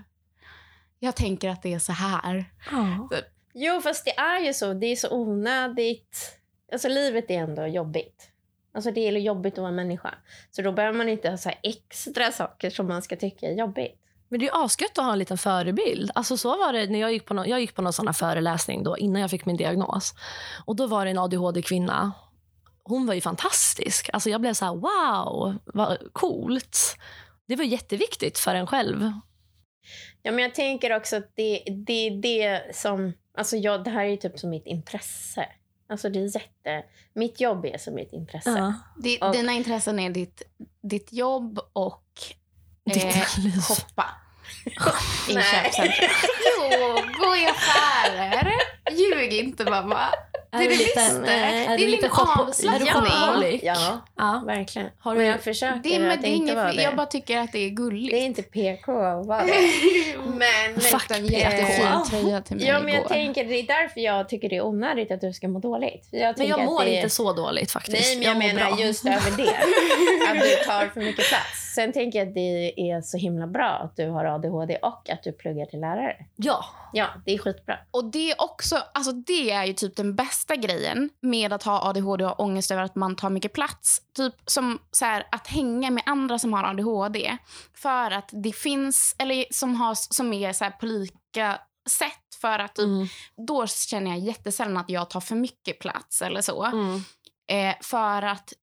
jag 0.99 1.15
tänker 1.15 1.49
att 1.49 1.61
det 1.61 1.73
är 1.73 1.79
så 1.79 1.91
här. 1.91 2.45
Ja. 2.71 3.09
Jo, 3.53 3.81
fast 3.81 4.05
det 4.05 4.17
är 4.17 4.39
ju 4.39 4.53
så. 4.53 4.73
Det 4.73 4.85
är 4.87 4.95
så 4.95 5.11
onödigt. 5.11 6.37
Alltså, 6.71 6.87
livet 6.89 7.25
är 7.31 7.33
ändå 7.39 7.67
jobbigt. 7.67 8.27
Alltså, 8.73 8.91
det 8.91 9.07
är 9.07 9.11
jobbigt 9.11 9.53
att 9.53 9.61
vara 9.61 9.71
människa. 9.71 10.13
Så 10.51 10.61
då 10.61 10.71
behöver 10.71 10.97
man 10.97 11.09
inte 11.09 11.29
ha 11.29 11.37
så 11.37 11.51
extra 11.63 12.31
saker 12.31 12.69
som 12.69 12.87
man 12.87 13.01
ska 13.01 13.15
tycka 13.15 13.45
är 13.47 13.53
jobbigt. 13.53 14.00
Men 14.31 14.39
det 14.39 14.45
är 14.47 14.47
ju 14.57 14.63
asgött 14.65 14.97
att 14.97 15.05
ha 15.05 15.11
en 15.13 15.19
liten 15.19 15.37
förebild. 15.37 16.11
Alltså 16.15 16.37
så 16.37 16.57
var 16.57 16.73
det 16.73 16.87
när 16.87 16.99
jag 16.99 17.11
gick 17.13 17.25
på 17.25 17.33
någon, 17.33 17.49
jag 17.49 17.61
gick 17.61 17.75
på 17.75 17.81
någon 17.81 17.93
sån 17.93 18.07
här 18.07 18.13
föreläsning 18.13 18.83
då, 18.83 18.97
innan 18.97 19.21
jag 19.21 19.29
fick 19.29 19.45
min 19.45 19.57
diagnos. 19.57 20.13
Och 20.65 20.75
Då 20.75 20.87
var 20.87 21.05
det 21.05 21.11
en 21.11 21.17
ADHD-kvinna. 21.17 22.11
Hon 22.83 23.05
var 23.05 23.13
ju 23.13 23.21
fantastisk. 23.21 24.09
Alltså 24.13 24.29
jag 24.29 24.41
blev 24.41 24.53
så 24.53 24.65
här, 24.65 24.73
wow, 24.75 25.55
vad 25.65 25.97
coolt. 26.13 26.95
Det 27.47 27.55
var 27.55 27.63
jätteviktigt 27.63 28.37
för 28.39 28.55
en 28.55 28.67
själv. 28.67 29.11
Ja, 30.21 30.31
men 30.31 30.39
jag 30.43 30.55
tänker 30.55 30.95
också 30.95 31.15
att 31.17 31.31
det, 31.35 31.63
det 31.85 32.07
är 32.07 32.11
det 32.21 32.75
som... 32.75 33.13
Alltså 33.37 33.57
jag, 33.57 33.83
det 33.83 33.89
här 33.91 34.05
är 34.05 34.09
ju 34.09 34.17
typ 34.17 34.39
som 34.39 34.49
mitt 34.49 34.65
intresse. 34.65 35.45
Alltså 35.89 36.09
det 36.09 36.19
är 36.19 36.23
jätte... 36.35 36.83
Mitt 37.13 37.41
jobb 37.41 37.65
är 37.65 37.77
som 37.77 37.95
mitt 37.95 38.13
intresse. 38.13 38.73
Ja. 39.11 39.27
Och- 39.27 39.33
Dina 39.33 39.51
intressen 39.51 39.99
är 39.99 40.09
ditt, 40.09 40.41
ditt 40.83 41.13
jobb 41.13 41.59
och 41.73 42.03
eh, 42.89 42.95
liv. 43.43 43.53
hoppa 43.69 44.05
i 45.29 45.33
köpcentrum. 45.33 46.09
Jo, 46.59 46.95
gå 47.19 47.35
i 47.35 47.47
affärer. 47.47 48.53
Ljug 48.91 49.33
inte, 49.33 49.65
mamma. 49.65 49.99
Det 50.51 50.57
är 50.57 50.61
det 50.63 50.67
visst 50.69 50.95
det. 50.95 51.31
Är 51.31 51.69
Det 51.69 51.77
du 51.77 51.83
är 51.83 51.87
lite 51.89 52.05
är 52.05 52.09
shopaholic? 52.93 53.61
Ja, 53.63 54.01
Ja. 54.17 54.43
verkligen. 54.45 54.87
Har 54.99 55.15
du- 55.15 55.23
jag 55.23 55.41
försöker 55.41 55.79
Det, 55.83 55.95
är- 55.95 55.99
men 55.99 56.11
att 56.11 56.21
det 56.21 56.27
är 56.27 56.29
inte 56.29 56.43
inget, 56.43 56.55
vara 56.55 56.73
det. 56.73 56.81
jag 56.81 56.95
bara 56.95 57.05
tycker 57.07 57.37
att 57.37 57.51
det 57.51 57.59
är 57.59 57.69
gulligt. 57.69 58.11
Det 58.13 58.19
är 58.21 58.25
inte 58.25 58.41
PK 58.43 58.91
att 59.01 59.25
vara. 59.25 59.43
Men, 60.25 60.79
Fuck 60.81 61.07
PK. 61.27 61.39
jättefin 61.39 62.03
tröja 62.09 62.41
till 62.41 62.55
mig 62.57 62.65
ja, 62.65 62.79
men 62.79 62.87
jag 62.93 62.99
igår. 62.99 63.09
tänker 63.09 63.43
det 63.45 63.55
är 63.59 63.63
därför 63.63 63.99
jag 63.99 64.29
tycker 64.29 64.49
det 64.49 64.55
är 64.55 64.65
onödigt 64.65 65.11
att 65.11 65.21
du 65.21 65.33
ska 65.33 65.47
må 65.47 65.59
dåligt. 65.59 66.07
Jag 66.11 66.37
Men 66.37 66.47
jag 66.47 66.59
mår 66.65 66.83
det... 66.83 66.95
inte 66.95 67.09
så 67.09 67.33
dåligt 67.33 67.71
faktiskt. 67.71 67.97
Nej, 68.07 68.15
men 68.15 68.25
jag, 68.27 68.33
mår 68.37 68.43
menar 68.59 68.71
bra. 68.75 68.85
just 68.85 69.05
över 69.05 69.31
det. 69.37 69.49
Att 70.31 70.39
du 70.39 70.63
tar 70.65 70.87
för 70.93 70.99
mycket 71.01 71.25
plats. 71.29 71.70
Sen 71.75 71.93
tänker 71.93 72.19
jag 72.19 72.27
att 72.27 72.33
det 72.33 72.73
är 72.91 73.01
så 73.01 73.17
himla 73.17 73.47
bra 73.47 73.67
att 73.69 73.95
du 73.95 74.09
har 74.09 74.25
ADHD 74.25 74.77
och 74.77 75.09
att 75.09 75.23
du 75.23 75.31
pluggar 75.31 75.65
till 75.65 75.79
lärare. 75.79 76.15
Ja. 76.35 76.65
Ja, 76.93 77.07
det 77.25 77.33
är 77.33 77.37
skitbra. 77.37 77.79
Och 77.91 78.05
det 78.05 78.31
är 78.31 78.41
också, 78.41 78.75
alltså 78.93 79.11
det 79.11 79.51
är 79.51 79.65
ju 79.65 79.73
typ 79.73 79.95
den 79.95 80.15
bästa 80.15 80.55
grejen 80.55 81.09
med 81.21 81.53
att 81.53 81.63
ha 81.63 81.89
ADHD 81.89 82.23
och 82.23 82.29
ha 82.29 82.35
ångest 82.45 82.71
över 82.71 82.83
att 82.83 82.95
man 82.95 83.15
tar 83.15 83.29
mycket 83.29 83.53
plats. 83.53 84.01
Typ 84.15 84.35
som 84.45 84.79
så 84.91 85.05
här, 85.05 85.27
att 85.31 85.47
hänga 85.47 85.91
med 85.91 86.03
andra 86.05 86.39
som 86.39 86.53
har 86.53 86.63
ADHD. 86.63 87.37
För 87.73 88.11
att 88.11 88.29
det 88.31 88.55
finns, 88.55 89.15
eller 89.19 89.45
som, 89.51 89.75
har, 89.75 89.95
som 90.13 90.33
är 90.33 90.53
så 90.53 90.63
här 90.63 90.71
på 90.71 90.85
lika 90.85 91.59
sätt. 91.89 92.11
För 92.41 92.59
att 92.59 92.75
typ, 92.75 92.85
Mm. 92.85 93.07
då 93.47 93.67
känner 93.67 94.11
jag 94.11 94.19
jättesällan 94.19 94.77
att 94.77 94.89
jag 94.89 95.09
tar 95.09 95.19
för 95.19 95.35
mycket 95.35 95.79
plats 95.79 96.21
eller 96.21 96.41
så. 96.41 96.63
Mm. 96.65 97.03
Eh, 97.47 97.75
för 97.81 98.21
att 98.21 98.53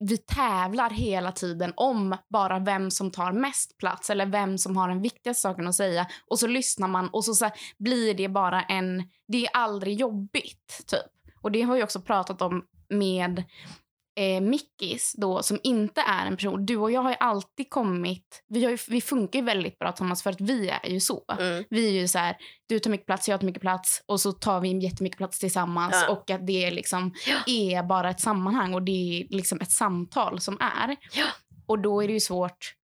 vi 0.00 0.16
tävlar 0.16 0.90
hela 0.90 1.32
tiden 1.32 1.72
om 1.76 2.16
bara 2.28 2.58
vem 2.58 2.90
som 2.90 3.10
tar 3.10 3.32
mest 3.32 3.78
plats 3.78 4.10
eller 4.10 4.26
vem 4.26 4.58
som 4.58 4.76
har 4.76 4.88
den 4.88 5.02
viktigaste 5.02 5.40
saken 5.40 5.68
att 5.68 5.74
säga. 5.74 6.06
Och 6.26 6.38
så 6.38 6.46
lyssnar 6.46 6.88
man 6.88 7.08
och 7.08 7.24
så, 7.24 7.34
så 7.34 7.50
blir 7.78 8.14
det 8.14 8.28
bara 8.28 8.62
en... 8.62 9.08
Det 9.28 9.46
är 9.46 9.50
aldrig 9.52 10.00
jobbigt, 10.00 10.84
typ. 10.86 11.34
Och 11.42 11.52
det 11.52 11.62
har 11.62 11.76
jag 11.76 11.84
också 11.84 12.00
pratat 12.00 12.42
om 12.42 12.64
med 12.88 13.44
eh, 14.20 14.40
Mickis 14.40 15.14
då, 15.16 15.42
som 15.42 15.60
inte 15.62 16.00
är 16.00 16.26
en 16.26 16.36
person. 16.36 16.66
Du 16.66 16.76
och 16.76 16.90
jag 16.90 17.00
har 17.02 17.12
alltid 17.20 17.70
kommit... 17.70 18.42
Vi, 18.48 18.60
ju, 18.60 18.78
vi 18.88 19.00
funkar 19.00 19.38
ju 19.38 19.44
väldigt 19.44 19.78
bra 19.78 19.92
tillsammans 19.92 20.22
för 20.22 20.30
att 20.30 20.40
vi 20.40 20.68
är 20.68 20.88
ju 20.90 21.00
så. 21.00 21.24
Mm. 21.38 21.64
Vi 21.70 21.86
är 21.86 22.00
ju 22.00 22.08
så 22.08 22.18
här, 22.18 22.36
du 22.68 22.78
tar 22.78 22.90
mycket 22.90 23.06
plats, 23.06 23.28
jag 23.28 23.40
tar 23.40 23.46
mycket 23.46 23.62
plats 23.62 24.02
och 24.06 24.20
så 24.20 24.32
tar 24.32 24.60
vi 24.60 24.78
jättemycket 24.78 25.18
plats 25.18 25.38
tillsammans 25.38 25.94
Ja. 26.06 26.12
och 26.12 26.30
att 26.30 26.46
det 26.46 26.70
liksom 26.70 27.14
är 27.46 27.82
bara 27.82 28.10
ett 28.10 28.20
sammanhang 28.20 28.74
och 28.74 28.82
det 28.82 28.92
är 29.20 29.26
liksom 29.36 29.60
ett 29.60 29.70
samtal 29.72 30.40
som 30.40 30.58
är. 30.60 30.96
Ja. 31.12 31.26
Och 31.66 31.78
då 31.78 32.02
är 32.02 32.06
det 32.06 32.12
ju 32.14 32.20
svårt 32.20 32.74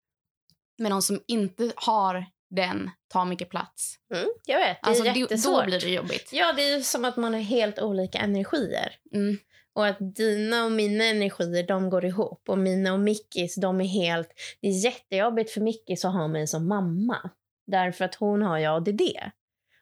med 0.78 0.90
någon 0.90 1.02
som 1.02 1.20
inte 1.26 1.72
har 1.76 2.26
den 2.50 2.90
tar 3.12 3.24
mycket 3.24 3.50
plats. 3.50 3.94
Mm, 4.14 4.26
jag 4.46 4.58
vet, 4.58 4.66
det 4.82 4.86
är 4.86 4.88
Alltså 4.90 5.04
jättesvårt. 5.04 5.60
då 5.60 5.66
blir 5.66 5.80
det 5.80 5.88
jobbigt. 5.88 6.28
Ja, 6.32 6.52
det 6.52 6.62
är 6.62 6.76
ju 6.76 6.82
som 6.82 7.04
att 7.04 7.16
man 7.16 7.34
har 7.34 7.40
helt 7.40 7.78
olika 7.78 8.18
energier. 8.18 8.92
Mm. 9.14 9.38
Och 9.76 9.86
att 9.86 10.14
dina 10.14 10.64
och 10.64 10.72
mina 10.72 11.04
energier, 11.04 11.66
de 11.66 11.90
går 11.90 12.04
ihop. 12.04 12.48
Och 12.48 12.58
mina 12.58 12.92
och 12.92 13.00
Mickis, 13.00 13.54
de 13.54 13.80
är 13.80 13.84
helt... 13.84 14.28
Det 14.60 14.68
är 14.68 14.84
jättejobbigt 14.84 15.50
för 15.50 15.60
Mickis 15.60 16.04
att 16.04 16.12
ha 16.12 16.28
mig 16.28 16.46
som 16.46 16.68
mamma. 16.68 17.30
Därför 17.66 18.04
att 18.04 18.14
hon 18.14 18.42
har 18.42 18.58
ju 18.58 18.66
ADD. 18.66 19.02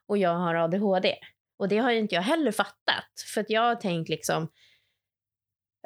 Och 0.09 0.19
jag 0.19 0.35
har 0.35 0.55
ADHD. 0.55 1.15
Och 1.59 1.69
det 1.69 1.79
har 1.79 1.93
ju 1.93 1.99
inte 1.99 2.15
jag 2.15 2.23
heller 2.23 2.53
fattat. 2.53 3.05
För 3.35 3.41
att 3.41 3.51
jag 3.51 3.61
har 3.61 3.75
tänkt 3.75 4.09
liksom... 4.09 4.49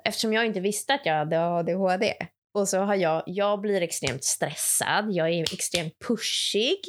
Eftersom 0.04 0.32
jag 0.32 0.46
inte 0.46 0.60
visste 0.60 0.94
att 0.94 1.06
jag 1.06 1.14
hade 1.14 1.46
ADHD. 1.46 2.14
Och 2.54 2.68
så 2.68 2.78
har 2.78 2.94
jag, 2.94 3.22
jag 3.26 3.60
blir 3.60 3.82
extremt 3.82 4.24
stressad, 4.24 5.12
jag 5.12 5.28
är 5.30 5.42
extremt 5.42 5.98
pushig, 6.08 6.80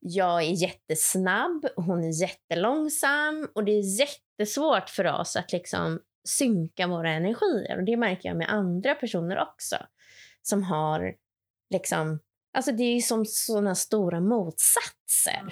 jag 0.00 0.42
är 0.42 0.62
jättesnabb, 0.62 1.66
hon 1.76 2.04
är 2.04 2.20
jättelångsam 2.22 3.48
och 3.54 3.64
det 3.64 3.72
är 3.72 4.00
jättesvårt 4.00 4.88
för 4.88 5.20
oss 5.20 5.36
att 5.36 5.52
liksom 5.52 6.00
synka 6.24 6.86
våra 6.86 7.10
energier. 7.10 7.76
Och 7.76 7.84
det 7.84 7.96
märker 7.96 8.28
jag 8.28 8.36
med 8.36 8.52
andra 8.52 8.94
personer 8.94 9.38
också. 9.38 9.76
Som 10.42 10.62
har 10.62 11.14
liksom, 11.70 12.20
alltså 12.54 12.72
det 12.72 12.82
är 12.82 12.94
ju 12.94 13.00
som 13.00 13.24
sådana 13.26 13.74
stora 13.74 14.20
motsatser. 14.20 15.42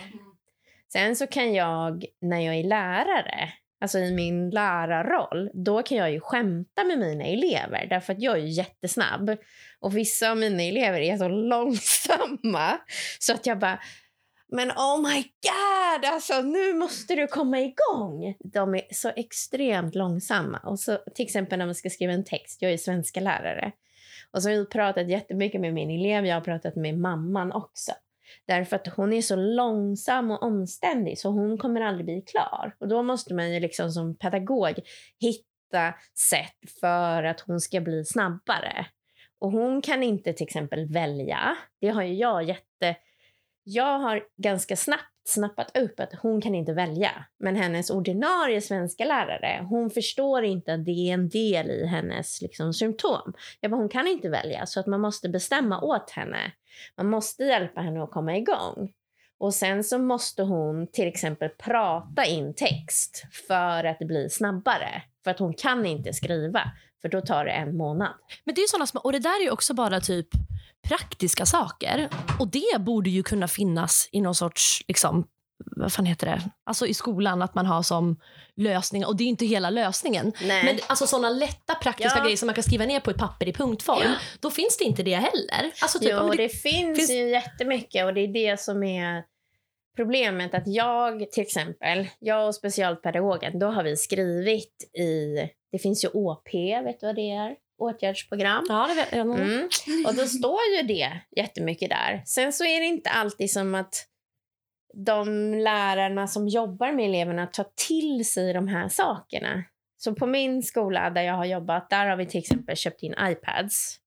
Sen 0.92 1.16
så 1.16 1.26
kan 1.26 1.54
jag, 1.54 2.04
när 2.20 2.40
jag 2.40 2.54
är 2.54 2.64
lärare, 2.64 3.52
alltså 3.80 3.98
i 3.98 4.14
min 4.14 4.50
lärarroll, 4.50 5.50
då 5.54 5.82
kan 5.82 5.98
jag 5.98 6.12
ju 6.12 6.20
skämta 6.20 6.84
med 6.84 6.98
mina 6.98 7.24
elever 7.24 7.86
därför 7.90 8.12
att 8.12 8.22
jag 8.22 8.38
är 8.38 8.42
jättesnabb. 8.42 9.36
Och 9.80 9.96
vissa 9.96 10.30
av 10.30 10.36
mina 10.36 10.62
elever 10.62 11.00
är 11.00 11.16
så 11.16 11.28
långsamma 11.48 12.78
så 13.18 13.32
att 13.34 13.46
jag 13.46 13.58
bara 13.58 13.78
men 14.52 14.70
oh 14.70 15.02
my 15.02 15.22
god, 15.22 16.04
alltså 16.04 16.42
nu 16.42 16.74
måste 16.74 17.14
du 17.14 17.26
komma 17.26 17.60
igång. 17.60 18.34
De 18.44 18.74
är 18.74 18.82
så 18.90 19.08
extremt 19.16 19.94
långsamma. 19.94 20.58
Och 20.58 20.80
så 20.80 20.98
till 21.14 21.24
exempel 21.24 21.58
när 21.58 21.66
man 21.66 21.74
ska 21.74 21.90
skriva 21.90 22.12
en 22.12 22.24
text, 22.24 22.62
jag 22.62 22.72
är 22.72 22.76
svenska 22.76 23.20
lärare. 23.20 23.72
Och 24.30 24.42
så 24.42 24.48
har 24.48 24.56
jag 24.56 24.70
pratat 24.70 25.08
jättemycket 25.08 25.60
med 25.60 25.74
min 25.74 25.90
elev, 25.90 26.26
jag 26.26 26.36
har 26.36 26.40
pratat 26.40 26.76
med 26.76 26.98
mamman 26.98 27.52
också. 27.52 27.92
Därför 28.46 28.76
att 28.76 28.86
hon 28.86 29.12
är 29.12 29.22
så 29.22 29.36
långsam 29.36 30.30
och 30.30 30.42
omständig 30.42 31.18
så 31.18 31.30
hon 31.30 31.58
kommer 31.58 31.80
aldrig 31.80 32.04
bli 32.04 32.22
klar. 32.22 32.76
Och 32.78 32.88
då 32.88 33.02
måste 33.02 33.34
man 33.34 33.52
ju 33.52 33.60
liksom 33.60 33.90
som 33.90 34.16
pedagog 34.16 34.74
hitta 35.20 35.94
sätt 36.30 36.70
för 36.80 37.22
att 37.22 37.40
hon 37.40 37.60
ska 37.60 37.80
bli 37.80 38.04
snabbare. 38.04 38.86
Och 39.38 39.52
hon 39.52 39.82
kan 39.82 40.02
inte 40.02 40.32
till 40.32 40.46
exempel 40.46 40.92
välja. 40.92 41.56
Det 41.80 41.88
har 41.88 42.02
ju 42.02 42.14
jag 42.14 42.42
jätte... 42.44 42.96
Jag 43.64 43.98
har 43.98 44.22
ganska 44.36 44.76
snabbt 44.76 45.08
snappat 45.24 45.76
upp 45.76 46.00
att 46.00 46.12
hon 46.22 46.40
kan 46.40 46.54
inte 46.54 46.72
välja. 46.72 47.10
Men 47.38 47.56
hennes 47.56 47.90
ordinarie 47.90 48.60
svenska 48.60 49.04
lärare, 49.04 49.66
hon 49.68 49.90
förstår 49.90 50.44
inte 50.44 50.74
att 50.74 50.84
det 50.84 50.90
är 50.90 51.14
en 51.14 51.28
del 51.28 51.70
i 51.70 51.86
hennes 51.86 52.42
liksom, 52.42 52.74
symptom. 52.74 53.32
Jag 53.60 53.70
bara, 53.70 53.76
hon 53.76 53.88
kan 53.88 54.06
inte 54.06 54.28
välja, 54.28 54.66
så 54.66 54.80
att 54.80 54.86
man 54.86 55.00
måste 55.00 55.28
bestämma 55.28 55.80
åt 55.80 56.10
henne. 56.10 56.52
Man 56.96 57.10
måste 57.10 57.44
hjälpa 57.44 57.80
henne 57.80 58.02
att 58.02 58.10
komma 58.10 58.36
igång. 58.36 58.92
Och 59.38 59.54
sen 59.54 59.84
så 59.84 59.98
måste 59.98 60.42
hon 60.42 60.86
till 60.86 61.08
exempel 61.08 61.48
prata 61.48 62.24
in 62.24 62.54
text 62.54 63.24
för 63.48 63.84
att 63.84 63.98
det 63.98 64.04
blir 64.04 64.28
snabbare. 64.28 65.02
För 65.24 65.30
att 65.30 65.38
hon 65.38 65.54
kan 65.54 65.86
inte 65.86 66.12
skriva, 66.12 66.62
för 67.02 67.08
då 67.08 67.20
tar 67.20 67.44
det 67.44 67.50
en 67.50 67.76
månad. 67.76 68.12
Men 68.44 68.54
det 68.54 68.60
är 68.60 68.66
sådana 68.66 68.86
små, 68.86 69.00
och 69.00 69.12
det 69.12 69.18
där 69.18 69.40
är 69.40 69.44
ju 69.44 69.50
också 69.50 69.74
bara 69.74 70.00
typ 70.00 70.28
praktiska 70.88 71.46
saker. 71.46 72.08
Och 72.40 72.48
det 72.48 72.80
borde 72.80 73.10
ju 73.10 73.22
kunna 73.22 73.48
finnas 73.48 74.08
i 74.12 74.20
någon 74.20 74.34
sorts, 74.34 74.84
liksom, 74.88 75.26
vad 75.76 75.92
fan 75.92 76.06
heter 76.06 76.26
det? 76.26 76.40
Alltså 76.66 76.86
i 76.86 76.94
skolan, 76.94 77.42
att 77.42 77.54
man 77.54 77.66
har 77.66 77.82
som 77.82 78.16
lösning. 78.56 79.06
Och 79.06 79.16
det 79.16 79.24
är 79.24 79.28
inte 79.28 79.46
hela 79.46 79.70
lösningen. 79.70 80.32
Nej. 80.42 80.64
Men 80.64 80.78
alltså 80.86 81.06
såna 81.06 81.30
lätta 81.30 81.74
praktiska 81.74 82.18
Ja. 82.18 82.24
grejer 82.24 82.36
som 82.36 82.46
man 82.46 82.54
kan 82.54 82.64
skriva 82.64 82.84
ner 82.84 83.00
på 83.00 83.10
ett 83.10 83.16
papper 83.18 83.48
i 83.48 83.52
punktform. 83.52 84.12
Då 84.40 84.50
finns 84.50 84.76
det 84.78 84.84
inte 84.84 85.02
det 85.02 85.14
heller. 85.14 85.72
Alltså 85.82 85.98
typ, 85.98 86.10
ja, 86.10 86.18
jo, 86.20 86.28
men 86.28 86.36
det, 86.36 86.48
finns, 86.48 86.98
finns- 86.98 87.10
ju 87.10 87.30
jättemycket 87.30 88.04
och 88.04 88.14
det 88.14 88.20
är 88.20 88.28
det 88.28 88.60
som 88.60 88.82
är 88.82 89.24
problemet. 89.96 90.54
Att 90.54 90.66
jag 90.66 91.30
till 91.30 91.42
exempel, 91.42 92.08
jag 92.18 92.46
och 92.48 92.54
specialpedagogen, 92.54 93.58
då 93.58 93.66
har 93.66 93.82
vi 93.84 93.96
skrivit 93.96 94.90
i, 94.98 95.36
det 95.72 95.78
finns 95.78 96.04
ju 96.04 96.08
ÅP, 96.08 96.54
vet 96.84 97.00
du 97.00 97.06
vad 97.06 97.16
det 97.16 97.30
är? 97.30 97.54
Åtgärdsprogram. 97.78 98.66
Ja, 98.68 98.86
det 98.88 98.94
vet 98.94 99.12
jag. 99.12 99.20
Mm. 99.40 99.68
Och 100.06 100.14
då 100.14 100.26
står 100.26 100.58
ju 100.76 100.82
det 100.82 101.20
jättemycket 101.36 101.90
där. 101.90 102.22
Sen 102.26 102.52
så 102.52 102.64
är 102.64 102.80
det 102.80 102.86
inte 102.86 103.10
alltid 103.10 103.50
som 103.50 103.74
att 103.74 104.06
de 104.94 105.54
lärarna 105.54 106.26
som 106.26 106.48
jobbar 106.48 106.92
med 106.92 107.04
eleverna 107.04 107.46
tar 107.46 107.66
till 107.88 108.30
sig 108.30 108.52
de 108.52 108.68
här 108.68 108.88
sakerna. 108.88 109.64
Så 109.96 110.14
på 110.14 110.26
min 110.26 110.62
skola 110.62 111.10
där 111.10 111.22
jag 111.22 111.34
har 111.34 111.44
jobbat, 111.44 111.90
där 111.90 112.06
har 112.06 112.16
vi 112.16 112.26
till 112.26 112.40
exempel 112.40 112.76
köpt 112.76 113.02
in 113.02 113.14
iPads. 113.20 113.98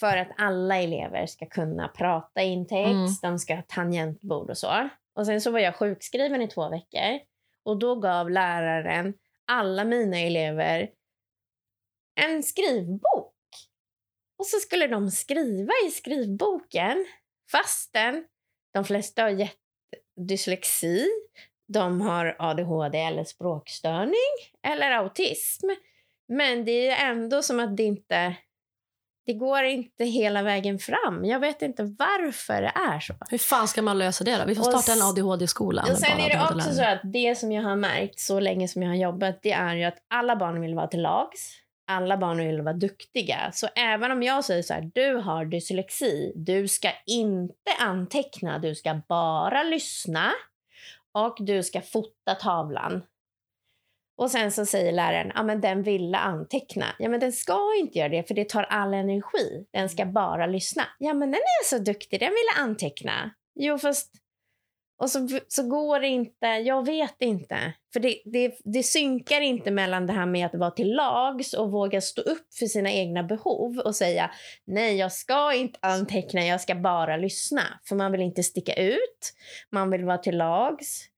För 0.00 0.16
att 0.16 0.28
alla 0.36 0.76
elever 0.76 1.26
ska 1.26 1.46
kunna 1.46 1.88
prata 1.88 2.42
in 2.42 2.66
text, 2.66 2.90
Mm. 2.90 3.06
de 3.22 3.38
ska 3.38 3.54
ha 3.54 3.62
tangentbord 3.62 4.50
och 4.50 4.58
så. 4.58 4.88
Och 5.14 5.26
sen 5.26 5.40
så 5.40 5.50
var 5.50 5.58
jag 5.58 5.74
sjukskriven 5.76 6.42
i 6.42 6.48
två 6.48 6.68
veckor. 6.68 7.18
Och 7.64 7.78
då 7.78 7.94
gav 7.94 8.30
läraren 8.30 9.14
alla 9.46 9.84
mina 9.84 10.18
elever 10.18 10.88
en 12.20 12.42
skrivbok. 12.42 13.32
Och 14.38 14.46
så 14.46 14.58
skulle 14.58 14.86
de 14.86 15.10
skriva 15.10 15.72
i 15.86 15.90
skrivboken 15.90 17.06
fastän 17.52 18.24
de 18.74 18.84
flesta 18.84 19.22
har 19.22 19.30
jätte- 19.30 19.56
dyslexi, 20.28 21.06
de 21.68 22.00
har 22.00 22.36
ADHD 22.38 22.98
eller 22.98 23.24
språkstörning 23.24 24.32
eller 24.66 24.90
autism. 24.90 25.66
Men 26.28 26.64
det 26.64 26.88
är 26.88 27.10
ändå 27.10 27.42
som 27.42 27.60
att 27.60 27.76
det 27.76 27.82
inte... 27.82 28.36
Det 29.26 29.32
går 29.32 29.64
inte 29.64 30.04
hela 30.04 30.42
vägen 30.42 30.78
fram. 30.78 31.24
Jag 31.24 31.40
vet 31.40 31.62
inte 31.62 31.82
varför 31.98 32.62
det 32.62 32.72
är 32.74 33.00
så. 33.00 33.14
Hur 33.30 33.38
fan 33.38 33.68
ska 33.68 33.82
man 33.82 33.98
lösa 33.98 34.24
det 34.24 34.36
då? 34.36 34.44
Vi 34.46 34.54
får 34.54 34.62
starta 34.62 34.92
en 34.92 35.02
ADHD-skola. 35.02 35.82
Och 35.90 35.98
sen 35.98 36.20
är 36.20 36.28
det 36.28 36.56
också 36.56 36.72
så 36.72 36.82
att 36.84 37.00
det 37.04 37.38
som 37.38 37.52
jag 37.52 37.62
har 37.62 37.76
märkt 37.76 38.18
så 38.20 38.40
länge 38.40 38.68
som 38.68 38.82
jag 38.82 38.90
har 38.90 38.96
jobbat, 38.96 39.42
det 39.42 39.52
är 39.52 39.74
ju 39.74 39.84
att 39.84 39.98
alla 40.08 40.36
barn 40.36 40.60
vill 40.60 40.74
vara 40.74 40.86
till 40.86 41.02
lags. 41.02 41.52
Alla 41.88 42.16
barn 42.16 42.38
vill 42.38 42.62
vara 42.62 42.74
duktiga. 42.74 43.50
Så 43.52 43.68
även 43.74 44.12
om 44.12 44.22
jag 44.22 44.44
säger 44.44 44.62
så 44.62 44.74
här, 44.74 44.90
du 44.94 45.14
har 45.14 45.44
dyslexi, 45.44 46.32
du 46.36 46.68
ska 46.68 46.88
inte 47.06 47.72
anteckna, 47.80 48.58
du 48.58 48.74
ska 48.74 49.00
bara 49.08 49.62
lyssna 49.62 50.32
och 51.12 51.36
du 51.40 51.62
ska 51.62 51.80
fota 51.80 52.34
tavlan. 52.34 53.02
Och 54.18 54.30
sen 54.30 54.52
så 54.52 54.66
säger 54.66 54.92
läraren, 54.92 55.32
ja 55.34 55.42
men 55.42 55.60
den 55.60 55.82
ville 55.82 56.18
anteckna. 56.18 56.86
Ja 56.98 57.08
men 57.08 57.20
den 57.20 57.32
ska 57.32 57.74
inte 57.80 57.98
göra 57.98 58.08
det 58.08 58.28
för 58.28 58.34
det 58.34 58.48
tar 58.48 58.62
all 58.62 58.94
energi. 58.94 59.66
Den 59.72 59.88
ska 59.88 60.06
bara 60.06 60.46
lyssna. 60.46 60.82
Ja 60.98 61.14
men 61.14 61.30
den 61.30 61.40
är 61.40 61.64
så 61.64 61.78
duktig, 61.78 62.20
den 62.20 62.30
ville 62.30 62.68
anteckna. 62.70 63.30
Jo 63.54 63.78
fast 63.78 64.12
och 64.98 65.10
så, 65.10 65.28
så 65.48 65.62
går 65.62 66.00
det 66.00 66.08
inte, 66.08 66.46
jag 66.46 66.86
vet 66.86 67.16
inte. 67.18 67.58
För 67.92 68.00
det, 68.00 68.22
det, 68.24 68.58
det 68.64 68.82
synkar 68.82 69.40
inte 69.40 69.70
mellan 69.70 70.06
det 70.06 70.12
här 70.12 70.26
med 70.26 70.46
att 70.46 70.54
vara 70.54 70.70
till 70.70 70.94
lags 70.94 71.54
och 71.54 71.70
våga 71.70 72.00
stå 72.00 72.22
upp 72.22 72.54
för 72.58 72.66
sina 72.66 72.92
egna 72.92 73.22
behov 73.22 73.78
och 73.78 73.96
säga 73.96 74.30
nej, 74.66 74.96
jag 74.96 75.12
ska 75.12 75.54
inte 75.54 75.78
anteckna, 75.82 76.44
jag 76.44 76.60
ska 76.60 76.74
bara 76.74 77.16
lyssna. 77.16 77.62
För 77.88 77.96
man 77.96 78.12
vill 78.12 78.20
inte 78.20 78.42
sticka 78.42 78.74
ut, 78.74 79.32
man 79.72 79.90
vill 79.90 80.04
vara 80.04 80.18
till 80.18 80.36
lags. 80.36 81.08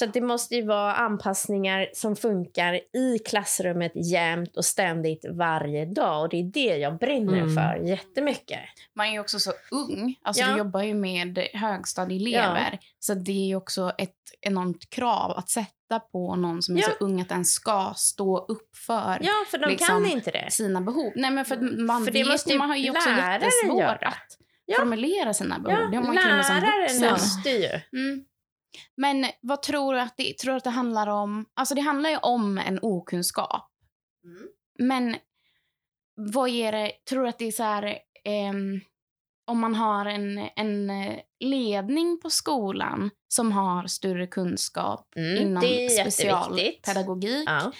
Så 0.00 0.04
att 0.06 0.14
det 0.14 0.20
måste 0.20 0.54
ju 0.56 0.66
vara 0.66 0.94
anpassningar 0.94 1.88
som 1.92 2.16
funkar 2.16 2.74
i 2.96 3.18
klassrummet 3.18 3.92
jämt 3.94 4.56
och 4.56 4.64
ständigt 4.64 5.24
varje 5.30 5.84
dag. 5.86 6.22
Och 6.22 6.28
det 6.28 6.36
är 6.40 6.44
det 6.44 6.76
jag 6.76 6.98
brinner 6.98 7.38
Mm. 7.42 7.54
för 7.54 7.76
jättemycket. 7.88 8.60
Man 8.96 9.06
är 9.06 9.12
ju 9.12 9.20
också 9.20 9.38
så 9.40 9.52
ung. 9.70 10.14
Alltså, 10.22 10.42
Ja. 10.42 10.52
Du 10.52 10.58
jobbar 10.58 10.82
ju 10.82 10.94
med 10.94 11.38
högstadieelever. 11.54 12.78
Så 12.98 13.14
det 13.14 13.32
är 13.32 13.46
ju 13.46 13.56
också 13.56 13.92
ett 13.98 14.14
enormt 14.40 14.90
krav 14.90 15.30
att 15.30 15.48
sätta 15.48 16.00
på 16.12 16.36
någon 16.36 16.62
som 16.62 16.76
är 16.76 16.80
Ja. 16.80 16.88
så 16.98 17.04
ung 17.04 17.20
att 17.20 17.28
den 17.28 17.44
ska 17.44 17.92
stå 17.96 18.38
upp 18.38 18.76
för 18.76 19.18
Ja, 19.22 19.32
för 19.50 19.58
de 19.58 19.66
Liksom, 19.70 19.86
kan 19.86 20.06
inte 20.06 20.30
det. 20.30 20.50
sina 20.50 20.80
behov. 20.80 21.12
Nej, 21.16 21.30
men 21.30 21.44
för 21.44 21.54
att 21.56 21.78
man 21.78 22.04
För 22.04 22.12
det 22.12 22.18
vet 22.22 22.28
måste 22.32 22.54
man 22.58 22.68
har 22.68 22.76
ju 22.76 22.90
också 22.90 23.10
läraren 23.10 23.32
jättesvårt 23.42 24.02
att 24.02 24.36
Ja. 24.66 24.76
formulera 24.78 25.34
sina 25.34 25.58
behov. 25.58 25.80
Ja, 25.80 25.88
det 25.90 25.96
har 25.96 26.04
man 26.04 26.14
ju 26.14 26.20
som 26.42 26.56
läraren 26.56 26.80
vuxen. 26.82 27.10
måste 27.12 27.50
ju. 27.50 27.68
Mm. 28.00 28.24
Men 28.96 29.26
vad 29.40 29.62
tror 29.62 29.94
du 29.94 30.00
att 30.00 30.16
det, 30.16 30.38
tror 30.38 30.56
att 30.56 30.64
det 30.64 30.70
handlar 30.70 31.06
om? 31.06 31.46
Alltså 31.54 31.74
det 31.74 31.80
handlar 31.80 32.10
ju 32.10 32.16
om 32.16 32.58
en 32.58 32.78
okunskap. 32.82 33.70
Mm. 34.24 34.48
Men 34.78 35.16
vad 36.14 36.48
är 36.48 36.72
det, 36.72 36.92
tror 37.08 37.22
du 37.22 37.28
att 37.28 37.38
det 37.38 37.44
är 37.44 37.52
så 37.52 37.62
här, 37.62 37.98
ehm, 38.24 38.80
om 39.46 39.60
man 39.60 39.74
har 39.74 40.06
en, 40.06 40.48
en 40.56 40.90
eh, 40.90 41.20
ledning 41.40 42.20
på 42.20 42.30
skolan 42.30 43.10
som 43.28 43.52
har 43.52 43.86
större 43.86 44.26
kunskap 44.26 45.12
Mm, 45.16 45.42
inom 45.42 45.62
specialpedagogik. 46.00 47.44
Ja, 47.46 47.72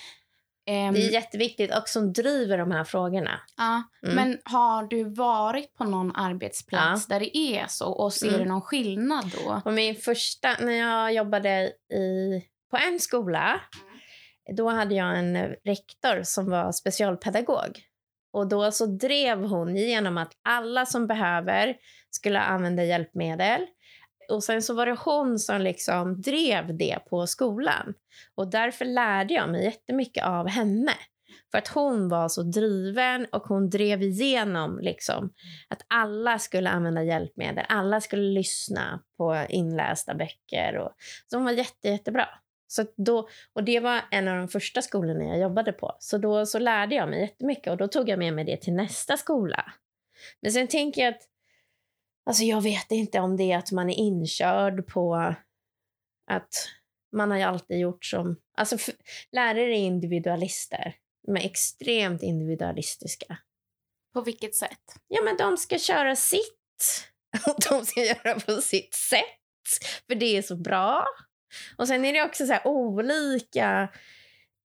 det 0.94 1.06
är 1.06 1.12
jätteviktigt 1.12 1.74
och 1.76 1.88
som 1.88 2.12
driver 2.12 2.58
de 2.58 2.70
här 2.70 2.84
frågorna. 2.84 3.40
ja, 3.56 3.82
Mm. 4.02 4.14
Men 4.14 4.38
har 4.44 4.82
du 4.82 5.04
varit 5.04 5.74
på 5.74 5.84
någon 5.84 6.16
arbetsplats 6.16 7.06
där 7.06 7.20
det 7.20 7.36
är 7.36 7.64
så 7.68 7.92
och 7.92 8.12
ser 8.12 8.28
Mm. 8.28 8.40
du 8.40 8.46
någon 8.46 8.60
skillnad 8.62 9.24
då? 9.44 9.60
På 9.64 9.70
min 9.70 9.94
första, 9.96 10.48
när 10.60 10.72
jag 10.72 11.14
jobbade 11.14 11.72
i, 11.94 12.42
på 12.70 12.76
en 12.76 13.00
skola, 13.00 13.60
då 14.56 14.68
hade 14.68 14.94
jag 14.94 15.18
en 15.18 15.36
rektor 15.64 16.22
som 16.22 16.50
var 16.50 16.72
specialpedagog. 16.72 17.80
Och 18.32 18.48
då 18.48 18.72
så 18.72 18.86
drev 18.86 19.44
hon 19.44 19.76
igenom 19.76 20.18
att 20.18 20.32
alla 20.48 20.86
som 20.86 21.06
behöver 21.06 21.76
skulle 22.10 22.40
använda 22.40 22.84
hjälpmedel. 22.84 23.66
Och 24.30 24.44
sen 24.44 24.62
så 24.62 24.74
var 24.74 24.86
det 24.86 24.96
hon 25.04 25.38
som 25.38 25.60
liksom 25.60 26.20
drev 26.20 26.76
det 26.76 26.98
på 27.10 27.26
skolan. 27.26 27.94
Och 28.34 28.50
därför 28.50 28.84
lärde 28.84 29.34
jag 29.34 29.50
mig 29.50 29.64
jättemycket 29.64 30.24
av 30.24 30.48
henne. 30.48 30.92
För 31.50 31.58
att 31.58 31.68
hon 31.68 32.08
var 32.08 32.28
så 32.28 32.42
driven 32.42 33.26
och 33.32 33.42
hon 33.42 33.70
drev 33.70 34.02
igenom 34.02 34.78
liksom 34.82 35.32
att 35.68 35.82
alla 35.88 36.38
skulle 36.38 36.70
använda 36.70 37.02
hjälpmedel. 37.02 37.64
Alla 37.68 38.00
skulle 38.00 38.22
lyssna 38.22 39.02
på 39.16 39.46
inlästa 39.48 40.14
böcker. 40.14 40.76
Och, 40.76 40.92
så 41.26 41.36
hon 41.36 41.44
var 41.44 41.52
jätte, 41.52 41.88
jättebra. 41.88 42.28
Så 42.66 42.84
då, 42.96 43.28
och 43.52 43.64
det 43.64 43.80
var 43.80 44.00
en 44.10 44.28
av 44.28 44.36
de 44.36 44.48
första 44.48 44.82
skolorna 44.82 45.24
jag 45.24 45.38
jobbade 45.38 45.72
på. 45.72 45.96
Så 45.98 46.18
då 46.18 46.46
så 46.46 46.58
lärde 46.58 46.94
jag 46.94 47.08
mig 47.08 47.20
jättemycket 47.20 47.70
och 47.70 47.76
då 47.76 47.88
tog 47.88 48.08
jag 48.08 48.18
med 48.18 48.34
mig 48.34 48.44
det 48.44 48.56
till 48.56 48.72
nästa 48.72 49.16
skola. 49.16 49.72
Men 50.42 50.52
sen 50.52 50.66
tänker 50.66 51.02
jag 51.02 51.14
att 51.14 51.22
alltså 52.30 52.44
jag 52.44 52.60
vet 52.60 52.90
inte 52.90 53.20
om 53.20 53.36
det 53.36 53.52
är 53.52 53.58
att 53.58 53.72
man 53.72 53.90
är 53.90 53.94
inkörd 53.94 54.86
på 54.86 55.34
att 56.30 56.68
man 57.16 57.30
har 57.30 57.38
ju 57.38 57.44
alltid 57.44 57.78
gjort 57.80 58.04
som... 58.04 58.36
Alltså 58.56 58.74
f- 58.74 58.94
lärare 59.32 59.76
är 59.76 59.80
individualister. 59.80 60.94
De 61.26 61.36
är 61.36 61.44
extremt 61.44 62.22
individualistiska. 62.22 63.36
På 64.14 64.20
vilket 64.22 64.54
sätt? 64.54 64.82
Ja, 65.08 65.22
men 65.22 65.36
de 65.36 65.56
ska 65.56 65.78
köra 65.78 66.16
sitt. 66.16 67.04
Och 67.46 67.56
de 67.70 67.86
ska 67.86 68.04
göra 68.04 68.40
på 68.40 68.52
sitt 68.62 68.94
sätt. 68.94 69.24
För 70.06 70.14
det 70.14 70.36
är 70.36 70.42
så 70.42 70.56
bra. 70.56 71.04
Och 71.78 71.88
sen 71.88 72.04
är 72.04 72.12
det 72.12 72.22
också 72.22 72.46
så 72.46 72.58
olika 72.64 73.88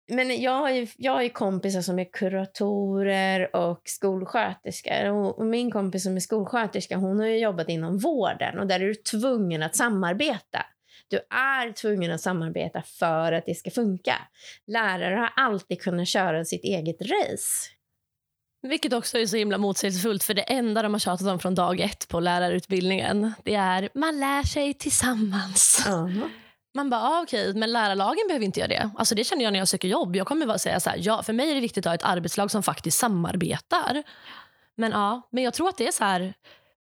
men 0.09 0.43
jag 0.43 0.53
har, 0.53 0.71
ju, 0.71 0.87
jag 0.97 1.13
har 1.13 1.23
ju 1.23 1.31
kompisar 1.31 1.81
som 1.81 1.99
är 1.99 2.13
kuratorer 2.13 3.57
och 3.57 3.83
skolsköterskor. 3.85 5.11
Och, 5.11 5.39
och 5.39 5.47
min 5.47 5.71
kompis 5.71 6.03
som 6.03 6.17
är 6.17 6.21
skolsköterska 6.21 6.97
hon 6.97 7.19
har 7.19 7.27
jobbat 7.27 7.69
inom 7.69 7.99
vården 7.99 8.59
och 8.59 8.67
där 8.67 8.81
är 8.81 8.87
du 8.87 8.95
tvungen 8.95 9.63
att 9.63 9.77
samarbeta. 9.77 10.67
Du 11.09 11.17
är 11.37 11.73
tvungen 11.73 12.13
att 12.13 12.21
samarbeta 12.21 12.83
för 12.83 13.33
att 13.33 13.47
det 13.47 13.55
ska 13.55 13.71
funka. 13.71 14.15
Lärare 14.67 15.15
har 15.15 15.33
alltid 15.37 15.81
kunnat 15.81 16.09
köra 16.09 16.45
sitt 16.45 16.65
eget 16.65 17.01
race. 17.01 17.69
Vilket 18.69 18.93
också 18.93 19.19
är 19.19 19.27
så 19.27 19.37
himla 19.37 19.59
motsägelsefullt 19.59 20.25
för 20.25 20.35
det 20.35 20.43
enda 20.43 20.83
de 20.83 20.95
har 20.95 20.99
tjatat 20.99 21.29
om 21.29 21.39
från 21.39 21.55
dag 21.55 21.81
ett 21.81 22.09
på 22.09 22.21
lärarutbildningen 22.21 23.33
det 23.45 23.55
är 23.55 23.89
man 23.95 24.21
lär 24.21 24.43
sig 24.43 24.75
tillsammans. 24.75 25.87
Man 26.75 26.91
bara, 26.91 27.01
ah, 27.01 27.23
okej, 27.23 27.49
okay, 27.49 27.61
men 27.61 27.73
lärarlagen 27.73 28.25
behöver 28.29 28.45
inte 28.47 28.61
göra 28.61 28.69
det. 28.69 28.91
Alltså 28.97 29.15
det 29.15 29.25
känner 29.25 29.45
jag 29.45 29.53
när 29.53 29.59
jag 29.59 29.69
söker 29.69 29.89
jobb. 29.89 30.17
Jag 30.17 30.27
kommer 30.27 30.47
bara 30.47 30.59
säga 30.59 30.81
så 30.81 30.91
här, 30.91 30.99
ja, 31.03 31.23
för 31.23 31.33
mig 31.33 31.51
är 31.51 31.55
det 31.55 31.61
viktigt 31.61 31.87
att 31.87 31.91
ha 31.91 31.95
ett 31.95 32.03
arbetslag 32.17 32.51
som 32.51 32.63
faktiskt 32.63 32.99
samarbetar. 32.99 34.03
Men 34.77 34.91
ja, 34.93 35.29
men 35.33 35.45
jag 35.45 35.55
tror 35.55 35.69
att 35.69 35.79
det 35.79 35.87
är 35.89 35.93
så 35.93 36.05
här, 36.05 36.35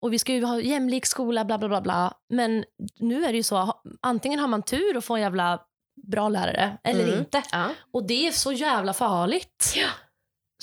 och 0.01 0.13
vi 0.13 0.19
ska 0.19 0.33
ju 0.33 0.43
ha 0.43 0.59
jämlik 0.61 1.05
skola, 1.05 1.45
bla 1.45 1.57
bla 1.57 1.67
bla. 1.67 1.81
bla. 1.81 2.13
Men 2.29 2.65
nu 2.99 3.23
är 3.25 3.31
det 3.31 3.37
ju 3.37 3.43
så, 3.43 3.81
antingen 4.01 4.39
har 4.39 4.47
man 4.47 4.63
tur 4.63 4.97
och 4.97 5.03
får 5.03 5.15
en 5.15 5.21
jävla 5.21 5.59
bra 6.07 6.29
lärare 6.29 6.77
eller 6.83 7.03
Mm. 7.03 7.19
inte. 7.19 7.43
Ja. 7.51 7.69
Och 7.93 8.07
det 8.07 8.27
är 8.27 8.31
så 8.31 8.51
jävla 8.51 8.93
farligt. 8.93 9.75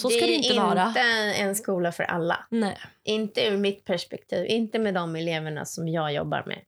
Så 0.00 0.10
ska 0.10 0.20
det, 0.26 0.32
inte 0.32 0.54
är 0.54 0.60
vara. 0.60 0.88
inte 0.88 1.00
en 1.42 1.54
skola 1.54 1.92
för 1.92 2.04
alla. 2.04 2.46
Nej. 2.50 2.78
Inte 3.04 3.46
ur 3.46 3.56
mitt 3.56 3.84
perspektiv, 3.84 4.46
inte 4.46 4.78
med 4.78 4.94
de 4.94 5.16
eleverna 5.16 5.64
som 5.64 5.88
jag 5.88 6.12
jobbar 6.14 6.44
med. 6.46 6.58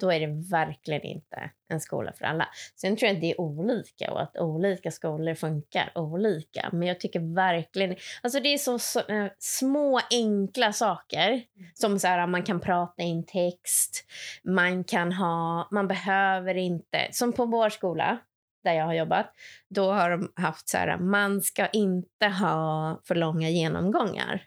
Då 0.00 0.12
är 0.12 0.20
det 0.20 0.50
verkligen 0.50 1.02
inte 1.02 1.50
en 1.68 1.80
skola 1.80 2.12
för 2.12 2.24
alla. 2.24 2.48
Sen 2.76 2.96
tror 2.96 3.06
jag 3.06 3.14
att 3.14 3.20
det 3.20 3.30
är 3.30 3.40
olika 3.40 4.12
och 4.12 4.22
att 4.22 4.36
olika 4.36 4.90
skolor 4.90 5.34
funkar 5.34 5.92
olika. 5.94 6.68
Men 6.72 6.88
jag 6.88 7.00
tycker 7.00 7.34
verkligen... 7.34 7.96
Alltså 8.22 8.40
det 8.40 8.48
är 8.48 8.58
så, 8.58 8.78
så 8.78 9.00
eh, 9.00 9.26
små 9.38 10.00
enkla 10.10 10.72
saker. 10.72 11.42
Som 11.74 11.98
så 11.98 12.06
här, 12.06 12.26
man 12.26 12.42
kan 12.42 12.60
prata 12.60 13.02
in 13.02 13.26
text. 13.26 14.04
Man 14.44 14.84
kan 14.84 15.12
ha... 15.12 15.68
Man 15.70 15.88
behöver 15.88 16.54
inte... 16.54 17.08
Som 17.10 17.32
på 17.32 17.46
vår 17.46 17.68
skola, 17.68 18.18
där 18.64 18.72
jag 18.72 18.84
har 18.84 18.94
jobbat. 18.94 19.34
Då 19.68 19.92
har 19.92 20.10
de 20.10 20.32
haft 20.36 20.68
så 20.68 20.78
här, 20.78 20.98
man 20.98 21.42
ska 21.42 21.66
inte 21.66 22.26
ha 22.26 23.00
för 23.04 23.14
långa 23.14 23.48
genomgångar. 23.48 24.44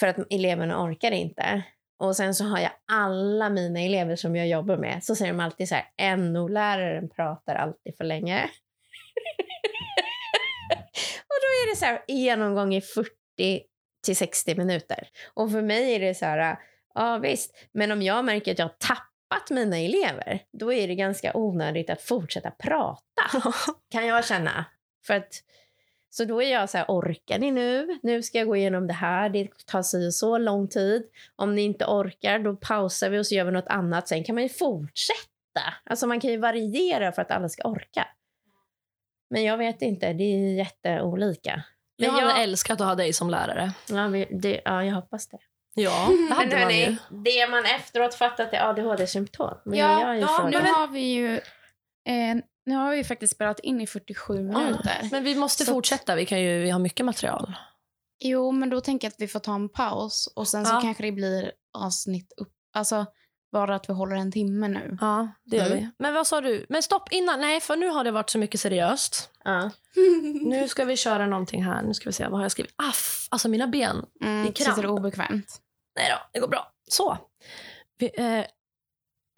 För 0.00 0.06
att 0.06 0.16
eleverna 0.30 0.84
orkar 0.84 1.10
inte. 1.10 1.62
Och 1.98 2.16
sen 2.16 2.34
så 2.34 2.44
har 2.44 2.58
jag 2.58 2.70
alla 2.92 3.50
mina 3.50 3.80
elever 3.80 4.16
som 4.16 4.36
jag 4.36 4.48
jobbar 4.48 4.76
med, 4.76 5.04
så 5.04 5.14
säger 5.14 5.32
de 5.32 5.40
alltid 5.40 5.68
så 5.68 5.74
här, 5.74 6.16
NO-läraren 6.16 7.08
pratar 7.08 7.54
alltid 7.54 7.96
för 7.96 8.04
länge. 8.04 8.44
och 11.28 11.38
då 11.40 11.46
är 11.46 11.70
det 11.70 11.76
så 11.76 11.84
här, 11.84 12.04
genomgång 12.08 12.74
i 12.74 12.80
40 12.80 13.10
till 14.04 14.16
60 14.16 14.54
minuter. 14.54 15.08
Och 15.34 15.50
för 15.50 15.62
mig 15.62 15.94
är 15.94 16.00
det 16.00 16.14
så 16.14 16.24
här, 16.24 16.58
ja 16.94 17.18
visst, 17.18 17.54
men 17.72 17.92
om 17.92 18.02
jag 18.02 18.24
märker 18.24 18.52
att 18.52 18.58
jag 18.58 18.66
har 18.66 18.76
tappat 18.78 19.50
mina 19.50 19.78
elever, 19.78 20.42
då 20.52 20.72
är 20.72 20.88
det 20.88 20.94
ganska 20.94 21.36
onödigt 21.36 21.90
att 21.90 22.02
fortsätta 22.02 22.50
prata, 22.50 23.22
kan 23.90 24.06
jag 24.06 24.24
känna. 24.24 24.64
För 25.06 25.14
att 25.14 25.32
så 26.16 26.24
då 26.24 26.42
är 26.42 26.52
jag 26.52 26.70
så 26.70 26.78
här, 26.78 26.84
orkar 26.88 27.38
ni 27.38 27.50
nu? 27.50 27.98
Nu 28.02 28.22
ska 28.22 28.38
jag 28.38 28.46
gå 28.46 28.56
igenom 28.56 28.86
det 28.86 28.94
här. 28.94 29.28
Det 29.28 29.48
tar 29.66 29.82
sig 29.82 30.12
så 30.12 30.38
lång 30.38 30.68
tid. 30.68 31.02
Om 31.36 31.54
ni 31.54 31.62
inte 31.62 31.84
orkar, 31.84 32.38
då 32.38 32.56
pausar 32.56 33.10
vi 33.10 33.18
och 33.18 33.26
så 33.26 33.34
gör 33.34 33.44
vi 33.44 33.52
något 33.52 33.68
annat. 33.68 34.08
Sen 34.08 34.24
kan 34.24 34.34
man 34.34 34.42
ju 34.42 34.48
fortsätta. 34.48 35.74
Alltså 35.84 36.06
man 36.06 36.20
kan 36.20 36.30
ju 36.30 36.36
variera 36.36 37.12
för 37.12 37.22
att 37.22 37.30
alla 37.30 37.48
ska 37.48 37.68
orka. 37.68 38.06
Men 39.30 39.44
jag 39.44 39.58
vet 39.58 39.82
inte, 39.82 40.12
det 40.12 40.24
är 40.24 40.54
jätteolika. 40.54 41.62
Jag 41.96 42.12
Men 42.12 42.22
hade 42.22 42.34
jag, 42.34 42.42
älskat 42.42 42.80
att 42.80 42.86
ha 42.86 42.94
dig 42.94 43.12
som 43.12 43.30
lärare. 43.30 43.72
ja, 43.88 44.08
det, 44.30 44.60
ja, 44.64 44.84
jag 44.84 44.94
hoppas 44.94 45.28
det. 45.28 45.38
Ja, 45.74 46.08
det 46.28 46.34
hade 46.34 46.56
Men 46.56 46.60
man 46.60 46.74
ju. 46.74 46.96
det 47.10 47.50
man 47.50 47.64
efteråt 47.64 48.14
fattat 48.14 48.52
är 48.52 48.68
ADHD-symptom. 48.68 49.58
Ja, 49.64 50.00
jag 50.00 50.20
ja 50.20 50.48
nu 50.50 50.58
har 50.58 50.88
vi 50.88 51.00
ju 51.00 51.34
eh, 52.06 52.36
nu 52.66 52.74
har 52.74 52.90
vi 52.90 53.04
faktiskt 53.04 53.34
spelat 53.34 53.60
in 53.60 53.80
i 53.80 53.86
47 53.86 54.34
minuter. 54.42 55.08
Men 55.10 55.24
vi 55.24 55.34
måste 55.34 55.64
Så 55.64 55.72
fortsätta. 55.72 56.14
Vi, 56.14 56.26
kan 56.26 56.40
ju, 56.42 56.58
vi 56.62 56.70
har 56.70 56.78
mycket 56.78 57.06
material. 57.06 57.54
Jo, 58.18 58.52
men 58.52 58.70
då 58.70 58.80
tänker 58.80 59.06
jag 59.06 59.12
att 59.12 59.20
vi 59.20 59.28
får 59.28 59.40
ta 59.40 59.54
en 59.54 59.68
paus 59.68 60.26
och 60.36 60.48
sen 60.48 60.66
så 60.66 60.74
Ja. 60.74 60.80
kanske 60.80 61.02
det 61.02 61.12
blir 61.12 61.52
avsnitt 61.78 62.32
upp. 62.36 62.52
Alltså 62.74 63.06
bara 63.52 63.74
att 63.74 63.88
vi 63.88 63.92
håller 63.92 64.16
en 64.16 64.32
timme 64.32 64.68
nu. 64.68 64.98
Ja, 65.00 65.28
det 65.44 65.56
gör 65.56 65.66
Mm. 65.66 65.78
vi. 65.78 65.90
Men 65.98 66.14
vad 66.14 66.26
sa 66.26 66.40
du? 66.40 66.66
Men 66.68 66.82
stopp 66.82 67.08
innan. 67.12 67.40
Nej, 67.40 67.60
för 67.60 67.76
nu 67.76 67.88
har 67.88 68.04
det 68.04 68.10
varit 68.10 68.30
så 68.30 68.38
mycket 68.38 68.60
seriöst. 68.60 69.30
Ja. 69.44 69.70
Nu 70.42 70.68
ska 70.68 70.84
vi 70.84 70.96
köra 70.96 71.26
någonting 71.26 71.64
här. 71.64 71.82
Nu 71.82 71.94
ska 71.94 72.08
vi 72.08 72.12
se. 72.12 72.24
Vad 72.24 72.32
har 72.32 72.42
jag 72.42 72.52
skrivit? 72.52 72.72
Aff, 72.76 73.28
alltså 73.30 73.48
mina 73.48 73.66
ben. 73.66 74.04
Mm, 74.24 74.42
Det 74.42 74.48
är 74.48 74.52
kramp. 74.52 74.68
sitter 74.76 74.82
det 74.82 74.88
obekvämt. 74.88 75.60
Nej 75.96 76.06
då, 76.10 76.16
det 76.32 76.40
går 76.40 76.48
bra. 76.48 76.72
Så. 76.90 77.18
Vi, 77.98 78.10
eh, 78.14 78.44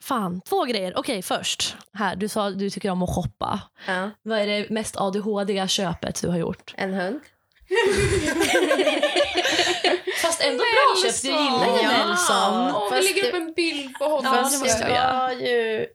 fan, 0.08 0.40
två 0.48 0.64
grejer. 0.64 0.92
Okej, 0.98 1.22
först. 1.22 1.76
Här, 1.94 2.16
du 2.16 2.28
sa 2.28 2.46
att 2.48 2.58
du 2.58 2.70
tycker 2.70 2.90
om 2.90 3.02
att 3.02 3.14
shoppa. 3.14 3.60
ja. 3.86 4.10
Vad 4.22 4.38
är 4.38 4.46
det 4.46 4.70
mest 4.70 4.96
ADHD-köpet 4.96 6.22
du 6.22 6.28
har 6.28 6.38
gjort? 6.38 6.74
En 6.76 6.94
hund. 6.94 7.20
Fast 10.22 10.42
ändå 10.44 10.58
bra 10.58 11.02
köpt. 11.02 11.22
Du 11.22 11.28
gillar 11.28 11.76
ju 11.76 11.82
Ja. 11.82 12.06
Nelson. 12.06 12.74
Åh, 12.74 12.94
vi 12.94 13.00
lägger 13.02 13.28
upp 13.28 13.34
en 13.34 13.52
bild 13.52 13.94
på 13.98 14.04
honom. 14.04 14.24
Ja, 14.24 14.32
det 14.52 14.58
måste 14.58 14.84
vi 14.86 14.92
göra. 14.92 15.16
var 15.18 15.30
ju... 15.32 15.86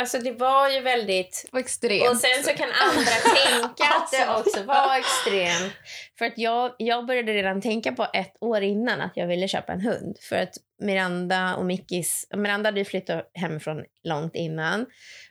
Alltså 0.00 0.18
det 0.18 0.32
var 0.32 0.68
ju 0.68 0.80
väldigt... 0.80 1.48
var 1.52 1.60
extremt. 1.60 2.10
Och 2.10 2.16
sen 2.16 2.44
så 2.44 2.50
kan 2.50 2.68
andra 2.70 3.10
tänka 3.36 3.84
att 3.94 4.10
det 4.10 4.28
också 4.40 4.62
var 4.62 4.96
extremt. 4.98 5.72
För 6.18 6.24
att 6.24 6.32
jag, 6.38 6.74
jag 6.78 7.06
började 7.06 7.32
redan 7.32 7.60
tänka 7.60 7.92
på 7.92 8.06
ett 8.12 8.34
år 8.40 8.62
innan 8.62 9.00
att 9.00 9.12
jag 9.14 9.26
ville 9.26 9.48
köpa 9.48 9.72
en 9.72 9.80
hund. 9.80 10.16
För 10.28 10.36
att 10.36 10.54
Miranda 10.78 11.56
och 11.56 11.64
Mickis... 11.64 12.26
Miranda 12.36 12.68
hade 12.68 12.84
flyttat 12.84 13.30
hemifrån 13.34 13.84
långt 14.04 14.34
innan. 14.34 14.86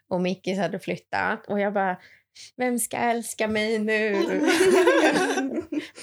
Och 0.09 0.21
Mickis 0.21 0.57
hade 0.57 0.79
flyttat. 0.79 1.47
Och 1.47 1.59
jag 1.59 1.73
bara, 1.73 1.97
vem 2.57 2.79
ska 2.79 2.97
älska 2.97 3.47
mig 3.47 3.79
nu? 3.79 4.11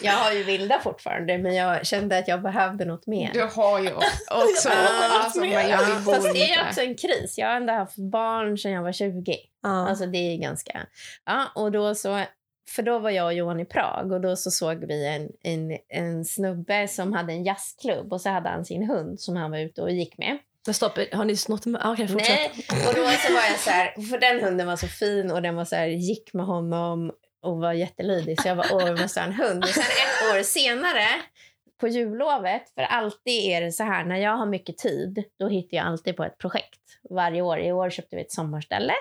jag 0.03 0.13
har 0.13 0.33
ju 0.33 0.43
Vilda 0.43 0.81
fortfarande, 0.81 1.39
men 1.39 1.55
jag 1.55 1.87
kände 1.87 2.19
att 2.19 2.29
jag 2.29 2.43
behövde 2.43 2.85
något 2.85 3.07
mer. 3.07 3.31
Du 3.33 3.43
har 3.43 3.81
ju 3.81 3.93
också... 4.31 4.69
alltså, 4.69 5.41
men 5.41 5.69
jag 5.69 5.87
vill 5.87 5.95
fast 5.97 6.33
det 6.33 6.51
är 6.51 6.69
också 6.69 6.81
en 6.81 6.97
kris. 6.97 7.39
Jag 7.39 7.47
har 7.47 7.57
ändå 7.57 7.73
haft 7.73 7.97
barn 7.97 8.59
sedan 8.59 8.73
jag 8.73 8.83
var 8.83 8.93
20. 8.93 9.37
Ja. 9.63 9.89
Alltså 9.89 10.07
det 10.07 10.19
är 10.19 10.37
ganska... 10.37 10.87
Ja, 11.25 11.47
och 11.55 11.73
då 11.73 11.95
så... 11.95 12.21
För 12.69 12.83
då 12.83 12.99
var 12.99 13.11
jag 13.11 13.27
och 13.27 13.35
Johan 13.35 13.61
i 13.61 13.65
Prag 13.65 14.13
och 14.13 14.21
då 14.21 14.37
så 14.37 14.51
såg 14.51 14.85
vi 14.85 15.07
en, 15.07 15.29
en, 15.43 15.79
en 15.89 16.25
snubbe 16.25 16.89
som 16.89 17.13
hade 17.13 17.33
en 17.33 17.45
jazzklubb 17.45 18.13
och 18.13 18.21
så 18.21 18.29
hade 18.29 18.49
han 18.49 18.65
sin 18.65 18.89
hund 18.89 19.21
som 19.21 19.37
han 19.37 19.51
var 19.51 19.59
ute 19.59 19.83
och 19.83 19.91
gick 19.91 20.19
med. 20.19 20.39
Men 20.67 20.75
stopp, 20.75 20.99
har 21.13 21.25
ni 21.25 21.37
snott 21.37 21.67
med? 21.67 21.83
Okej, 21.85 22.09
fortsätt. 22.09 22.39
Nej, 22.73 22.87
och 22.89 22.95
då 22.95 23.03
så 23.03 23.33
var 23.33 23.43
jag 23.51 23.59
så 23.59 23.71
här, 23.71 24.03
för 24.11 24.19
den 24.19 24.45
hunden 24.45 24.67
var 24.67 24.77
så 24.77 24.89
fin 24.89 25.31
och 25.31 25.43
den 25.43 25.55
var 25.57 25.65
så 25.65 25.77
här, 25.77 25.87
gick 25.87 26.35
med 26.35 26.47
honom 26.47 27.13
och 27.43 27.59
var 27.59 27.73
jättelydig 27.73 28.41
så 28.41 28.49
jag 28.49 28.57
var 28.57 28.67
åh, 28.73 29.01
måste 29.01 29.21
ha 29.21 29.27
en 29.27 29.33
hund. 29.33 29.65
Och 29.65 29.69
sen 29.69 29.83
ett 29.83 30.37
år 30.37 30.43
senare 30.43 31.07
på 31.81 31.89
jullovet, 31.89 32.63
för 32.75 32.83
alltid 32.83 33.51
är 33.53 33.61
det 33.61 33.73
så 33.73 33.85
här 33.85 34.05
när 34.05 34.17
jag 34.17 34.37
har 34.37 34.47
mycket 34.47 34.79
tid, 34.79 35.25
då 35.39 35.49
hittar 35.49 35.77
jag 35.77 35.87
alltid 35.87 36.17
på 36.17 36.25
ett 36.25 36.39
projekt 36.39 36.81
varje 37.11 37.43
år. 37.43 37.59
I 37.59 37.73
år 37.73 37.91
köpte 37.91 38.17
vi 38.17 38.23
ett 38.23 38.33
sommarställe. 38.33 38.95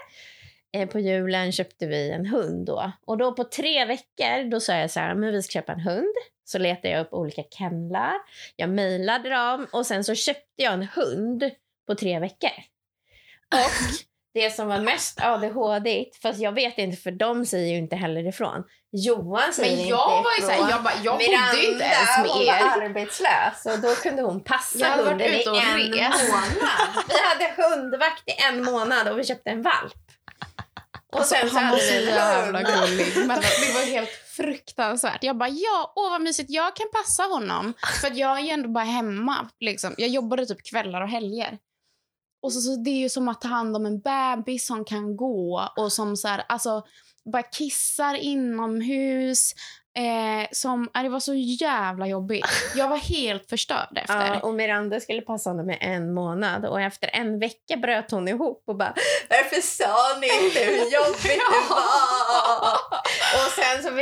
Eh, 0.77 0.87
På 0.89 0.99
julen 0.99 1.51
köpte 1.51 1.85
vi 1.85 2.11
en 2.11 2.25
hund 2.25 2.65
då. 2.65 2.91
Och 3.07 3.17
då 3.17 3.33
på 3.33 3.43
tre 3.43 3.85
veckor, 3.85 4.49
då 4.51 4.59
sa 4.59 4.73
jag 4.73 4.91
så 4.91 4.99
här, 4.99 5.15
men 5.15 5.31
vi 5.31 5.43
ska 5.43 5.51
köpa 5.51 5.71
en 5.73 5.79
hund. 5.79 6.13
Så 6.45 6.57
letade 6.57 6.89
jag 6.89 7.01
upp 7.01 7.13
olika 7.13 7.43
kennlar. 7.43 8.13
Jag 8.55 8.69
mejlade 8.69 9.29
dem 9.29 9.67
och 9.71 9.85
sen 9.85 10.03
så 10.03 10.15
köpte 10.15 10.43
jag 10.63 10.73
en 10.73 10.87
hund 10.95 11.43
på 11.87 11.95
tre 11.95 12.19
veckor. 12.19 12.49
Och 13.53 13.71
det 14.33 14.49
som 14.49 14.67
var 14.67 14.79
mest 14.79 15.21
ADHD, 15.21 16.05
fast 16.21 16.39
jag 16.39 16.51
vet 16.51 16.77
inte 16.77 16.97
för 16.97 17.11
de 17.11 17.45
säger 17.45 17.71
ju 17.71 17.77
inte 17.77 17.95
heller 17.95 18.27
ifrån. 18.27 18.63
Johan 18.91 19.53
säger 19.53 19.71
Men 19.71 19.79
inte 19.79 19.89
jag 19.89 20.23
var 20.23 20.31
ju 20.39 20.43
ifrån. 20.43 20.57
såhär, 20.57 20.71
jag, 20.71 20.83
bara, 20.83 20.93
jag 21.03 21.13
bodde 21.13 21.65
inte 21.71 21.83
ens 21.83 22.17
med 22.21 22.29
hon 22.29 22.41
er. 22.41 22.47
var 22.77 22.81
arbetslös 22.83 23.65
och 23.65 23.79
då 23.79 23.95
kunde 23.95 24.21
hon 24.21 24.43
passa 24.43 24.79
Jag 24.79 24.97
hunden 24.97 25.27
i 25.33 25.43
en 25.43 25.49
månad. 25.99 26.73
Vi 27.07 27.15
hade 27.23 27.61
hundvakt 27.69 28.29
i 28.29 28.33
en 28.49 28.63
månad 28.63 29.07
och 29.07 29.19
vi 29.19 29.23
köpte 29.23 29.49
en 29.49 29.61
valp. 29.61 29.93
Och 31.13 31.19
Alltså, 31.19 31.35
sen 31.35 31.49
så 31.49 31.57
hade 31.57 31.77
vi 31.77 32.05
jävla 32.05 32.61
gullig. 32.61 33.13
Men 33.27 33.41
det 33.41 33.73
var 33.73 33.85
helt 33.85 34.09
fruktansvärt. 34.09 35.23
Jag 35.23 35.37
bara, 35.37 35.49
ja, 35.49 35.93
åh 35.95 36.09
vad 36.09 36.21
mysigt. 36.21 36.49
Jag 36.49 36.75
kan 36.75 36.87
passa 36.93 37.23
honom. 37.23 37.73
För 38.01 38.11
jag 38.13 38.39
är 38.39 38.43
ju 38.43 38.49
ändå 38.49 38.69
bara 38.69 38.83
hemma. 38.83 39.49
Liksom. 39.59 39.95
Jag 39.97 40.09
jobbade 40.09 40.45
typ 40.45 40.63
kvällar 40.63 41.01
och 41.01 41.09
helger. 41.09 41.57
Och 42.41 42.53
så, 42.53 42.61
så 42.61 42.75
det 42.75 42.89
är 42.89 42.99
ju 42.99 43.09
som 43.09 43.27
att 43.27 43.41
ta 43.41 43.47
hand 43.47 43.75
om 43.75 43.85
en 43.85 43.99
bebis 43.99 44.65
som 44.67 44.85
kan 44.85 45.17
gå 45.17 45.69
och 45.77 45.93
som 45.93 46.17
så 46.17 46.27
här, 46.27 46.43
alltså, 46.49 46.83
bara 47.33 47.43
kissar 47.43 48.13
inomhus. 48.13 49.53
Eh, 49.95 50.47
som, 50.51 50.89
äh, 50.95 51.03
det 51.03 51.09
var 51.09 51.19
så 51.19 51.33
jävla 51.33 52.07
jobbigt. 52.07 52.45
Jag 52.75 52.87
var 52.87 52.97
helt 52.97 53.49
förstörd 53.49 53.89
efter. 53.95 54.27
Ja, 54.27 54.39
och 54.39 54.53
Miranda 54.53 54.99
skulle 54.99 55.21
passa 55.21 55.49
honom 55.49 55.69
i 55.69 55.77
en 55.81 56.13
månad 56.13 56.65
och 56.65 56.81
efter 56.81 57.09
en 57.13 57.39
vecka 57.39 57.77
bröt 57.77 58.11
hon 58.11 58.27
ihop 58.27 58.63
och 58.67 58.77
bara 58.77 58.93
Varför 59.29 59.61
sa 59.61 60.19
ni 60.19 60.45
inte 60.45 60.59
hur 60.59 60.91
jobbigt 60.97 61.23
det 61.23 61.69
var? 61.69 61.93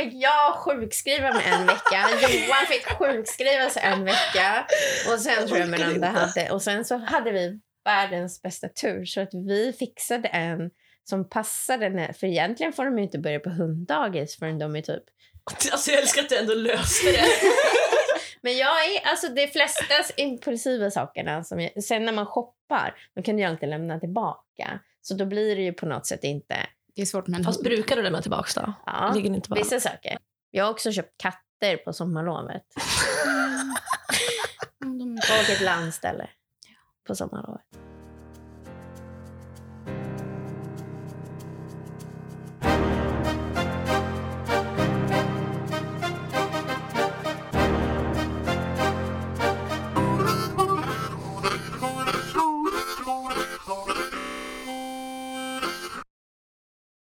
fick 0.04 0.14
jag 0.14 0.54
sjukskriva 0.54 1.32
mig 1.32 1.42
en 1.46 1.66
vecka. 1.66 2.08
Johan 2.20 2.66
fick 2.68 2.86
sjukskriva 2.86 3.70
sig 3.70 3.82
en 3.82 4.04
vecka. 4.04 4.66
Och 5.12 5.20
sen 5.20 5.46
tror 5.46 5.58
jag 5.58 5.68
Miranda 5.68 6.06
hade... 6.06 6.50
Och 6.50 6.62
sen 6.62 6.84
så 6.84 6.96
hade 6.96 7.30
vi 7.32 7.60
världens 7.84 8.42
bästa 8.42 8.68
tur. 8.68 9.04
Så 9.04 9.20
att 9.20 9.34
vi 9.34 9.72
fixade 9.78 10.28
en 10.28 10.70
som 11.04 11.28
passade. 11.28 11.88
När, 11.88 12.12
för 12.12 12.26
egentligen 12.26 12.72
får 12.72 12.84
de 12.84 12.98
ju 12.98 13.04
inte 13.04 13.18
börja 13.18 13.40
på 13.40 13.50
hunddagis 13.50 14.38
förrän 14.38 14.58
de 14.58 14.76
är 14.76 14.82
typ... 14.82 15.04
Alltså 15.72 15.90
jag 15.90 16.00
älskar 16.00 16.22
att 16.22 16.28
du 16.28 16.38
ändå 16.38 16.54
löste 16.54 17.12
det. 17.12 17.24
Men 18.40 18.56
jag 18.56 18.86
är... 18.86 19.06
Alltså 19.06 19.28
de 19.28 19.46
flesta 19.48 19.84
impulsiva 20.16 20.90
sakerna 20.90 21.44
som 21.44 21.60
jag, 21.60 21.84
Sen 21.84 22.04
när 22.04 22.12
man 22.12 22.26
shoppar, 22.26 22.94
då 23.16 23.22
kan 23.22 23.36
du 23.36 23.42
ju 23.42 23.48
alltid 23.48 23.68
lämna 23.68 24.00
tillbaka. 24.00 24.80
Så 25.02 25.14
då 25.14 25.24
blir 25.24 25.56
det 25.56 25.62
ju 25.62 25.72
på 25.72 25.86
något 25.86 26.06
sätt 26.06 26.24
inte... 26.24 26.66
Det 26.94 27.02
är 27.02 27.06
svårt 27.06 27.26
med 27.26 27.38
en 27.38 27.44
Fast 27.44 27.62
brukar 27.62 27.96
du 27.96 28.02
lämna 28.02 28.22
tillbaka 28.22 28.60
då? 28.60 28.72
Ja. 28.86 29.12
Ligger 29.14 29.30
inte 29.30 29.48
bara... 29.48 29.60
Vissa 29.60 29.80
saker. 29.80 30.18
Jag 30.50 30.64
har 30.64 30.70
också 30.70 30.92
köpt 30.92 31.18
katter 31.18 31.76
på 31.76 31.92
sommarlovet. 31.92 32.62
Mm, 34.84 35.14
Och 35.16 35.50
ett 35.50 35.60
landställe 35.60 36.28
på 37.06 37.14
sommarlovet. 37.14 37.62